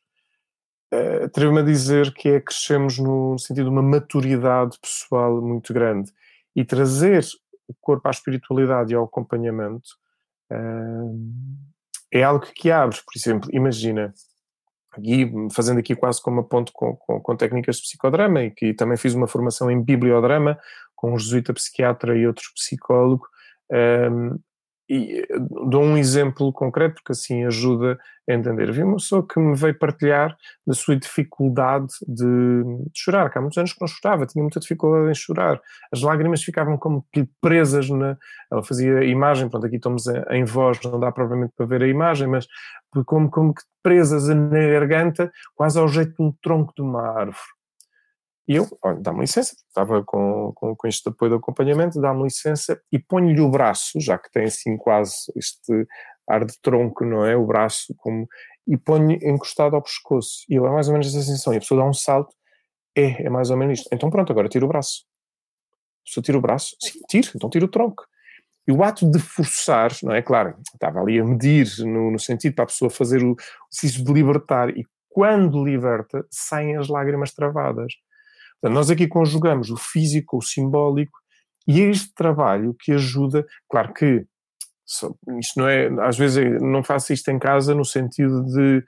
uh, 0.93 1.25
atrevo-me 1.25 1.61
a 1.61 1.65
dizer 1.65 2.13
que 2.13 2.31
é 2.31 2.41
crescemos 2.41 2.99
no 2.99 3.39
sentido 3.39 3.67
de 3.67 3.71
uma 3.71 3.83
maturidade 3.83 4.77
pessoal 4.81 5.41
muito 5.41 5.73
grande. 5.73 6.11
E 6.57 6.65
trazer 6.65 7.25
o 7.69 7.75
corpo 7.81 8.09
à 8.09 8.11
espiritualidade 8.11 8.93
e 8.93 8.97
ao 8.97 9.05
acompanhamento 9.05 9.89
uh, 10.51 11.19
é 12.13 12.23
algo 12.23 12.45
que 12.55 12.71
abre, 12.71 12.97
por 12.97 13.17
exemplo, 13.17 13.49
imagina, 13.53 14.13
aqui, 14.93 15.31
fazendo 15.53 15.79
aqui 15.79 15.97
quase 15.97 16.21
como 16.21 16.41
a 16.41 16.45
ponto 16.45 16.73
com, 16.73 16.95
com, 16.97 17.21
com, 17.21 17.37
técnicas 17.37 17.77
de 17.77 17.83
psicodrama, 17.83 18.43
e 18.43 18.51
que 18.51 18.75
também 18.75 18.97
fiz 18.97 19.15
uma 19.15 19.27
formação 19.27 19.71
em 19.71 19.83
bibliodrama 19.83 20.59
com 20.95 21.15
um 21.15 21.19
jesuíta 21.19 21.55
psiquiatra 21.55 22.17
e 22.17 22.27
outro 22.27 22.45
psicólogo, 22.55 23.27
um, 23.73 24.39
e 24.93 25.21
eh, 25.21 25.39
dou 25.69 25.83
um 25.83 25.97
exemplo 25.97 26.53
concreto 26.53 26.97
porque 26.97 27.13
assim 27.13 27.47
ajuda 27.47 27.99
a 28.29 28.35
entender. 28.35 28.71
Vi 28.71 28.83
uma 28.83 28.97
pessoa 28.97 29.27
que 29.27 29.41
me 29.41 29.57
veio 29.57 29.79
partilhar 29.79 30.37
da 30.67 30.75
sua 30.75 30.97
dificuldade 30.97 31.87
de, 32.07 32.25
de, 32.85 32.91
chorar, 32.95 33.31
que 33.31 33.39
há 33.39 33.41
muitos 33.41 33.57
anos 33.57 33.73
que 33.73 33.81
não 33.81 33.89
chorava, 33.89 34.27
tinha 34.27 34.43
muita 34.43 34.61
dificuldade 34.61 35.11
em 35.11 35.15
chorar. 35.15 35.59
As 35.91 36.03
lágrimas 36.03 36.43
ficavam 36.43 36.77
como 36.77 37.07
que 37.11 37.27
presas 37.41 37.89
na. 37.89 38.19
Ela 38.51 38.63
fazia 38.63 39.03
imagem, 39.05 39.49
pronto, 39.49 39.67
aqui 39.67 39.77
estamos 39.77 40.05
em 40.31 40.45
voz, 40.45 40.79
não 40.85 41.01
dá 41.01 41.11
propriamente 41.11 41.55
para 41.57 41.65
ver 41.65 41.83
a 41.83 41.89
imagem, 41.89 42.29
mas 42.29 42.47
como, 43.07 43.31
como 43.31 43.55
que 43.55 43.63
presas 43.83 44.29
na 44.29 44.69
garganta, 44.69 45.33
quase 45.55 45.79
ao 45.79 45.89
jeito 45.89 46.15
de 46.15 46.23
um 46.23 46.33
tronco 46.43 46.75
de 46.77 46.83
uma 46.83 47.19
árvore. 47.19 47.62
E 48.49 48.57
eu, 48.57 48.67
dá-me 49.01 49.21
licença, 49.21 49.55
estava 49.69 50.03
com, 50.05 50.53
com, 50.55 50.75
com 50.75 50.89
este 50.89 51.09
apoio 51.09 51.31
de 51.31 51.37
acompanhamento, 51.37 52.01
dá-me 52.01 52.25
licença 52.25 52.81
e 52.91 52.99
ponho-lhe 52.99 53.41
o 53.41 53.49
braço, 53.49 54.01
já 54.01 54.19
que 54.19 54.31
tem 54.31 54.45
assim 54.45 54.77
quase 54.77 55.15
este 55.37 55.87
ar 56.29 56.45
de 56.45 56.59
tronco, 56.61 57.05
não 57.05 57.25
é? 57.25 57.37
O 57.37 57.47
braço, 57.47 57.95
como, 57.99 58.27
e 58.67 58.77
ponho 58.77 59.13
encostado 59.13 59.77
ao 59.77 59.83
pescoço. 59.83 60.45
E 60.49 60.57
é 60.57 60.61
mais 60.61 60.89
ou 60.89 60.95
menos 60.95 61.09
essa 61.09 61.23
sensação. 61.23 61.53
E 61.53 61.57
a 61.57 61.61
pessoa 61.61 61.83
dá 61.83 61.89
um 61.89 61.93
salto, 61.93 62.35
é, 62.97 63.27
é 63.27 63.31
mais 63.31 63.51
ou 63.51 63.57
menos 63.57 63.81
isto. 63.81 63.89
Então 63.93 64.11
pronto, 64.11 64.33
agora 64.33 64.49
tiro 64.49 64.67
o 64.67 64.69
braço. 64.69 65.05
A 66.03 66.05
pessoa 66.05 66.25
tira 66.25 66.39
o 66.39 66.41
braço, 66.41 66.77
sim, 66.81 67.01
tiro, 67.09 67.31
então 67.37 67.49
tiro 67.49 67.67
o 67.67 67.71
tronco. 67.71 68.05
E 68.67 68.73
o 68.73 68.83
ato 68.83 69.09
de 69.11 69.19
forçar, 69.19 69.93
não 70.03 70.13
é? 70.13 70.23
Claro, 70.23 70.57
estava 70.73 71.01
ali 71.01 71.21
a 71.21 71.25
medir 71.25 71.67
no, 71.81 72.11
no 72.11 72.19
sentido 72.19 72.55
para 72.55 72.65
a 72.65 72.67
pessoa 72.67 72.91
fazer 72.91 73.23
o 73.23 73.37
exercício 73.73 74.05
de 74.05 74.13
libertar, 74.13 74.71
e 74.71 74.85
quando 75.09 75.65
liberta, 75.65 76.25
saem 76.31 76.77
as 76.77 76.89
lágrimas 76.89 77.33
travadas. 77.33 77.93
Portanto, 78.63 78.77
nós 78.77 78.91
aqui 78.91 79.09
conjugamos 79.09 79.71
o 79.71 79.77
físico, 79.77 80.39
o 80.39 80.43
simbólico, 80.43 81.19
e 81.67 81.81
é 81.81 81.91
este 81.91 82.15
trabalho 82.15 82.77
que 82.79 82.93
ajuda, 82.93 83.45
claro 83.69 83.93
que 83.93 84.25
isto 85.39 85.59
não 85.59 85.69
é, 85.69 85.89
às 86.07 86.17
vezes 86.17 86.61
não 86.61 86.83
faço 86.83 87.13
isto 87.13 87.29
em 87.31 87.39
casa 87.39 87.75
no 87.75 87.85
sentido 87.85 88.45
de, 88.45 88.85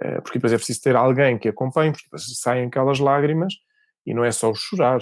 eh, 0.00 0.20
porque 0.20 0.38
depois 0.38 0.52
é 0.52 0.56
preciso 0.56 0.80
ter 0.82 0.96
alguém 0.96 1.38
que 1.38 1.48
acompanhe, 1.48 1.92
porque 1.92 2.04
depois 2.06 2.24
saem 2.40 2.66
aquelas 2.66 2.98
lágrimas 2.98 3.54
e 4.04 4.12
não 4.12 4.24
é 4.24 4.32
só 4.32 4.50
o 4.50 4.54
chorar, 4.54 4.98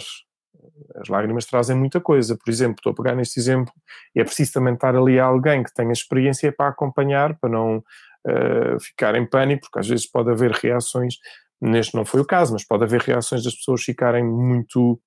as 0.96 1.08
lágrimas 1.08 1.46
trazem 1.46 1.76
muita 1.76 2.00
coisa. 2.00 2.36
Por 2.36 2.50
exemplo, 2.50 2.76
estou 2.78 2.92
a 2.92 2.94
pegar 2.94 3.14
neste 3.14 3.40
exemplo, 3.40 3.72
e 4.14 4.20
é 4.20 4.24
preciso 4.24 4.52
também 4.52 4.74
estar 4.74 4.94
ali 4.94 5.18
alguém 5.18 5.62
que 5.62 5.72
tenha 5.72 5.92
experiência 5.92 6.52
para 6.52 6.68
acompanhar, 6.68 7.38
para 7.38 7.48
não 7.48 7.78
uh, 7.78 8.80
ficar 8.80 9.14
em 9.14 9.26
pânico, 9.26 9.62
porque 9.62 9.78
às 9.78 9.88
vezes 9.88 10.06
pode 10.06 10.30
haver 10.30 10.50
reações 10.52 11.14
Neste 11.60 11.94
não 11.94 12.04
foi 12.04 12.20
o 12.20 12.24
caso, 12.24 12.52
mas 12.52 12.64
pode 12.64 12.84
haver 12.84 13.00
reações 13.02 13.44
das 13.44 13.54
pessoas 13.54 13.82
ficarem 13.82 14.24
muito 14.24 15.00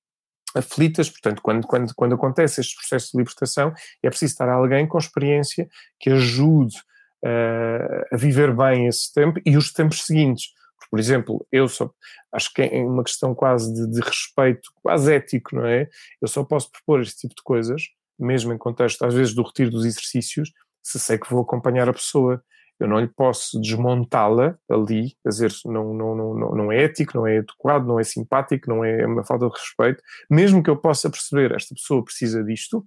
aflitas, 0.55 1.09
portanto, 1.09 1.41
quando, 1.41 1.65
quando, 1.65 1.95
quando 1.95 2.15
acontece 2.15 2.61
este 2.61 2.75
processo 2.75 3.11
de 3.11 3.17
libertação, 3.17 3.73
é 4.03 4.09
preciso 4.09 4.33
estar 4.33 4.49
alguém 4.49 4.87
com 4.87 4.97
experiência 4.97 5.67
que 5.99 6.11
ajude 6.11 6.77
uh, 7.23 8.05
a 8.11 8.17
viver 8.17 8.55
bem 8.55 8.87
esse 8.87 9.11
tempo 9.11 9.39
e 9.45 9.57
os 9.57 9.73
tempos 9.73 10.05
seguintes. 10.05 10.49
Por 10.91 10.99
exemplo, 10.99 11.45
eu 11.51 11.67
só 11.67 11.89
acho 12.31 12.53
que 12.53 12.61
é 12.61 12.83
uma 12.83 13.03
questão 13.03 13.33
quase 13.33 13.73
de, 13.73 13.91
de 13.91 13.99
respeito, 13.99 14.69
quase 14.75 15.11
ético, 15.11 15.55
não 15.55 15.65
é? 15.65 15.89
Eu 16.21 16.27
só 16.27 16.43
posso 16.43 16.69
propor 16.71 17.01
este 17.01 17.21
tipo 17.21 17.33
de 17.35 17.41
coisas, 17.43 17.81
mesmo 18.19 18.53
em 18.53 18.57
contexto, 18.59 19.03
às 19.03 19.13
vezes, 19.13 19.33
do 19.33 19.41
retiro 19.41 19.71
dos 19.71 19.85
exercícios, 19.85 20.51
se 20.83 20.99
sei 20.99 21.17
que 21.17 21.29
vou 21.29 21.41
acompanhar 21.41 21.89
a 21.89 21.93
pessoa 21.93 22.43
eu 22.83 22.89
não 22.89 22.99
lhe 22.99 23.07
posso 23.07 23.59
desmontá-la 23.61 24.57
ali, 24.69 25.15
quer 25.23 25.29
dizer, 25.29 25.51
não, 25.65 25.93
não, 25.93 26.15
não, 26.15 26.55
não 26.55 26.71
é 26.71 26.83
ético, 26.83 27.17
não 27.17 27.25
é 27.25 27.37
adequado, 27.37 27.85
não 27.85 27.97
é 27.97 28.03
simpático, 28.03 28.69
não 28.69 28.83
é 28.83 29.05
uma 29.05 29.23
falta 29.23 29.47
de 29.47 29.53
respeito, 29.53 30.03
mesmo 30.29 30.61
que 30.61 30.69
eu 30.69 30.75
possa 30.75 31.09
perceber, 31.09 31.53
esta 31.53 31.73
pessoa 31.73 32.03
precisa 32.03 32.43
disto, 32.43 32.85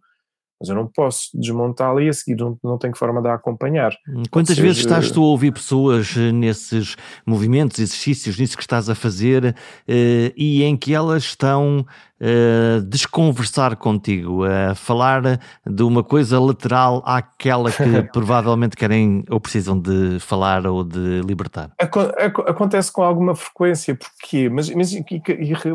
mas 0.60 0.68
eu 0.68 0.74
não 0.74 0.86
posso 0.86 1.30
desmontá-la 1.34 2.02
e 2.02 2.08
a 2.08 2.12
seguir 2.12 2.36
não, 2.36 2.58
não 2.62 2.78
tenho 2.78 2.96
forma 2.96 3.20
de 3.22 3.28
a 3.28 3.34
acompanhar. 3.34 3.94
Hum, 4.08 4.22
quantas 4.30 4.58
vezes 4.58 4.78
estás 4.78 5.10
tu 5.10 5.22
a 5.22 5.26
ouvir 5.26 5.52
pessoas 5.52 6.14
eh, 6.16 6.32
nesses 6.32 6.96
movimentos, 7.26 7.78
exercícios, 7.78 8.38
nisso 8.38 8.56
que 8.56 8.62
estás 8.62 8.88
a 8.88 8.94
fazer 8.94 9.54
eh, 9.86 10.32
e 10.36 10.62
em 10.62 10.76
que 10.76 10.94
elas 10.94 11.24
estão 11.24 11.86
a 12.20 12.80
desconversar 12.80 13.76
contigo, 13.76 14.44
a 14.44 14.74
falar 14.74 15.38
de 15.66 15.82
uma 15.82 16.02
coisa 16.02 16.40
lateral 16.40 17.02
àquela 17.04 17.70
que 17.70 18.02
provavelmente 18.12 18.76
querem 18.76 19.24
ou 19.30 19.38
precisam 19.38 19.78
de 19.78 20.18
falar 20.20 20.66
ou 20.66 20.82
de 20.82 21.20
libertar? 21.22 21.70
Acontece 21.78 22.90
com 22.90 23.02
alguma 23.02 23.34
frequência, 23.34 23.94
porque 23.94 24.48
mas, 24.48 24.70
mas 24.70 24.92
e, 24.92 25.04
e, 25.10 25.22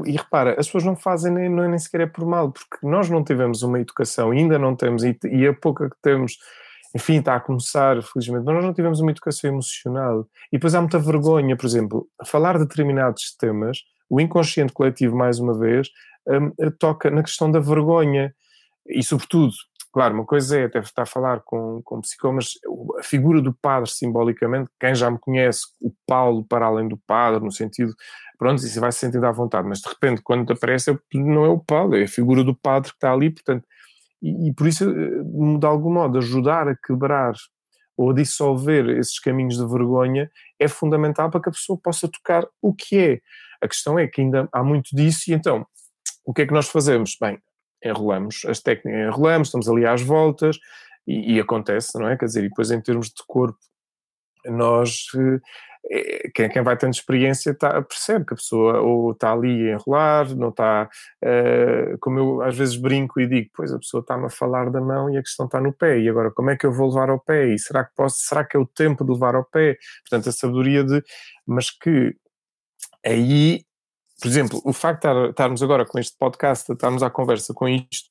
e, 0.06 0.18
repara, 0.18 0.56
as 0.60 0.66
pessoas 0.66 0.84
não 0.84 0.96
fazem 0.96 1.32
nem, 1.32 1.50
nem 1.50 1.78
sequer 1.78 2.02
é 2.02 2.06
por 2.06 2.26
mal, 2.26 2.52
porque 2.52 2.78
nós 2.84 3.10
não 3.10 3.24
tivemos 3.24 3.62
uma 3.62 3.80
educação, 3.80 4.32
ainda 4.32 4.58
não 4.58 4.76
temos, 4.76 5.04
e, 5.04 5.18
e 5.26 5.48
a 5.48 5.54
pouca 5.54 5.90
que 5.90 5.98
temos 6.02 6.38
enfim, 6.94 7.20
está 7.20 7.36
a 7.36 7.40
começar, 7.40 8.02
felizmente, 8.04 8.44
mas 8.46 8.56
nós 8.56 8.66
não 8.66 8.74
tivemos 8.74 9.00
uma 9.00 9.12
educação 9.12 9.50
emocional. 9.50 10.28
E 10.52 10.58
depois 10.58 10.76
há 10.76 10.82
muita 10.82 11.00
vergonha, 11.00 11.56
por 11.56 11.66
exemplo, 11.66 12.08
falar 12.26 12.58
de 12.58 12.66
determinados 12.66 13.34
temas, 13.38 13.80
o 14.12 14.20
inconsciente 14.20 14.74
coletivo, 14.74 15.16
mais 15.16 15.40
uma 15.40 15.58
vez, 15.58 15.90
um, 16.28 16.52
toca 16.78 17.10
na 17.10 17.24
questão 17.24 17.50
da 17.50 17.60
vergonha 17.60 18.36
e, 18.86 19.02
sobretudo, 19.02 19.54
claro, 19.94 20.14
uma 20.16 20.26
coisa 20.26 20.60
é 20.60 20.66
até 20.66 20.80
estar 20.80 21.04
a 21.04 21.06
falar 21.06 21.40
com, 21.46 21.82
com 21.82 22.02
psicólogos, 22.02 22.60
mas 22.66 23.00
a 23.00 23.04
figura 23.04 23.42
do 23.42 23.54
padre, 23.54 23.90
simbolicamente, 23.90 24.70
quem 24.78 24.94
já 24.94 25.10
me 25.10 25.18
conhece, 25.18 25.62
o 25.82 25.94
Paulo 26.06 26.44
para 26.44 26.66
além 26.66 26.90
do 26.90 26.98
padre, 27.08 27.42
no 27.42 27.54
sentido, 27.54 27.96
pronto, 28.38 28.58
isso 28.58 28.82
vai 28.82 28.92
se 28.92 29.00
sentindo 29.00 29.26
à 29.26 29.32
vontade, 29.32 29.66
mas 29.66 29.80
de 29.80 29.88
repente, 29.88 30.22
quando 30.22 30.52
aparece, 30.52 30.98
não 31.14 31.46
é 31.46 31.50
o 31.50 31.60
Paulo, 31.60 31.96
é 31.96 32.04
a 32.04 32.08
figura 32.08 32.44
do 32.44 32.54
padre 32.54 32.90
que 32.90 32.98
está 32.98 33.14
ali, 33.14 33.30
portanto, 33.30 33.66
e, 34.22 34.50
e 34.50 34.54
por 34.54 34.68
isso, 34.68 34.90
eh, 34.90 35.58
de 35.58 35.66
algum 35.66 35.94
modo, 35.94 36.18
ajudar 36.18 36.68
a 36.68 36.76
quebrar 36.76 37.34
ou 37.98 38.12
a 38.12 38.14
dissolver 38.14 38.90
esses 38.90 39.20
caminhos 39.20 39.58
de 39.58 39.68
vergonha 39.68 40.30
é 40.60 40.68
fundamental 40.68 41.30
para 41.30 41.42
que 41.42 41.50
a 41.50 41.52
pessoa 41.52 41.80
possa 41.82 42.08
tocar 42.08 42.46
o 42.62 42.74
que 42.74 42.98
é. 42.98 43.22
A 43.62 43.68
questão 43.68 43.98
é 43.98 44.08
que 44.08 44.22
ainda 44.22 44.50
há 44.52 44.64
muito 44.64 44.96
disso, 44.96 45.30
e 45.30 45.34
então 45.34 45.66
o 46.26 46.34
que 46.34 46.44
é 46.44 46.48
que 46.48 46.54
nós 46.54 46.68
fazemos? 46.68 47.16
Bem, 47.20 47.40
enrolamos 47.84 48.44
as 48.46 48.60
técnicas, 48.62 49.02
enrolamos, 49.02 49.48
estamos 49.48 49.70
ali 49.70 49.86
às 49.86 50.02
voltas 50.02 50.58
e, 51.08 51.36
e, 51.36 51.40
acontece, 51.40 51.98
não 52.00 52.08
é? 52.08 52.18
Quer 52.18 52.26
dizer, 52.26 52.44
e 52.44 52.50
depois 52.50 52.72
em 52.72 52.82
termos 52.82 53.08
de 53.08 53.24
corpo, 53.28 53.58
nós 54.46 55.08
é, 55.90 56.30
quem, 56.34 56.48
quem 56.50 56.62
vai 56.62 56.78
tendo 56.78 56.94
experiência 56.94 57.56
tá, 57.56 57.82
percebe 57.82 58.26
que 58.26 58.34
a 58.34 58.38
pessoa 58.38 58.80
ou 58.82 59.12
está 59.12 59.34
ali 59.34 59.70
a 59.70 59.74
enrolar, 59.74 60.36
não 60.36 60.50
está, 60.50 60.88
uh, 61.24 61.98
como 62.00 62.20
eu 62.20 62.42
às 62.44 62.56
vezes 62.56 62.76
brinco 62.76 63.20
e 63.20 63.28
digo, 63.28 63.50
pois 63.54 63.74
a 63.74 63.80
pessoa 63.80 64.02
está-me 64.02 64.26
a 64.26 64.30
falar 64.30 64.70
da 64.70 64.80
mão 64.80 65.10
e 65.10 65.18
a 65.18 65.22
questão 65.22 65.48
está 65.48 65.60
no 65.60 65.74
pé, 65.74 66.00
e 66.00 66.08
agora 66.08 66.32
como 66.32 66.52
é 66.52 66.56
que 66.56 66.66
eu 66.66 66.72
vou 66.72 66.90
levar 66.90 67.10
ao 67.10 67.20
pé? 67.20 67.48
E 67.48 67.60
será 67.60 67.84
que 67.84 67.92
posso, 67.96 68.20
será 68.20 68.44
que 68.44 68.56
é 68.56 68.60
o 68.60 68.66
tempo 68.66 69.04
de 69.04 69.12
levar 69.12 69.36
ao 69.36 69.44
pé? 69.44 69.78
Portanto, 70.08 70.30
a 70.30 70.32
sabedoria 70.32 70.84
de, 70.84 71.04
mas 71.48 71.72
que 71.72 72.16
aí, 73.06 73.64
por 74.22 74.28
exemplo, 74.28 74.62
o 74.64 74.74
facto 74.74 75.08
de 75.08 75.30
estarmos 75.30 75.64
agora 75.64 75.86
com 75.86 76.00
este 76.00 76.16
podcast, 76.18 76.72
estarmos 76.72 77.04
à 77.04 77.10
conversa 77.10 77.54
com 77.54 77.68
isto, 77.68 78.10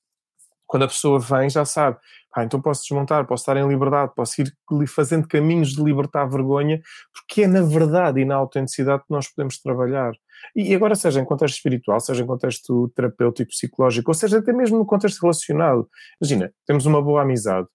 quando 0.67 0.85
a 0.85 0.89
pessoa 0.89 1.19
vem 1.19 1.51
já 1.51 1.65
sabe, 1.65 1.99
ah, 2.35 2.45
então 2.45 2.63
posso 2.63 2.83
desmontar, 2.83 3.27
posso 3.27 3.43
estar 3.43 3.57
em 3.57 3.67
liberdade, 3.67 4.13
posso 4.15 4.41
ir 4.41 4.87
fazendo 4.87 5.27
caminhos 5.27 5.71
de 5.71 5.83
libertar 5.83 6.23
a 6.23 6.27
vergonha, 6.27 6.81
porque 7.13 7.43
é 7.43 7.47
na 7.49 7.63
verdade 7.63 8.21
e 8.21 8.25
na 8.25 8.37
autenticidade 8.37 9.03
que 9.03 9.11
nós 9.11 9.29
podemos 9.29 9.59
trabalhar. 9.59 10.13
E 10.55 10.75
agora, 10.75 10.95
seja 10.95 11.21
em 11.21 11.25
contexto 11.25 11.57
espiritual, 11.57 11.99
seja 11.99 12.23
em 12.23 12.27
contexto 12.27 12.89
terapêutico, 12.95 13.51
psicológico, 13.51 14.11
ou 14.11 14.15
seja 14.15 14.39
até 14.39 14.53
mesmo 14.53 14.79
no 14.79 14.87
contexto 14.87 15.21
relacionado. 15.21 15.89
Imagina, 16.21 16.53
temos 16.65 16.87
uma 16.87 17.03
boa 17.03 17.23
amizade, 17.23 17.67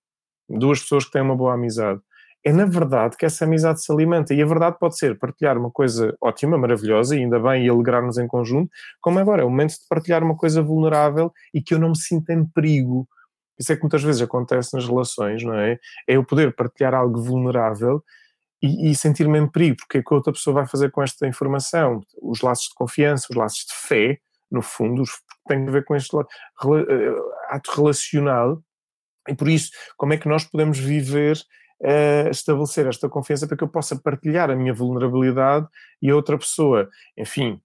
duas 0.49 0.79
pessoas 0.79 1.03
que 1.05 1.11
têm 1.11 1.21
uma 1.21 1.35
boa 1.35 1.53
amizade. 1.53 1.99
É 2.45 2.53
na 2.53 2.65
verdade 2.65 3.17
que 3.17 3.25
essa 3.25 3.43
amizade 3.43 3.83
se 3.83 3.91
alimenta. 3.91 4.33
E 4.33 4.41
a 4.41 4.45
verdade 4.45 4.77
pode 4.79 4.97
ser 4.97 5.17
partilhar 5.17 5.57
uma 5.57 5.71
coisa 5.71 6.15
ótima, 6.21 6.57
maravilhosa, 6.57 7.15
e 7.15 7.19
ainda 7.19 7.39
bem, 7.39 7.65
e 7.65 7.69
alegrar-nos 7.69 8.19
em 8.19 8.27
conjunto, 8.27 8.69
como 9.01 9.17
agora 9.17 9.41
é 9.41 9.45
o 9.45 9.49
momento 9.49 9.71
de 9.71 9.87
partilhar 9.89 10.23
uma 10.23 10.37
coisa 10.37 10.61
vulnerável 10.61 11.31
e 11.53 11.61
que 11.61 11.73
eu 11.73 11.79
não 11.79 11.89
me 11.89 11.97
sinta 11.97 12.33
em 12.33 12.45
perigo 12.45 13.07
isso 13.59 13.71
é 13.71 13.75
que 13.75 13.81
muitas 13.81 14.03
vezes 14.03 14.21
acontece 14.21 14.73
nas 14.73 14.85
relações, 14.85 15.43
não 15.43 15.55
é? 15.55 15.79
É 16.07 16.15
eu 16.15 16.23
poder 16.25 16.53
partilhar 16.53 16.93
algo 16.93 17.21
vulnerável 17.21 18.03
e, 18.61 18.91
e 18.91 18.95
sentir-me 18.95 19.39
em 19.39 19.47
perigo, 19.47 19.77
porque 19.77 19.99
é 19.99 20.03
que 20.03 20.13
a 20.13 20.17
outra 20.17 20.33
pessoa 20.33 20.55
vai 20.55 20.67
fazer 20.67 20.91
com 20.91 21.01
esta 21.01 21.27
informação? 21.27 22.01
Os 22.21 22.41
laços 22.41 22.67
de 22.69 22.75
confiança, 22.75 23.27
os 23.29 23.35
laços 23.35 23.65
de 23.65 23.73
fé, 23.87 24.19
no 24.51 24.61
fundo, 24.61 25.03
têm 25.47 25.67
a 25.67 25.71
ver 25.71 25.85
com 25.85 25.95
este 25.95 26.15
eh, 26.17 26.23
ato 27.49 27.71
relacional. 27.75 28.61
E 29.27 29.35
por 29.35 29.47
isso, 29.47 29.71
como 29.97 30.13
é 30.13 30.17
que 30.17 30.27
nós 30.27 30.43
podemos 30.43 30.77
viver 30.77 31.37
Estabelecer 32.29 32.87
esta 32.87 33.09
confiança 33.09 33.47
para 33.47 33.57
que 33.57 33.63
eu 33.63 33.67
possa 33.67 33.95
partilhar 33.95 34.49
a 34.49 34.55
minha 34.55 34.73
vulnerabilidade 34.73 35.67
e 36.01 36.09
a 36.09 36.15
outra 36.15 36.37
pessoa, 36.37 36.89
enfim, 37.17 37.59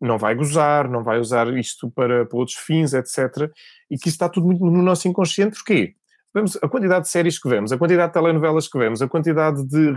não 0.00 0.18
vai 0.18 0.34
gozar, 0.34 0.88
não 0.88 1.02
vai 1.02 1.18
usar 1.18 1.46
isto 1.56 1.90
para, 1.90 2.24
para 2.24 2.38
outros 2.38 2.56
fins, 2.56 2.94
etc. 2.94 3.50
E 3.90 3.98
que 3.98 4.08
está 4.08 4.28
tudo 4.28 4.46
muito 4.46 4.64
no 4.64 4.82
nosso 4.82 5.06
inconsciente, 5.06 5.56
porquê? 5.56 5.94
Vemos 6.32 6.56
a 6.62 6.68
quantidade 6.68 7.04
de 7.04 7.10
séries 7.10 7.40
que 7.40 7.48
vemos, 7.48 7.72
a 7.72 7.78
quantidade 7.78 8.08
de 8.08 8.14
telenovelas 8.14 8.68
que 8.68 8.78
vemos, 8.78 9.02
a 9.02 9.08
quantidade 9.08 9.66
de 9.66 9.94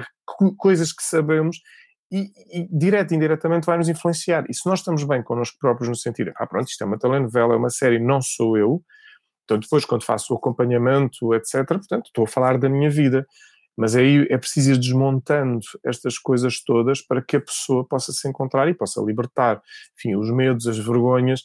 coisas 0.57 0.91
que 0.91 1.03
sabemos 1.03 1.61
e, 2.11 2.31
e 2.51 2.67
direto 2.71 3.11
e 3.11 3.15
indiretamente 3.15 3.65
vai 3.65 3.77
nos 3.77 3.87
influenciar. 3.87 4.43
E 4.49 4.53
se 4.53 4.67
nós 4.67 4.79
estamos 4.79 5.03
bem 5.03 5.23
connosco 5.23 5.57
próprios 5.59 5.89
no 5.89 5.95
sentido, 5.95 6.31
ah 6.35 6.47
pronto, 6.47 6.67
isto 6.67 6.83
é 6.83 6.87
uma 6.87 6.97
telenovela, 6.97 7.53
é 7.53 7.57
uma 7.57 7.69
série, 7.69 7.99
não 7.99 8.21
sou 8.21 8.57
eu, 8.57 8.83
então 9.43 9.57
depois 9.59 9.85
quando 9.85 10.03
faço 10.03 10.33
o 10.33 10.37
acompanhamento, 10.37 11.33
etc., 11.33 11.65
portanto 11.65 12.07
estou 12.07 12.25
a 12.25 12.27
falar 12.27 12.57
da 12.57 12.69
minha 12.69 12.89
vida. 12.89 13.25
Mas 13.75 13.95
aí 13.95 14.27
é 14.29 14.37
preciso 14.37 14.73
ir 14.73 14.77
desmontando 14.77 15.65
estas 15.83 16.19
coisas 16.19 16.63
todas 16.63 17.01
para 17.01 17.23
que 17.23 17.37
a 17.37 17.41
pessoa 17.41 17.83
possa 17.83 18.11
se 18.11 18.27
encontrar 18.29 18.67
e 18.67 18.73
possa 18.75 19.01
libertar, 19.01 19.61
enfim, 19.97 20.15
os 20.15 20.29
medos, 20.29 20.67
as 20.67 20.77
vergonhas, 20.77 21.41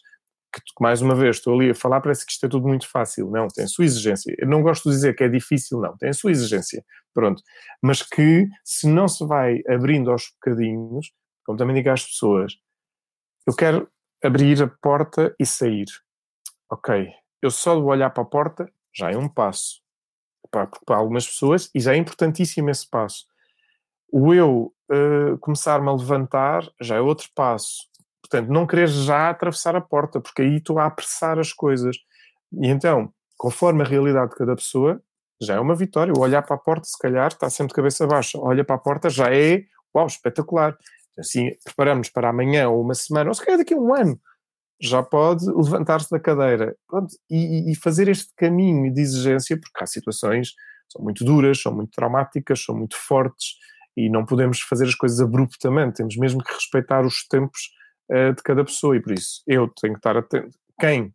que 0.53 0.63
mais 0.81 1.03
uma 1.03 1.15
vez 1.15 1.37
estou 1.37 1.55
ali 1.55 1.71
a 1.71 1.75
falar, 1.75 2.01
parece 2.01 2.25
que 2.25 2.33
isto 2.33 2.45
é 2.45 2.49
tudo 2.49 2.67
muito 2.67 2.89
fácil. 2.89 3.31
Não, 3.31 3.49
tem 3.49 3.65
a 3.65 3.69
sua 3.69 3.85
exigência. 3.85 4.35
Eu 4.39 4.49
não 4.49 4.63
gosto 4.63 4.89
de 4.89 4.95
dizer 4.95 5.15
que 5.15 5.25
é 5.25 5.29
difícil, 5.29 5.81
não, 5.81 5.97
tem 5.97 6.11
a 6.11 6.15
sua 6.15 6.31
exigência. 6.31 6.85
Pronto. 7.15 7.43
Mas 7.83 8.03
que 8.03 8.47
se 8.65 8.87
não 8.87 9.09
se 9.09 9.27
vai 9.27 9.61
abrindo 9.69 10.11
aos 10.11 10.31
bocadinhos, 10.35 11.11
como 11.45 11.59
também 11.59 11.77
digo 11.77 11.91
às 11.91 12.05
pessoas, 12.05 12.55
eu 13.47 13.55
quero 13.55 13.89
abrir 14.23 14.63
a 14.63 14.69
porta 14.69 15.35
e 15.39 15.47
sair. 15.47 15.87
Ok, 16.71 17.11
eu 17.43 17.51
só 17.51 17.75
de 17.75 17.83
olhar 17.83 18.11
para 18.11 18.23
a 18.23 18.27
porta 18.27 18.71
já 18.93 19.11
é 19.11 19.17
um 19.17 19.29
passo 19.29 19.81
para, 20.51 20.67
para 20.67 20.97
algumas 20.97 21.27
pessoas, 21.27 21.71
e 21.75 21.81
já 21.81 21.95
é 21.95 21.97
importantíssimo 21.97 22.71
esse 22.71 22.89
passo. 22.89 23.27
O 24.11 24.33
eu 24.33 24.73
uh, 24.91 25.39
começar-me 25.39 25.89
a 25.89 25.93
levantar 25.93 26.69
já 26.81 26.97
é 26.97 27.01
outro 27.01 27.29
passo. 27.35 27.87
Portanto, 28.23 28.49
não 28.49 28.67
querer 28.67 28.89
já 28.89 29.31
atravessar 29.31 29.77
a 29.77 29.81
porta, 29.81 30.21
porque 30.21 30.43
aí 30.43 30.57
estou 30.57 30.79
a 30.79 30.87
apressar 30.87 31.39
as 31.39 31.53
coisas. 31.53 31.97
E 32.53 32.69
então, 32.69 33.13
conforme 33.37 33.83
a 33.83 33.87
realidade 33.87 34.31
de 34.31 34.37
cada 34.37 34.57
pessoa, 34.57 35.01
já 35.41 35.55
é 35.55 35.61
uma 35.61 35.75
vitória. 35.75 36.13
O 36.17 36.21
olhar 36.21 36.43
para 36.43 36.57
a 36.57 36.59
porta, 36.59 36.85
se 36.87 36.99
calhar, 36.99 37.29
está 37.29 37.49
sempre 37.49 37.69
de 37.69 37.75
cabeça 37.75 38.07
baixa. 38.07 38.39
Olha 38.39 38.65
para 38.65 38.77
a 38.77 38.79
porta, 38.79 39.09
já 39.09 39.33
é, 39.33 39.65
uau, 39.95 40.07
espetacular. 40.07 40.77
Assim, 41.19 41.51
preparamos 41.65 42.09
para 42.11 42.29
amanhã 42.29 42.69
ou 42.69 42.81
uma 42.81 42.95
semana, 42.95 43.31
ou 43.31 43.35
se 43.35 43.45
calhar 43.45 43.59
daqui 43.59 43.75
a 43.75 43.77
um 43.77 43.95
ano, 43.95 44.21
já 44.81 45.03
pode 45.03 45.45
levantar-se 45.47 46.11
da 46.11 46.21
cadeira. 46.21 46.77
Pronto, 46.87 47.15
e, 47.31 47.73
e, 47.73 47.75
fazer 47.75 48.09
este 48.09 48.33
caminho 48.37 48.93
de 48.93 49.01
exigência, 49.01 49.59
porque 49.59 49.83
há 49.83 49.87
situações 49.87 50.53
são 50.91 51.03
muito 51.03 51.25
duras, 51.25 51.61
são 51.61 51.75
muito 51.75 51.91
traumáticas, 51.91 52.65
são 52.65 52.75
muito 52.75 52.97
fortes 52.97 53.57
e 53.97 54.09
não 54.09 54.25
podemos 54.25 54.61
fazer 54.61 54.87
as 54.87 54.95
coisas 54.95 55.21
abruptamente, 55.21 55.97
temos 55.97 56.17
mesmo 56.17 56.43
que 56.43 56.53
respeitar 56.53 57.05
os 57.05 57.27
tempos 57.27 57.61
uh, 58.11 58.33
de 58.35 58.43
cada 58.43 58.65
pessoa 58.65 58.97
e 58.97 59.03
por 59.03 59.13
isso 59.13 59.43
eu 59.47 59.69
tenho 59.69 59.95
que 59.95 59.99
estar 59.99 60.17
atento. 60.17 60.57
Quem, 60.81 61.13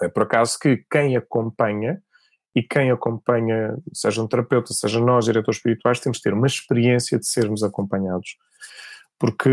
é 0.00 0.08
por 0.08 0.22
acaso 0.22 0.58
que 0.58 0.84
quem 0.90 1.16
acompanha 1.16 2.00
e 2.54 2.62
quem 2.62 2.90
acompanha, 2.90 3.76
seja 3.92 4.22
um 4.22 4.28
terapeuta, 4.28 4.72
seja 4.72 5.00
nós, 5.00 5.24
diretores 5.24 5.58
espirituais, 5.58 6.00
temos 6.00 6.18
que 6.18 6.24
ter 6.24 6.32
uma 6.32 6.46
experiência 6.46 7.18
de 7.18 7.26
sermos 7.26 7.62
acompanhados 7.62 8.36
porque, 9.20 9.50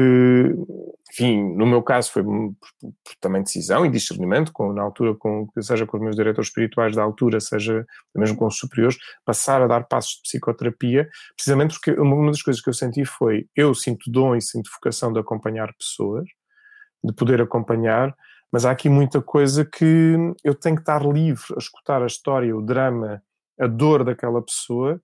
enfim, 1.11 1.43
no 1.55 1.65
meu 1.65 1.83
caso 1.83 2.09
foi 2.09 2.23
por, 2.23 2.55
por 2.79 3.15
também 3.19 3.43
decisão 3.43 3.85
e 3.85 3.89
discernimento, 3.89 4.53
com, 4.53 4.71
na 4.71 4.81
altura, 4.81 5.13
com, 5.13 5.45
seja 5.59 5.85
com 5.85 5.97
os 5.97 6.03
meus 6.03 6.15
diretores 6.15 6.47
espirituais 6.47 6.95
da 6.95 7.03
altura, 7.03 7.41
seja 7.41 7.85
mesmo 8.15 8.37
com 8.37 8.47
os 8.47 8.57
superiores, 8.57 8.97
passar 9.25 9.61
a 9.61 9.67
dar 9.67 9.83
passos 9.83 10.15
de 10.15 10.21
psicoterapia, 10.21 11.09
precisamente 11.35 11.73
porque 11.75 11.91
uma 11.91 12.31
das 12.31 12.41
coisas 12.41 12.63
que 12.63 12.69
eu 12.69 12.73
senti 12.73 13.03
foi, 13.03 13.45
eu 13.53 13.75
sinto 13.75 14.09
dom 14.09 14.37
e 14.37 14.41
sinto 14.41 14.69
vocação 14.73 15.11
de 15.11 15.19
acompanhar 15.19 15.75
pessoas, 15.77 16.25
de 17.03 17.13
poder 17.13 17.41
acompanhar, 17.41 18.15
mas 18.49 18.63
há 18.63 18.71
aqui 18.71 18.87
muita 18.87 19.21
coisa 19.21 19.65
que 19.65 20.15
eu 20.45 20.55
tenho 20.55 20.77
que 20.77 20.81
estar 20.81 21.05
livre 21.05 21.43
a 21.53 21.59
escutar 21.59 22.01
a 22.01 22.07
história, 22.07 22.55
o 22.55 22.61
drama, 22.61 23.21
a 23.59 23.67
dor 23.67 24.05
daquela 24.05 24.41
pessoa 24.41 25.01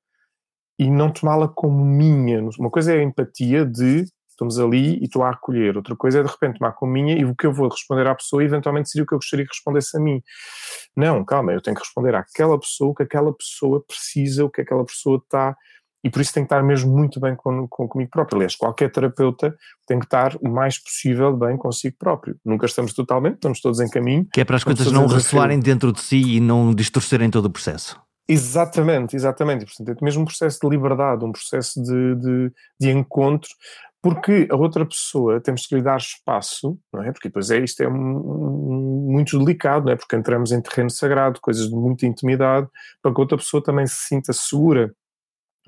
e 0.80 0.90
não 0.90 1.12
tomá-la 1.12 1.50
como 1.50 1.84
minha. 1.84 2.42
Uma 2.58 2.70
coisa 2.70 2.94
é 2.94 3.00
a 3.00 3.04
empatia 3.04 3.66
de 3.66 4.06
estamos 4.44 4.60
ali 4.60 5.00
e 5.00 5.06
estou 5.06 5.24
a 5.24 5.32
acolher. 5.32 5.76
Outra 5.78 5.96
coisa 5.96 6.20
é 6.20 6.24
de 6.24 6.30
repente 6.30 6.60
tomar 6.60 6.74
com 6.74 6.86
minha 6.86 7.18
e 7.18 7.26
o 7.26 7.36
que 7.36 7.46
eu 7.46 7.54
vou 7.54 7.70
responder 7.70 8.06
à 8.08 8.16
pessoa 8.16 8.44
eventualmente 8.44 8.90
seria 8.90 9.04
o 9.04 9.08
que 9.08 9.14
eu 9.14 9.20
gostaria 9.20 9.46
que 9.46 9.54
respondesse 9.54 9.98
a 9.98 10.00
mim. 10.00 10.22
Não, 10.96 11.24
calma, 11.24 11.54
eu 11.54 11.62
tenho 11.62 11.76
que 11.76 11.82
responder 11.84 12.16
àquela 12.16 12.60
pessoa 12.60 12.92
o 12.92 12.96
que 12.96 13.04
aquela 13.04 13.34
pessoa 13.34 13.84
precisa, 13.86 14.46
o 14.46 14.50
que 14.50 14.62
aquela 14.62 14.86
pessoa 14.86 15.18
está. 15.18 15.56
E 16.06 16.10
por 16.10 16.20
isso 16.22 16.34
tem 16.34 16.44
que 16.44 16.48
estar 16.48 16.62
mesmo 16.62 16.92
muito 16.92 17.18
bem 17.18 17.34
com, 17.34 17.66
com, 17.70 17.88
comigo 17.88 18.12
próprio. 18.12 18.36
Aliás, 18.36 18.58
qualquer 18.58 18.92
terapeuta 18.92 19.56
tem 19.88 20.00
que 20.00 20.06
estar 20.06 20.36
o 20.42 20.50
mais 20.50 20.78
possível 20.78 21.36
bem 21.36 21.56
consigo 21.56 21.96
próprio. 21.98 22.36
Nunca 22.44 22.66
estamos 22.66 22.94
totalmente, 22.94 23.36
estamos 23.36 23.62
todos 23.62 23.80
em 23.80 23.90
caminho. 23.90 24.28
Que 24.34 24.42
é 24.42 24.46
para 24.46 24.58
as 24.58 24.66
coisas 24.66 24.92
não 24.92 25.08
ressoarem 25.08 25.60
dentro 25.62 25.94
de 25.94 26.02
si 26.02 26.36
e 26.36 26.40
não 26.42 26.74
distorcerem 26.74 27.30
todo 27.30 27.46
o 27.46 27.50
processo. 27.50 28.02
Exatamente, 28.28 29.16
exatamente. 29.16 29.66
Portanto, 29.66 29.98
é 30.02 30.06
mesmo 30.06 30.24
um 30.24 30.26
processo 30.26 30.60
de 30.62 30.70
liberdade, 30.70 31.26
um 31.26 31.32
processo 31.32 31.82
de, 31.82 32.16
de, 32.16 32.52
de 32.80 32.92
encontro, 32.92 33.50
porque 34.04 34.50
a 34.52 34.56
outra 34.58 34.86
pessoa 34.86 35.40
temos 35.40 35.66
que 35.66 35.76
lhe 35.76 35.82
dar 35.82 35.96
espaço, 35.96 36.78
não 36.92 37.02
é? 37.02 37.14
Porque 37.14 37.30
depois 37.30 37.50
é 37.50 37.60
isto 37.60 37.82
é 37.82 37.88
um, 37.88 37.94
um, 37.94 39.08
muito 39.10 39.40
delicado, 39.40 39.86
não 39.86 39.94
é? 39.94 39.96
Porque 39.96 40.14
entramos 40.14 40.52
em 40.52 40.62
terreno 40.62 40.90
sagrado, 40.90 41.40
coisas 41.40 41.70
de 41.70 41.74
muita 41.74 42.06
intimidade, 42.06 42.68
para 43.02 43.14
que 43.14 43.22
outra 43.22 43.38
pessoa 43.38 43.64
também 43.64 43.88
se 43.88 43.96
sinta 43.96 44.34
segura 44.34 44.94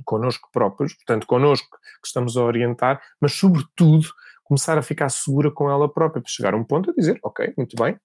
connosco 0.03 0.49
próprios, 0.51 0.93
portanto, 0.95 1.25
connosco 1.25 1.77
que 2.01 2.07
estamos 2.07 2.35
a 2.35 2.43
orientar, 2.43 3.01
mas 3.21 3.31
sobretudo 3.31 4.09
começar 4.43 4.77
a 4.77 4.81
ficar 4.81 5.07
segura 5.07 5.49
com 5.49 5.71
ela 5.71 5.87
própria, 5.87 6.21
para 6.21 6.29
chegar 6.29 6.53
a 6.53 6.57
um 6.57 6.63
ponto 6.65 6.91
a 6.91 6.93
dizer, 6.93 7.17
ok, 7.23 7.53
muito 7.57 7.73
bem, 7.81 7.97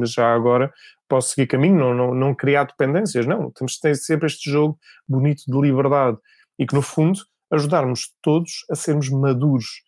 mas 0.00 0.10
já 0.10 0.34
agora 0.34 0.72
posso 1.06 1.34
seguir 1.34 1.48
caminho, 1.48 1.76
não, 1.76 1.94
não, 1.94 2.14
não 2.14 2.34
criar 2.34 2.64
dependências, 2.64 3.26
não, 3.26 3.50
temos 3.50 3.74
que 3.74 3.82
ter 3.82 3.94
sempre 3.94 4.26
este 4.26 4.50
jogo 4.50 4.78
bonito 5.06 5.42
de 5.46 5.60
liberdade 5.60 6.16
e 6.58 6.66
que 6.66 6.74
no 6.74 6.80
fundo 6.80 7.20
ajudarmos 7.50 8.10
todos 8.22 8.64
a 8.70 8.74
sermos 8.74 9.08
maduros 9.08 9.82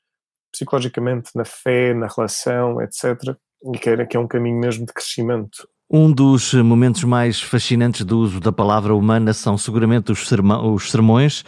psicologicamente 0.52 1.30
na 1.34 1.44
fé, 1.44 1.94
na 1.94 2.06
relação, 2.06 2.80
etc. 2.80 3.36
E 3.74 3.78
que 3.78 3.90
é, 3.90 4.06
que 4.06 4.16
é 4.16 4.20
um 4.20 4.28
caminho 4.28 4.58
mesmo 4.58 4.86
de 4.86 4.92
crescimento. 4.92 5.68
Um 5.90 6.12
dos 6.12 6.52
momentos 6.52 7.04
mais 7.04 7.40
fascinantes 7.40 8.04
do 8.04 8.18
uso 8.18 8.40
da 8.40 8.52
palavra 8.52 8.94
humana 8.94 9.32
são 9.32 9.56
seguramente 9.56 10.12
os, 10.12 10.30
os 10.30 10.90
sermões. 10.90 11.44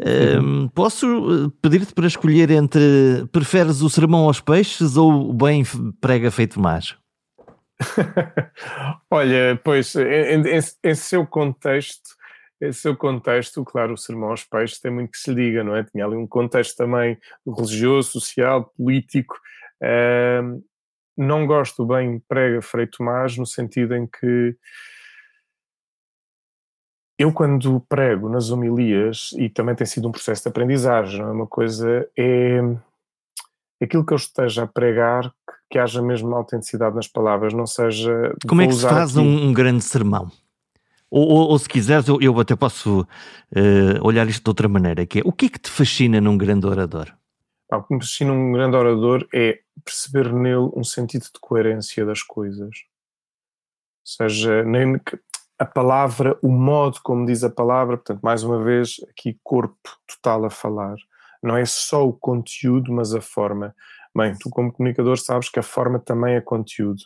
Um, 0.00 0.68
posso 0.68 1.06
eh, 1.06 1.50
pedir-te 1.60 1.92
para 1.92 2.06
escolher 2.06 2.50
entre 2.50 3.26
preferes 3.30 3.82
o 3.82 3.90
sermão 3.90 4.24
aos 4.24 4.40
peixes 4.40 4.96
ou 4.96 5.30
o 5.30 5.32
bem 5.32 5.62
prega 6.00 6.30
feito 6.30 6.60
mais? 6.60 6.96
Olha, 9.10 9.60
pois, 9.62 9.94
em, 9.94 10.42
em, 10.42 10.60
em 10.84 10.94
seu 10.94 11.26
contexto, 11.26 12.16
esse 12.62 12.86
é 12.86 12.90
o 12.90 12.96
contexto, 12.96 13.64
claro, 13.64 13.94
o 13.94 13.98
sermão 13.98 14.30
aos 14.30 14.44
peixes 14.44 14.78
tem 14.78 14.92
muito 14.92 15.10
que 15.10 15.18
se 15.18 15.34
lhe 15.34 15.46
diga, 15.46 15.64
não 15.64 15.74
é? 15.74 15.82
Tinha 15.82 16.06
ali 16.06 16.14
um 16.14 16.28
contexto 16.28 16.76
também 16.76 17.18
religioso, 17.44 18.12
social, 18.12 18.72
político. 18.76 19.36
Uh, 19.82 20.62
não 21.16 21.44
gosto 21.44 21.84
bem 21.84 22.22
prega 22.28 22.62
Frei 22.62 22.86
Tomás 22.86 23.36
no 23.36 23.44
sentido 23.44 23.96
em 23.96 24.06
que 24.06 24.56
eu 27.18 27.32
quando 27.32 27.80
prego 27.88 28.28
nas 28.28 28.50
homilias, 28.50 29.30
e 29.36 29.48
também 29.48 29.74
tem 29.74 29.86
sido 29.86 30.08
um 30.08 30.12
processo 30.12 30.42
de 30.42 30.48
aprendizagem, 30.48 31.20
não 31.20 31.28
é 31.28 31.32
uma 31.32 31.46
coisa, 31.46 32.08
é 32.16 32.60
aquilo 33.80 34.06
que 34.06 34.12
eu 34.12 34.16
esteja 34.16 34.62
a 34.62 34.66
pregar, 34.66 35.30
que, 35.30 35.54
que 35.72 35.78
haja 35.78 36.00
mesmo 36.00 36.28
uma 36.28 36.38
autenticidade 36.38 36.94
nas 36.94 37.08
palavras, 37.08 37.52
não 37.52 37.66
seja... 37.66 38.34
Como 38.48 38.62
é 38.62 38.66
que 38.66 38.74
se 38.74 38.82
faz 38.82 39.16
aqui... 39.16 39.20
um, 39.20 39.48
um 39.48 39.52
grande 39.52 39.84
sermão? 39.84 40.30
Ou, 41.12 41.28
ou, 41.28 41.48
ou, 41.50 41.58
se 41.58 41.68
quiseres, 41.68 42.08
eu, 42.08 42.18
eu 42.22 42.40
até 42.40 42.56
posso 42.56 43.02
uh, 43.02 43.06
olhar 44.02 44.26
isto 44.28 44.42
de 44.42 44.48
outra 44.48 44.66
maneira, 44.66 45.04
que 45.04 45.18
é, 45.18 45.22
o 45.26 45.30
que 45.30 45.44
é 45.44 45.48
que 45.50 45.58
te 45.58 45.68
fascina 45.68 46.22
num 46.22 46.38
grande 46.38 46.66
orador? 46.66 47.14
Ah, 47.70 47.76
o 47.76 47.82
que 47.82 47.94
me 47.94 48.00
fascina 48.00 48.32
num 48.32 48.50
grande 48.50 48.78
orador 48.78 49.28
é 49.30 49.60
perceber 49.84 50.32
nele 50.32 50.70
um 50.74 50.82
sentido 50.82 51.24
de 51.24 51.38
coerência 51.38 52.06
das 52.06 52.22
coisas. 52.22 52.62
Ou 52.64 54.26
seja, 54.26 54.64
nem 54.64 54.98
a 55.58 55.66
palavra, 55.66 56.38
o 56.40 56.48
modo 56.48 56.98
como 57.04 57.26
diz 57.26 57.44
a 57.44 57.50
palavra, 57.50 57.98
portanto, 57.98 58.22
mais 58.22 58.42
uma 58.42 58.64
vez, 58.64 58.96
aqui 59.10 59.38
corpo 59.44 59.76
total 60.06 60.46
a 60.46 60.50
falar. 60.50 60.96
Não 61.42 61.58
é 61.58 61.66
só 61.66 62.08
o 62.08 62.14
conteúdo, 62.14 62.90
mas 62.90 63.14
a 63.14 63.20
forma. 63.20 63.76
Bem, 64.16 64.34
tu 64.40 64.48
como 64.48 64.72
comunicador 64.72 65.18
sabes 65.18 65.50
que 65.50 65.58
a 65.58 65.62
forma 65.62 65.98
também 65.98 66.36
é 66.36 66.40
conteúdo. 66.40 67.02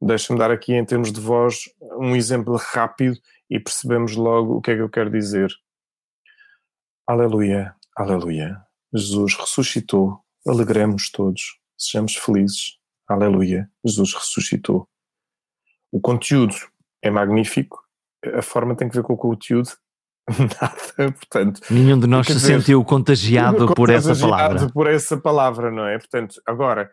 Deixa-me 0.00 0.38
dar 0.38 0.50
aqui, 0.50 0.74
em 0.74 0.84
termos 0.84 1.12
de 1.12 1.20
voz, 1.20 1.64
um 1.98 2.14
exemplo 2.14 2.56
rápido 2.56 3.18
e 3.50 3.58
percebemos 3.58 4.14
logo 4.14 4.56
o 4.56 4.60
que 4.60 4.70
é 4.70 4.76
que 4.76 4.82
eu 4.82 4.88
quero 4.88 5.10
dizer. 5.10 5.50
Aleluia, 7.06 7.74
aleluia. 7.96 8.62
Jesus 8.94 9.34
ressuscitou. 9.34 10.20
Alegremos 10.46 11.10
todos. 11.10 11.58
Sejamos 11.76 12.14
felizes. 12.16 12.78
Aleluia. 13.08 13.70
Jesus 13.84 14.14
ressuscitou. 14.14 14.88
O 15.90 16.00
conteúdo 16.00 16.54
é 17.02 17.10
magnífico. 17.10 17.82
A 18.34 18.42
forma 18.42 18.76
tem 18.76 18.88
que 18.88 18.96
ver 18.96 19.02
com 19.02 19.14
o 19.14 19.16
conteúdo. 19.16 19.70
Nada, 20.28 21.12
portanto. 21.12 21.60
Nenhum 21.70 21.98
de 21.98 22.06
nós 22.06 22.26
se 22.26 22.38
sentiu 22.38 22.84
contagiado 22.84 23.74
por 23.74 23.90
essa 23.90 24.14
palavra. 24.14 24.70
Por 24.70 24.86
essa 24.86 25.16
palavra, 25.16 25.70
não 25.70 25.86
é? 25.86 25.98
Portanto, 25.98 26.40
agora, 26.46 26.90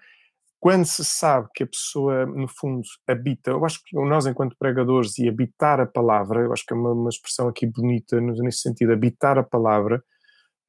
quando 0.59 0.85
se 0.85 1.05
sabe 1.05 1.47
que 1.53 1.63
a 1.63 1.67
pessoa, 1.67 2.25
no 2.25 2.47
fundo, 2.47 2.81
habita, 3.07 3.51
eu 3.51 3.63
acho 3.65 3.81
que 3.85 3.95
nós, 3.95 4.25
enquanto 4.25 4.55
pregadores, 4.57 5.17
e 5.19 5.27
habitar 5.27 5.79
a 5.79 5.85
palavra, 5.85 6.41
eu 6.41 6.53
acho 6.53 6.65
que 6.65 6.73
é 6.73 6.77
uma, 6.77 6.91
uma 6.91 7.09
expressão 7.09 7.47
aqui 7.47 7.67
bonita 7.67 8.19
nesse 8.19 8.59
sentido, 8.59 8.93
habitar 8.93 9.37
a 9.37 9.43
palavra. 9.43 10.03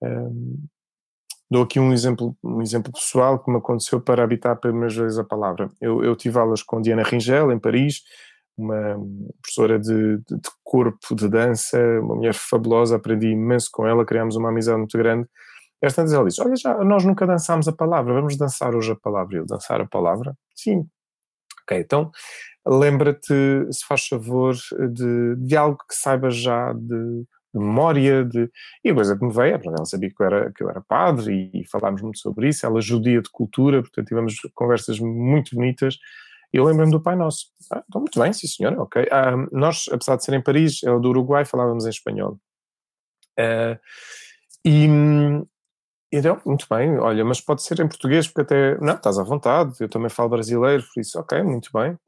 Hum, 0.02 0.66
dou 1.50 1.62
aqui 1.62 1.80
um 1.80 1.92
exemplo, 1.92 2.36
um 2.44 2.60
exemplo 2.60 2.92
pessoal 2.92 3.42
que 3.42 3.50
me 3.50 3.58
aconteceu 3.58 4.00
para 4.00 4.22
habitar 4.22 4.56
pela 4.58 4.72
primeira 4.72 4.94
vez 4.94 5.18
a 5.18 5.24
palavra. 5.24 5.70
Eu, 5.80 6.04
eu 6.04 6.14
tive 6.16 6.38
aulas 6.38 6.62
com 6.62 6.80
Diana 6.80 7.02
Ringel, 7.02 7.52
em 7.52 7.58
Paris, 7.58 8.02
uma 8.56 8.98
professora 9.42 9.78
de, 9.78 10.18
de, 10.18 10.36
de 10.36 10.50
corpo, 10.64 11.14
de 11.14 11.28
dança, 11.28 11.78
uma 12.00 12.16
mulher 12.16 12.34
fabulosa, 12.34 12.96
aprendi 12.96 13.28
imenso 13.28 13.68
com 13.72 13.86
ela, 13.86 14.04
criámos 14.04 14.36
uma 14.36 14.48
amizade 14.48 14.78
muito 14.78 14.96
grande. 14.98 15.28
E 15.82 15.86
às 15.86 15.94
tantas 15.94 16.12
ela 16.12 16.24
disse: 16.24 16.40
Olha, 16.42 16.56
já, 16.56 16.82
nós 16.84 17.04
nunca 17.04 17.26
dançámos 17.26 17.68
a 17.68 17.72
palavra, 17.72 18.14
vamos 18.14 18.36
dançar 18.36 18.74
hoje 18.74 18.92
a 18.92 18.96
palavra. 18.96 19.38
Eu, 19.38 19.46
dançar 19.46 19.80
a 19.80 19.86
palavra? 19.86 20.36
Sim. 20.54 20.88
Ok, 21.62 21.78
então 21.78 22.10
lembra-te, 22.66 23.32
se 23.70 23.86
faz 23.86 24.06
favor, 24.06 24.54
de, 24.92 25.36
de 25.36 25.56
algo 25.56 25.78
que 25.88 25.94
saibas 25.94 26.36
já 26.36 26.72
de, 26.72 26.88
de, 26.88 27.26
memória. 27.60 28.24
De... 28.24 28.50
E 28.84 28.90
a 28.90 28.94
coisa 28.94 29.16
que 29.16 29.24
me 29.24 29.32
veio, 29.32 29.54
é, 29.54 29.60
ela 29.64 29.84
sabia 29.84 30.10
que 30.10 30.20
eu 30.20 30.26
era, 30.26 30.52
que 30.52 30.62
eu 30.62 30.68
era 30.70 30.80
padre 30.80 31.50
e, 31.54 31.62
e 31.62 31.68
falámos 31.68 32.02
muito 32.02 32.18
sobre 32.18 32.48
isso. 32.48 32.66
Ela 32.66 32.80
judia 32.80 33.22
de 33.22 33.30
cultura, 33.30 33.82
portanto 33.82 34.06
tivemos 34.06 34.34
conversas 34.54 34.98
muito 34.98 35.54
bonitas. 35.54 35.96
E 36.52 36.58
eu 36.58 36.64
lembro-me 36.64 36.90
do 36.90 37.00
Pai 37.00 37.16
Nosso. 37.16 37.46
Ah, 37.72 37.82
então, 37.88 38.00
muito 38.00 38.18
bem, 38.18 38.32
sim 38.32 38.46
senhor, 38.46 38.78
ok. 38.78 39.06
Ah, 39.10 39.36
nós, 39.52 39.86
apesar 39.92 40.16
de 40.16 40.24
ser 40.24 40.34
em 40.34 40.42
Paris, 40.42 40.82
é 40.82 40.90
o 40.90 40.98
do 40.98 41.10
Uruguai, 41.10 41.44
falávamos 41.44 41.86
em 41.86 41.90
espanhol. 41.90 42.38
Uh, 43.38 43.78
e, 44.64 44.88
então, 46.12 46.40
muito 46.46 46.66
bem, 46.70 46.98
olha, 46.98 47.24
mas 47.24 47.40
pode 47.40 47.62
ser 47.62 47.80
em 47.80 47.88
português, 47.88 48.28
porque 48.28 48.42
até. 48.42 48.78
Não, 48.78 48.94
estás 48.94 49.18
à 49.18 49.22
vontade, 49.22 49.76
eu 49.80 49.88
também 49.88 50.08
falo 50.08 50.28
brasileiro, 50.28 50.84
por 50.92 51.00
isso, 51.00 51.18
ok, 51.18 51.42
muito 51.42 51.70
bem. 51.72 51.98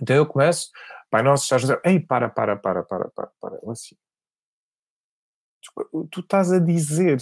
Então 0.00 0.14
eu 0.14 0.26
começo, 0.26 0.70
Pai 1.10 1.22
Nosso, 1.22 1.52
a 1.54 1.58
dizer, 1.58 1.80
ei, 1.84 1.98
para, 2.00 2.28
para, 2.28 2.56
para, 2.56 2.82
para, 2.82 3.08
para, 3.08 3.30
para, 3.40 3.70
assim. 3.70 3.96
Tu 6.10 6.20
estás 6.20 6.52
a 6.52 6.58
dizer, 6.58 7.18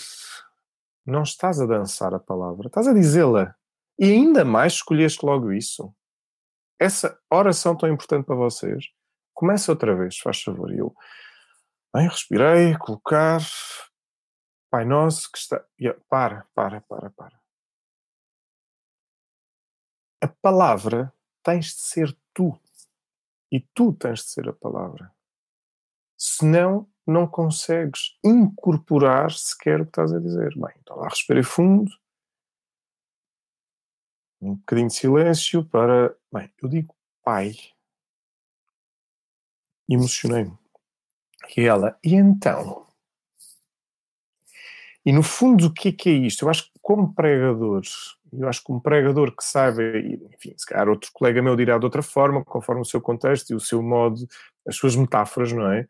não 1.05 1.23
estás 1.23 1.61
a 1.61 1.67
dançar 1.67 2.13
a 2.15 2.19
palavra, 2.19 2.67
estás 2.67 2.87
a 2.87 2.93
dizê-la. 2.93 3.55
E 3.99 4.11
ainda 4.11 4.45
mais 4.45 4.75
escolheste 4.75 5.25
logo 5.25 5.53
isso. 5.53 5.95
Essa 6.79 7.19
oração 7.31 7.77
tão 7.77 7.89
importante 7.89 8.27
para 8.27 8.35
vocês, 8.35 8.87
começa 9.33 9.73
outra 9.73 9.95
vez, 9.97 10.19
faz 10.19 10.43
favor. 10.43 10.71
Eu, 10.73 10.95
bem, 11.95 12.09
respirei, 12.09 12.77
colocar, 12.77 13.41
Pai 14.71 14.85
Nosso 14.85 15.31
que 15.31 15.39
está. 15.39 15.65
Para, 16.09 16.47
para, 16.55 16.81
para, 16.83 17.11
para. 17.11 17.41
A 20.21 20.29
palavra 20.29 21.13
tens 21.43 21.67
de 21.67 21.81
ser 21.81 22.19
tu. 22.35 22.59
E 23.51 23.61
tu 23.61 23.93
tens 23.93 24.21
de 24.21 24.31
ser 24.31 24.49
a 24.49 24.53
palavra. 24.53 25.15
Senão, 26.19 26.91
não 27.07 27.27
consegues 27.29 28.19
incorporar 28.25 29.31
sequer 29.31 29.81
o 29.81 29.85
que 29.85 29.91
estás 29.91 30.13
a 30.13 30.19
dizer. 30.19 30.53
Bem, 30.57 30.75
então 30.81 30.97
lá 30.97 31.09
respirei 31.09 31.43
fundo. 31.43 31.91
Um 34.41 34.55
bocadinho 34.57 34.89
de 34.89 34.95
silêncio 34.95 35.65
para. 35.65 36.17
Bem, 36.33 36.53
eu 36.61 36.69
digo 36.69 36.95
pai. 37.23 37.53
Emocionei-me. 39.89 40.59
E 41.57 41.61
ela, 41.63 41.99
e 42.03 42.15
então? 42.15 42.86
E 45.07 45.13
no 45.13 45.23
fundo, 45.23 45.67
o 45.67 45.73
que 45.73 45.91
é, 45.91 45.93
que 45.93 46.09
é 46.11 46.13
isto? 46.13 46.45
Eu 46.45 46.51
acho 46.51 46.65
que 46.65 46.71
como 46.83 47.15
pregador, 47.15 47.83
eu 48.33 48.49
acho 48.49 48.65
que 48.65 48.73
um 48.73 48.81
pregador 48.81 49.31
que 49.37 49.45
saiba, 49.45 49.81
enfim, 49.81 50.53
se 50.57 50.67
calhar 50.67 50.89
outro 50.89 51.11
colega 51.15 51.41
meu 51.41 51.55
dirá 51.55 51.79
de 51.79 51.85
outra 51.85 52.03
forma, 52.03 52.45
conforme 52.45 52.83
o 52.83 52.85
seu 52.85 53.01
contexto 53.01 53.51
e 53.51 53.55
o 53.55 53.61
seu 53.61 53.81
modo, 53.81 54.27
as 54.67 54.75
suas 54.75 54.97
metáforas, 54.97 55.53
não 55.53 55.71
é? 55.71 55.87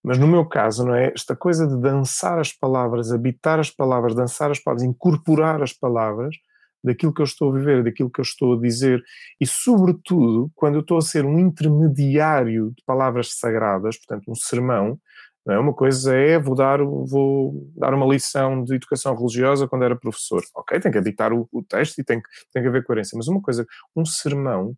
Mas 0.00 0.16
no 0.16 0.28
meu 0.28 0.44
caso, 0.44 0.86
não 0.86 0.94
é? 0.94 1.12
Esta 1.12 1.34
coisa 1.34 1.66
de 1.66 1.76
dançar 1.80 2.38
as 2.38 2.52
palavras, 2.52 3.12
habitar 3.12 3.58
as 3.58 3.68
palavras, 3.68 4.14
dançar 4.14 4.52
as 4.52 4.60
palavras, 4.60 4.84
incorporar 4.84 5.60
as 5.60 5.72
palavras 5.72 6.36
daquilo 6.84 7.12
que 7.12 7.20
eu 7.20 7.24
estou 7.24 7.50
a 7.50 7.58
viver, 7.58 7.82
daquilo 7.82 8.10
que 8.10 8.20
eu 8.20 8.24
estou 8.24 8.54
a 8.54 8.60
dizer, 8.60 9.02
e 9.40 9.46
sobretudo 9.46 10.50
quando 10.54 10.76
eu 10.76 10.80
estou 10.80 10.98
a 10.98 11.02
ser 11.02 11.24
um 11.24 11.38
intermediário 11.38 12.72
de 12.76 12.82
palavras 12.84 13.34
sagradas, 13.34 13.96
portanto, 13.98 14.30
um 14.30 14.34
sermão, 14.34 14.98
não 15.44 15.54
é? 15.54 15.58
Uma 15.58 15.74
coisa 15.74 16.16
é 16.16 16.38
vou 16.38 16.54
dar, 16.54 16.78
vou 16.78 17.70
dar 17.76 17.92
uma 17.94 18.06
lição 18.06 18.62
de 18.62 18.74
educação 18.76 19.14
religiosa 19.14 19.66
quando 19.66 19.84
era 19.84 19.96
professor. 19.96 20.42
Ok, 20.54 20.78
tem 20.78 20.92
que 20.92 20.98
habitar 20.98 21.32
o, 21.32 21.48
o 21.52 21.62
texto 21.62 21.98
e 21.98 22.04
tem 22.04 22.20
que, 22.20 22.28
tem 22.52 22.62
que 22.62 22.68
haver 22.68 22.84
coerência. 22.84 23.16
Mas 23.16 23.26
uma 23.26 23.42
coisa, 23.42 23.66
um 23.96 24.04
sermão 24.04 24.76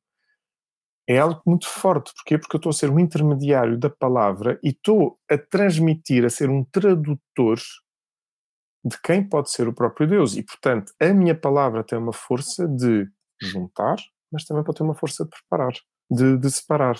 é 1.06 1.18
algo 1.18 1.42
muito 1.46 1.68
forte. 1.68 2.12
Porquê? 2.14 2.38
Porque 2.38 2.56
eu 2.56 2.58
estou 2.58 2.70
a 2.70 2.72
ser 2.72 2.90
um 2.90 2.98
intermediário 2.98 3.78
da 3.78 3.90
palavra 3.90 4.58
e 4.62 4.70
estou 4.70 5.18
a 5.30 5.36
transmitir, 5.36 6.24
a 6.24 6.30
ser 6.30 6.48
um 6.48 6.64
tradutor 6.64 7.58
de 8.84 9.00
quem 9.02 9.26
pode 9.26 9.50
ser 9.50 9.68
o 9.68 9.74
próprio 9.74 10.06
Deus. 10.08 10.34
E, 10.34 10.42
portanto, 10.42 10.92
a 10.98 11.12
minha 11.12 11.34
palavra 11.34 11.84
tem 11.84 11.98
uma 11.98 12.12
força 12.12 12.66
de 12.66 13.06
juntar, 13.40 13.96
mas 14.32 14.44
também 14.44 14.64
pode 14.64 14.78
ter 14.78 14.84
uma 14.84 14.94
força 14.94 15.24
de 15.24 15.30
preparar, 15.30 15.72
de, 16.10 16.38
de 16.38 16.50
separar, 16.50 16.96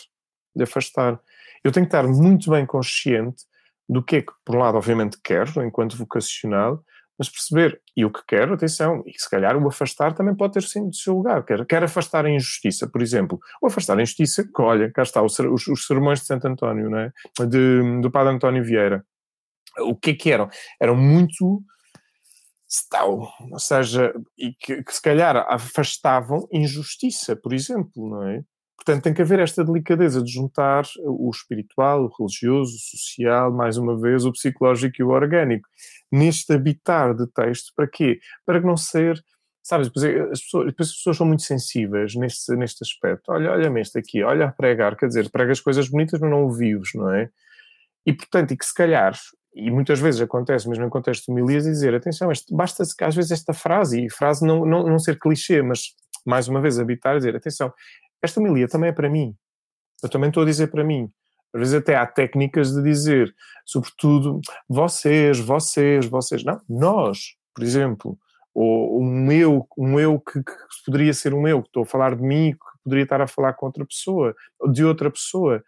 de 0.55 0.65
afastar. 0.65 1.19
Eu 1.63 1.73
tenho 1.73 1.87
que 1.87 1.95
estar 1.95 2.07
muito 2.07 2.51
bem 2.51 2.67
consciente 2.67 3.45
do 3.89 4.03
que 4.03 4.17
é 4.17 4.23
que, 4.23 4.33
por 4.45 4.57
um 4.57 4.61
lado, 4.61 4.77
obviamente 4.77 5.19
quero, 5.23 5.63
enquanto 5.63 5.97
vocacional, 5.97 6.83
mas 7.19 7.29
perceber, 7.29 7.81
e 7.97 8.05
o 8.05 8.11
que 8.11 8.21
quero, 8.27 8.55
atenção, 8.55 9.03
e 9.07 9.13
se 9.17 9.31
calhar 9.31 9.57
o 9.57 9.69
afastar 9.69 10.15
também 10.15 10.35
pode 10.35 10.55
ter 10.55 10.63
sim 10.63 10.89
do 10.89 10.95
seu 10.95 11.15
lugar. 11.15 11.45
Quer, 11.45 11.65
quer 11.65 11.83
afastar 11.85 12.27
a 12.27 12.31
injustiça, 12.31 12.89
por 12.89 13.01
exemplo. 13.01 13.39
O 13.63 13.69
afastar 13.69 13.97
a 13.97 14.03
injustiça, 14.03 14.43
que, 14.43 14.63
olha, 14.63 14.91
cá 14.91 15.03
está, 15.03 15.23
os, 15.23 15.39
os, 15.39 15.87
sermões 15.87 16.21
de 16.21 16.27
Santo 16.27 16.49
António, 16.49 16.91
não 16.91 16.99
é? 16.99 17.13
de, 17.49 18.01
do 18.01 18.11
Padre 18.11 18.35
António 18.35 18.65
Vieira. 18.65 19.05
O 19.81 19.95
que 19.95 20.11
é 20.11 20.15
que 20.15 20.31
eram? 20.31 20.49
Eram 20.81 20.97
muito 20.97 21.63
stau, 22.69 23.29
ou 23.53 23.59
seja, 23.59 24.13
e 24.37 24.53
que, 24.55 24.83
que 24.83 24.95
se 24.95 25.01
calhar 25.01 25.37
afastavam 25.49 26.49
injustiça, 26.53 27.37
por 27.37 27.53
exemplo, 27.53 28.11
não 28.11 28.29
é? 28.29 28.43
Portanto, 28.77 29.05
tem 29.05 29.15
que 29.15 29.23
haver 29.23 29.39
esta 29.39 29.65
delicadeza 29.65 30.23
de 30.23 30.31
juntar 30.31 30.85
o 30.99 31.31
espiritual, 31.31 32.05
o 32.05 32.13
religioso, 32.19 32.75
o 32.75 32.79
social, 32.79 33.53
mais 33.53 33.77
uma 33.77 33.99
vez, 33.99 34.25
o 34.25 34.33
psicológico 34.33 34.97
e 34.99 35.03
o 35.05 35.11
orgânico. 35.11 35.69
Neste 36.11 36.53
habitar 36.53 37.15
de 37.15 37.27
texto, 37.29 37.73
para 37.75 37.87
quê? 37.87 38.19
Para 38.45 38.61
que 38.61 38.67
não 38.67 38.77
ser. 38.77 39.23
Sabes, 39.63 39.89
depois 39.89 40.05
as 40.05 40.43
pessoas, 40.43 40.67
depois 40.67 40.89
as 40.91 40.95
pessoas 40.97 41.17
são 41.17 41.27
muito 41.27 41.43
sensíveis 41.43 42.15
neste, 42.15 42.55
neste 42.57 42.85
aspecto. 42.85 43.33
Olha, 43.33 43.53
olha-me 43.53 43.81
este 43.81 43.99
aqui, 43.99 44.23
olha 44.23 44.47
a 44.47 44.53
pregar, 44.53 44.97
quer 44.97 45.07
dizer, 45.07 45.31
prega 45.31 45.53
as 45.53 45.61
coisas 45.61 45.89
bonitas, 45.89 46.21
mas 46.21 46.31
não 46.31 46.45
o 46.45 46.53
vives, 46.53 46.91
não 46.95 47.11
é? 47.15 47.31
E, 48.05 48.13
portanto, 48.13 48.53
e 48.53 48.57
que 48.57 48.67
se 48.67 48.75
calhar, 48.75 49.15
e 49.55 49.71
muitas 49.71 50.01
vezes 50.01 50.21
acontece 50.21 50.69
mesmo 50.69 50.85
em 50.85 50.91
contexto 50.91 51.25
de 51.27 51.33
homilias, 51.33 51.65
dizer, 51.65 51.95
atenção, 51.95 52.31
este, 52.31 52.55
basta 52.55 52.83
às 52.83 53.15
vezes 53.15 53.31
esta 53.31 53.55
frase, 53.55 54.05
e 54.05 54.11
frase 54.11 54.47
não, 54.47 54.67
não, 54.67 54.87
não 54.87 54.99
ser 54.99 55.19
clichê, 55.19 55.63
mas 55.63 55.95
mais 56.27 56.49
uma 56.49 56.61
vez 56.61 56.79
habitar 56.79 57.17
dizer, 57.17 57.37
atenção, 57.37 57.73
esta 58.25 58.41
homilia 58.41 58.69
também 58.69 58.91
é 58.91 58.93
para 58.93 59.09
mim. 59.09 59.35
Eu 60.03 60.09
também 60.09 60.29
estou 60.29 60.43
a 60.43 60.47
dizer 60.47 60.69
para 60.69 60.85
mim. 60.85 61.11
Às 61.55 61.61
vezes 61.61 61.75
até 61.75 61.95
há 61.95 62.07
técnicas 62.07 62.73
de 62.73 62.83
dizer, 62.83 63.33
sobretudo, 63.65 64.41
vocês, 64.69 65.39
vocês, 65.39 66.07
vocês. 66.07 66.45
Não, 66.45 66.61
nós, 66.69 67.19
por 67.55 67.63
exemplo. 67.63 68.19
Ou 68.53 69.03
um 69.03 69.33
eu, 69.33 69.67
um 69.77 69.99
eu 69.99 70.21
que, 70.21 70.43
que 70.43 70.53
poderia 70.87 71.13
ser 71.13 71.35
um 71.35 71.47
eu, 71.47 71.61
que 71.61 71.69
estou 71.69 71.83
a 71.83 71.87
falar 71.87 72.15
de 72.15 72.23
mim, 72.23 72.53
que 72.53 72.83
poderia 72.85 73.03
estar 73.03 73.21
a 73.21 73.27
falar 73.27 73.53
com 73.55 73.67
outra 73.67 73.85
pessoa, 73.85 74.35
de 74.73 74.85
outra 74.85 75.11
pessoa 75.11 75.63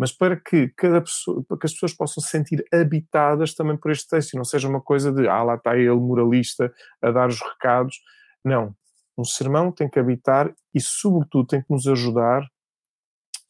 mas 0.00 0.10
para 0.10 0.34
que 0.34 0.68
cada 0.78 1.02
pessoa, 1.02 1.44
para 1.46 1.58
que 1.58 1.66
as 1.66 1.74
pessoas 1.74 1.92
possam 1.92 2.22
se 2.22 2.30
sentir 2.30 2.64
habitadas 2.72 3.52
também 3.52 3.76
por 3.76 3.90
este 3.90 4.08
texto 4.08 4.32
e 4.32 4.36
não 4.38 4.44
seja 4.44 4.66
uma 4.66 4.80
coisa 4.80 5.12
de 5.12 5.28
ah, 5.28 5.42
lá 5.42 5.56
está 5.56 5.76
ele 5.76 5.90
moralista 5.90 6.72
a 7.02 7.10
dar 7.10 7.28
os 7.28 7.38
recados. 7.38 8.00
Não. 8.42 8.74
Um 9.20 9.24
sermão 9.24 9.70
tem 9.70 9.86
que 9.86 9.98
habitar 9.98 10.50
e, 10.74 10.80
sobretudo, 10.80 11.48
tem 11.48 11.60
que 11.60 11.70
nos 11.70 11.86
ajudar, 11.86 12.42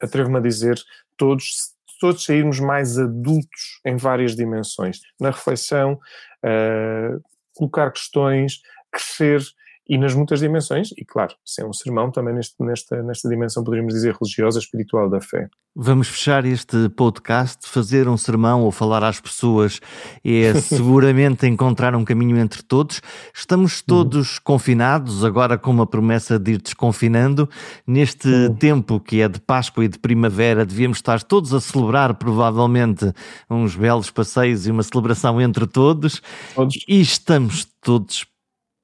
atrevo-me 0.02 0.38
a 0.38 0.40
dizer, 0.40 0.82
todos, 1.16 1.74
todos 2.00 2.24
sairmos 2.24 2.58
mais 2.58 2.98
adultos 2.98 3.80
em 3.84 3.96
várias 3.96 4.34
dimensões. 4.34 4.98
Na 5.20 5.30
reflexão, 5.30 5.92
uh, 5.92 7.22
colocar 7.54 7.92
questões, 7.92 8.60
crescer 8.90 9.40
e 9.88 9.98
nas 9.98 10.14
muitas 10.14 10.40
dimensões, 10.40 10.90
e 10.96 11.04
claro, 11.04 11.34
se 11.44 11.62
é 11.62 11.66
um 11.66 11.72
sermão, 11.72 12.10
também 12.10 12.34
neste, 12.34 12.54
nesta, 12.62 13.02
nesta 13.02 13.28
dimensão 13.28 13.64
poderíamos 13.64 13.92
dizer 13.92 14.14
religiosa, 14.14 14.58
espiritual 14.58 15.10
da 15.10 15.20
fé. 15.20 15.48
Vamos 15.74 16.08
fechar 16.08 16.44
este 16.44 16.88
podcast, 16.90 17.68
fazer 17.68 18.08
um 18.08 18.16
sermão 18.16 18.62
ou 18.62 18.72
falar 18.72 19.04
às 19.04 19.20
pessoas 19.20 19.80
é 20.24 20.54
seguramente 20.60 21.46
encontrar 21.46 21.94
um 21.94 22.04
caminho 22.04 22.36
entre 22.38 22.62
todos. 22.62 23.00
Estamos 23.32 23.78
uhum. 23.78 23.84
todos 23.86 24.34
uhum. 24.34 24.40
confinados, 24.42 25.24
agora 25.24 25.56
com 25.56 25.70
uma 25.70 25.86
promessa 25.86 26.38
de 26.38 26.52
ir 26.52 26.60
desconfinando. 26.60 27.48
Neste 27.86 28.28
uhum. 28.28 28.54
tempo 28.54 28.98
que 28.98 29.20
é 29.20 29.28
de 29.28 29.40
Páscoa 29.40 29.84
e 29.84 29.88
de 29.88 29.98
Primavera, 29.98 30.66
devíamos 30.66 30.98
estar 30.98 31.22
todos 31.22 31.54
a 31.54 31.60
celebrar, 31.60 32.14
provavelmente, 32.14 33.12
uns 33.48 33.76
belos 33.76 34.10
passeios 34.10 34.66
e 34.66 34.70
uma 34.72 34.82
celebração 34.82 35.40
entre 35.40 35.66
todos. 35.66 36.20
todos. 36.54 36.84
E 36.88 37.00
estamos 37.00 37.64
todos 37.80 38.26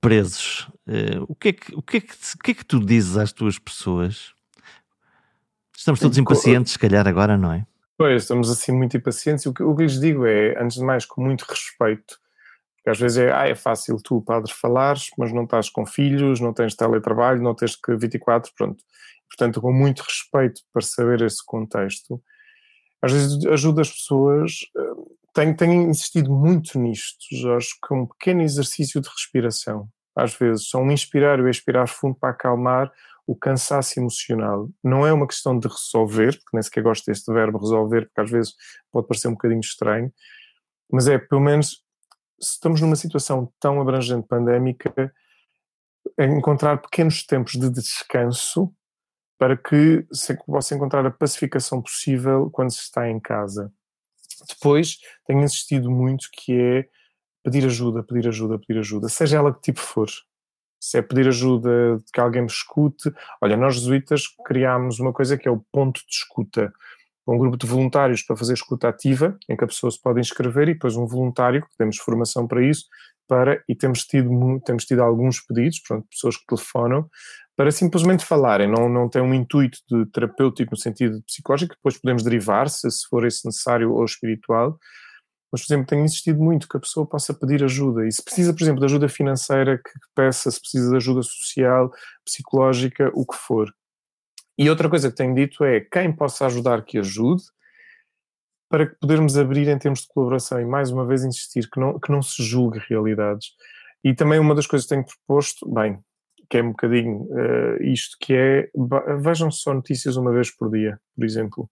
presos. 0.00 0.68
Uh, 0.86 1.24
o, 1.28 1.34
que 1.34 1.48
é 1.48 1.52
que, 1.52 1.74
o, 1.74 1.82
que 1.82 1.96
é 1.96 2.00
que, 2.00 2.12
o 2.12 2.38
que 2.42 2.50
é 2.50 2.54
que 2.54 2.64
tu 2.64 2.78
dizes 2.78 3.16
às 3.16 3.32
tuas 3.32 3.58
pessoas? 3.58 4.34
Estamos 5.76 6.00
todos 6.00 6.18
impacientes, 6.18 6.72
se 6.72 6.78
calhar, 6.78 7.06
agora, 7.06 7.36
não 7.36 7.52
é? 7.52 7.66
Pois, 7.98 8.22
estamos 8.22 8.50
assim 8.50 8.72
muito 8.72 8.96
impacientes. 8.96 9.46
O 9.46 9.54
que, 9.54 9.62
o 9.62 9.74
que 9.74 9.82
lhes 9.82 10.00
digo 10.00 10.26
é, 10.26 10.60
antes 10.62 10.78
de 10.78 10.84
mais, 10.84 11.04
com 11.04 11.22
muito 11.22 11.42
respeito, 11.42 12.18
porque 12.76 12.90
às 12.90 12.98
vezes 12.98 13.18
é, 13.18 13.32
ah, 13.32 13.48
é 13.48 13.54
fácil 13.54 13.96
tu, 14.02 14.20
padre, 14.22 14.52
falares, 14.52 15.08
mas 15.18 15.32
não 15.32 15.44
estás 15.44 15.68
com 15.68 15.84
filhos, 15.84 16.40
não 16.40 16.52
tens 16.52 16.74
teletrabalho, 16.74 17.42
não 17.42 17.54
tens 17.54 17.74
que 17.74 17.96
24, 17.96 18.52
pronto. 18.56 18.82
Portanto, 19.28 19.60
com 19.60 19.72
muito 19.72 20.00
respeito 20.00 20.60
para 20.72 20.82
saber 20.82 21.20
esse 21.22 21.44
contexto, 21.44 22.22
às 23.02 23.12
vezes 23.12 23.44
ajuda 23.46 23.80
as 23.80 23.90
pessoas. 23.90 24.60
Tenho, 25.36 25.54
tenho 25.54 25.90
insistido 25.90 26.32
muito 26.32 26.78
nisto, 26.78 27.18
Jorge, 27.30 27.68
com 27.82 28.02
um 28.02 28.06
pequeno 28.06 28.40
exercício 28.40 29.00
de 29.02 29.08
respiração 29.08 29.88
às 30.16 30.34
vezes, 30.34 30.68
só 30.68 30.78
um 30.78 30.90
inspirar 30.90 31.38
e 31.38 31.50
expirar 31.50 31.86
fundo 31.86 32.16
para 32.18 32.30
acalmar 32.30 32.90
o 33.26 33.36
cansaço 33.36 34.00
emocional. 34.00 34.70
Não 34.82 35.06
é 35.06 35.12
uma 35.12 35.26
questão 35.26 35.58
de 35.58 35.68
resolver, 35.68 36.32
porque 36.38 36.56
nem 36.56 36.62
sequer 36.62 36.82
gosto 36.82 37.04
deste 37.04 37.30
verbo 37.30 37.58
resolver, 37.58 38.06
porque 38.06 38.20
às 38.22 38.30
vezes 38.30 38.54
pode 38.90 39.06
parecer 39.06 39.28
um 39.28 39.32
bocadinho 39.32 39.60
estranho, 39.60 40.10
mas 40.90 41.06
é, 41.06 41.18
pelo 41.18 41.42
menos, 41.42 41.82
se 42.40 42.52
estamos 42.52 42.80
numa 42.80 42.96
situação 42.96 43.52
tão 43.60 43.78
abrangente 43.78 44.26
pandémica, 44.26 45.12
é 46.16 46.24
encontrar 46.24 46.80
pequenos 46.80 47.26
tempos 47.26 47.52
de 47.52 47.68
descanso 47.68 48.72
para 49.38 49.54
que 49.54 50.06
se 50.10 50.34
possa 50.46 50.74
encontrar 50.74 51.04
a 51.04 51.10
pacificação 51.10 51.82
possível 51.82 52.48
quando 52.50 52.70
se 52.70 52.80
está 52.80 53.10
em 53.10 53.20
casa. 53.20 53.70
Depois, 54.48 54.98
tenho 55.26 55.42
insistido 55.42 55.90
muito 55.90 56.28
que 56.32 56.52
é 56.52 56.88
pedir 57.44 57.64
ajuda, 57.64 58.02
pedir 58.02 58.28
ajuda, 58.28 58.58
pedir 58.58 58.78
ajuda, 58.80 59.08
seja 59.08 59.36
ela 59.36 59.54
que 59.54 59.60
tipo 59.60 59.80
for. 59.80 60.08
Se 60.80 60.98
é 60.98 61.02
pedir 61.02 61.28
ajuda 61.28 61.98
que 62.12 62.20
alguém 62.20 62.42
me 62.42 62.48
escute. 62.48 63.12
Olha, 63.40 63.56
nós 63.56 63.76
jesuítas 63.76 64.24
criámos 64.44 65.00
uma 65.00 65.12
coisa 65.12 65.38
que 65.38 65.48
é 65.48 65.50
o 65.50 65.64
ponto 65.72 66.00
de 66.00 66.14
escuta. 66.14 66.72
Um 67.26 67.38
grupo 67.38 67.56
de 67.56 67.66
voluntários 67.66 68.22
para 68.22 68.36
fazer 68.36 68.52
escuta 68.52 68.88
ativa, 68.88 69.36
em 69.48 69.56
que 69.56 69.64
a 69.64 69.66
pessoa 69.66 69.90
se 69.90 70.00
pode 70.00 70.20
inscrever, 70.20 70.68
e 70.68 70.74
depois 70.74 70.96
um 70.96 71.06
voluntário, 71.06 71.62
que 71.62 71.76
temos 71.76 71.96
formação 71.96 72.46
para 72.46 72.62
isso, 72.62 72.84
para, 73.26 73.62
e 73.68 73.74
temos 73.74 74.04
tido, 74.04 74.30
temos 74.64 74.84
tido 74.84 75.02
alguns 75.02 75.40
pedidos, 75.40 75.80
portanto, 75.80 76.06
pessoas 76.08 76.36
que 76.36 76.46
telefonam, 76.46 77.08
para 77.56 77.70
simplesmente 77.70 78.24
falarem, 78.24 78.70
não, 78.70 78.88
não 78.88 79.08
tem 79.08 79.22
um 79.22 79.32
intuito 79.32 79.78
de 79.88 80.04
terapêutico 80.06 80.72
no 80.72 80.76
sentido 80.76 81.22
psicológico, 81.22 81.74
depois 81.74 81.98
podemos 81.98 82.22
derivar, 82.22 82.68
se, 82.68 82.90
se 82.90 83.08
for 83.08 83.26
esse 83.26 83.46
necessário 83.46 83.92
ou 83.92 84.04
espiritual, 84.04 84.78
mas, 85.50 85.64
por 85.64 85.72
exemplo, 85.72 85.86
tenho 85.86 86.04
insistido 86.04 86.38
muito 86.38 86.68
que 86.68 86.76
a 86.76 86.80
pessoa 86.80 87.06
possa 87.06 87.32
pedir 87.32 87.64
ajuda. 87.64 88.06
E 88.06 88.12
se 88.12 88.22
precisa, 88.22 88.52
por 88.52 88.62
exemplo, 88.62 88.80
de 88.80 88.86
ajuda 88.86 89.08
financeira, 89.08 89.78
que 89.78 89.90
peça, 90.14 90.50
se 90.50 90.60
precisa 90.60 90.90
de 90.90 90.96
ajuda 90.96 91.22
social, 91.22 91.90
psicológica, 92.24 93.10
o 93.14 93.24
que 93.24 93.36
for. 93.36 93.72
E 94.58 94.68
outra 94.68 94.90
coisa 94.90 95.08
que 95.10 95.16
tenho 95.16 95.34
dito 95.34 95.64
é 95.64 95.80
quem 95.80 96.14
possa 96.14 96.46
ajudar 96.46 96.84
que 96.84 96.98
ajude, 96.98 97.42
para 98.68 98.86
que 98.86 98.96
podermos 98.96 99.38
abrir 99.38 99.68
em 99.68 99.78
termos 99.78 100.00
de 100.00 100.08
colaboração 100.08 100.60
e 100.60 100.64
mais 100.64 100.90
uma 100.90 101.06
vez 101.06 101.24
insistir 101.24 101.70
que 101.70 101.78
não, 101.78 101.98
que 102.00 102.10
não 102.10 102.20
se 102.20 102.42
julgue 102.42 102.80
realidades. 102.88 103.50
E 104.02 104.14
também 104.14 104.38
uma 104.38 104.54
das 104.54 104.66
coisas 104.66 104.86
que 104.86 104.94
tenho 104.94 105.06
proposto, 105.06 105.72
bem, 105.72 106.00
que 106.48 106.58
é 106.58 106.62
um 106.62 106.70
bocadinho 106.70 107.22
uh, 107.22 107.82
isto, 107.82 108.16
que 108.20 108.34
é 108.34 108.68
vejam 109.20 109.50
só 109.50 109.74
notícias 109.74 110.16
uma 110.16 110.32
vez 110.32 110.50
por 110.50 110.70
dia, 110.70 110.98
por 111.14 111.24
exemplo 111.24 111.70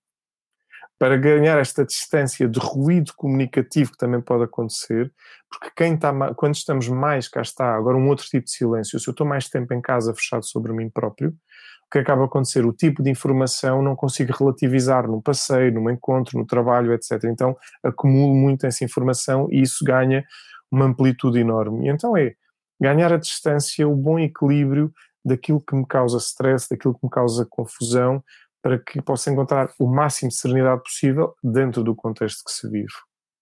para 0.98 1.16
ganhar 1.16 1.58
esta 1.58 1.84
distância 1.84 2.48
de 2.48 2.58
ruído 2.58 3.12
comunicativo 3.16 3.92
que 3.92 3.98
também 3.98 4.20
pode 4.20 4.44
acontecer, 4.44 5.12
porque 5.50 5.70
quem 5.76 5.94
está, 5.94 6.12
quando 6.34 6.54
estamos 6.54 6.88
mais, 6.88 7.28
cá 7.28 7.42
está, 7.42 7.74
agora 7.74 7.96
um 7.96 8.08
outro 8.08 8.24
tipo 8.26 8.44
de 8.44 8.52
silêncio, 8.52 8.98
se 8.98 9.08
eu 9.08 9.12
estou 9.12 9.26
mais 9.26 9.48
tempo 9.48 9.74
em 9.74 9.80
casa 9.80 10.14
fechado 10.14 10.44
sobre 10.44 10.72
mim 10.72 10.88
próprio, 10.88 11.30
o 11.30 11.90
que 11.90 11.98
acaba 11.98 12.22
a 12.22 12.24
acontecer? 12.24 12.64
O 12.64 12.72
tipo 12.72 13.02
de 13.02 13.10
informação 13.10 13.82
não 13.82 13.94
consigo 13.94 14.32
relativizar 14.36 15.06
num 15.06 15.20
passeio, 15.20 15.72
num 15.72 15.90
encontro, 15.90 16.38
no 16.38 16.46
trabalho, 16.46 16.92
etc. 16.92 17.24
Então 17.24 17.56
acumulo 17.82 18.34
muito 18.34 18.66
essa 18.66 18.84
informação 18.84 19.46
e 19.50 19.60
isso 19.60 19.84
ganha 19.84 20.24
uma 20.70 20.86
amplitude 20.86 21.38
enorme. 21.38 21.86
E 21.86 21.90
então 21.90 22.16
é 22.16 22.34
ganhar 22.80 23.12
a 23.12 23.18
distância, 23.18 23.88
o 23.88 23.94
bom 23.94 24.18
equilíbrio 24.18 24.92
daquilo 25.24 25.60
que 25.60 25.74
me 25.74 25.86
causa 25.86 26.18
stress, 26.18 26.68
daquilo 26.70 26.94
que 26.94 27.04
me 27.04 27.10
causa 27.10 27.46
confusão, 27.48 28.22
para 28.62 28.78
que 28.78 29.00
possa 29.00 29.30
encontrar 29.30 29.70
o 29.78 29.86
máximo 29.86 30.30
de 30.30 30.36
serenidade 30.36 30.82
possível 30.82 31.34
dentro 31.42 31.82
do 31.82 31.94
contexto 31.94 32.44
que 32.44 32.52
se 32.52 32.68
vive. 32.68 32.92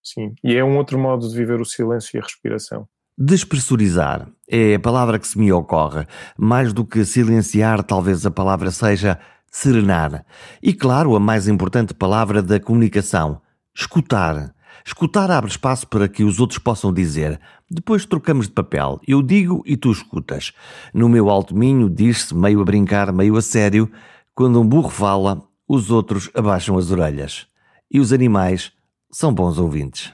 Sim, 0.03 0.33
e 0.43 0.55
é 0.55 0.63
um 0.63 0.77
outro 0.77 0.99
modo 0.99 1.29
de 1.29 1.35
viver 1.35 1.61
o 1.61 1.65
silêncio 1.65 2.17
e 2.17 2.19
a 2.19 2.23
respiração. 2.23 2.87
Despressurizar 3.17 4.27
é 4.49 4.75
a 4.75 4.79
palavra 4.79 5.19
que 5.19 5.27
se 5.27 5.37
me 5.37 5.51
ocorre. 5.51 6.05
Mais 6.37 6.73
do 6.73 6.83
que 6.83 7.05
silenciar, 7.05 7.83
talvez 7.83 8.25
a 8.25 8.31
palavra 8.31 8.71
seja 8.71 9.19
serenar. 9.49 10.25
E 10.61 10.73
claro, 10.73 11.15
a 11.15 11.19
mais 11.19 11.47
importante 11.47 11.93
palavra 11.93 12.41
da 12.41 12.59
comunicação, 12.59 13.39
escutar. 13.73 14.53
Escutar 14.83 15.31
abre 15.31 15.49
espaço 15.49 15.87
para 15.87 16.09
que 16.09 16.23
os 16.23 16.39
outros 16.39 16.59
possam 16.59 16.91
dizer. 16.91 17.39
Depois 17.73 18.05
trocamos 18.05 18.47
de 18.47 18.53
papel. 18.53 18.99
Eu 19.07 19.21
digo 19.21 19.63
e 19.65 19.75
tu 19.75 19.91
escutas. 19.91 20.51
No 20.93 21.09
meu 21.09 21.29
alto 21.29 21.55
minho 21.55 21.89
diz-se, 21.89 22.35
meio 22.35 22.61
a 22.61 22.65
brincar, 22.65 23.11
meio 23.11 23.35
a 23.35 23.41
sério, 23.41 23.91
quando 24.35 24.59
um 24.61 24.67
burro 24.67 24.89
fala, 24.89 25.41
os 25.67 25.89
outros 25.89 26.29
abaixam 26.35 26.77
as 26.77 26.91
orelhas. 26.91 27.47
E 27.91 27.99
os 27.99 28.13
animais 28.13 28.71
são 29.11 29.33
bons 29.33 29.57
ouvintes. 29.57 30.13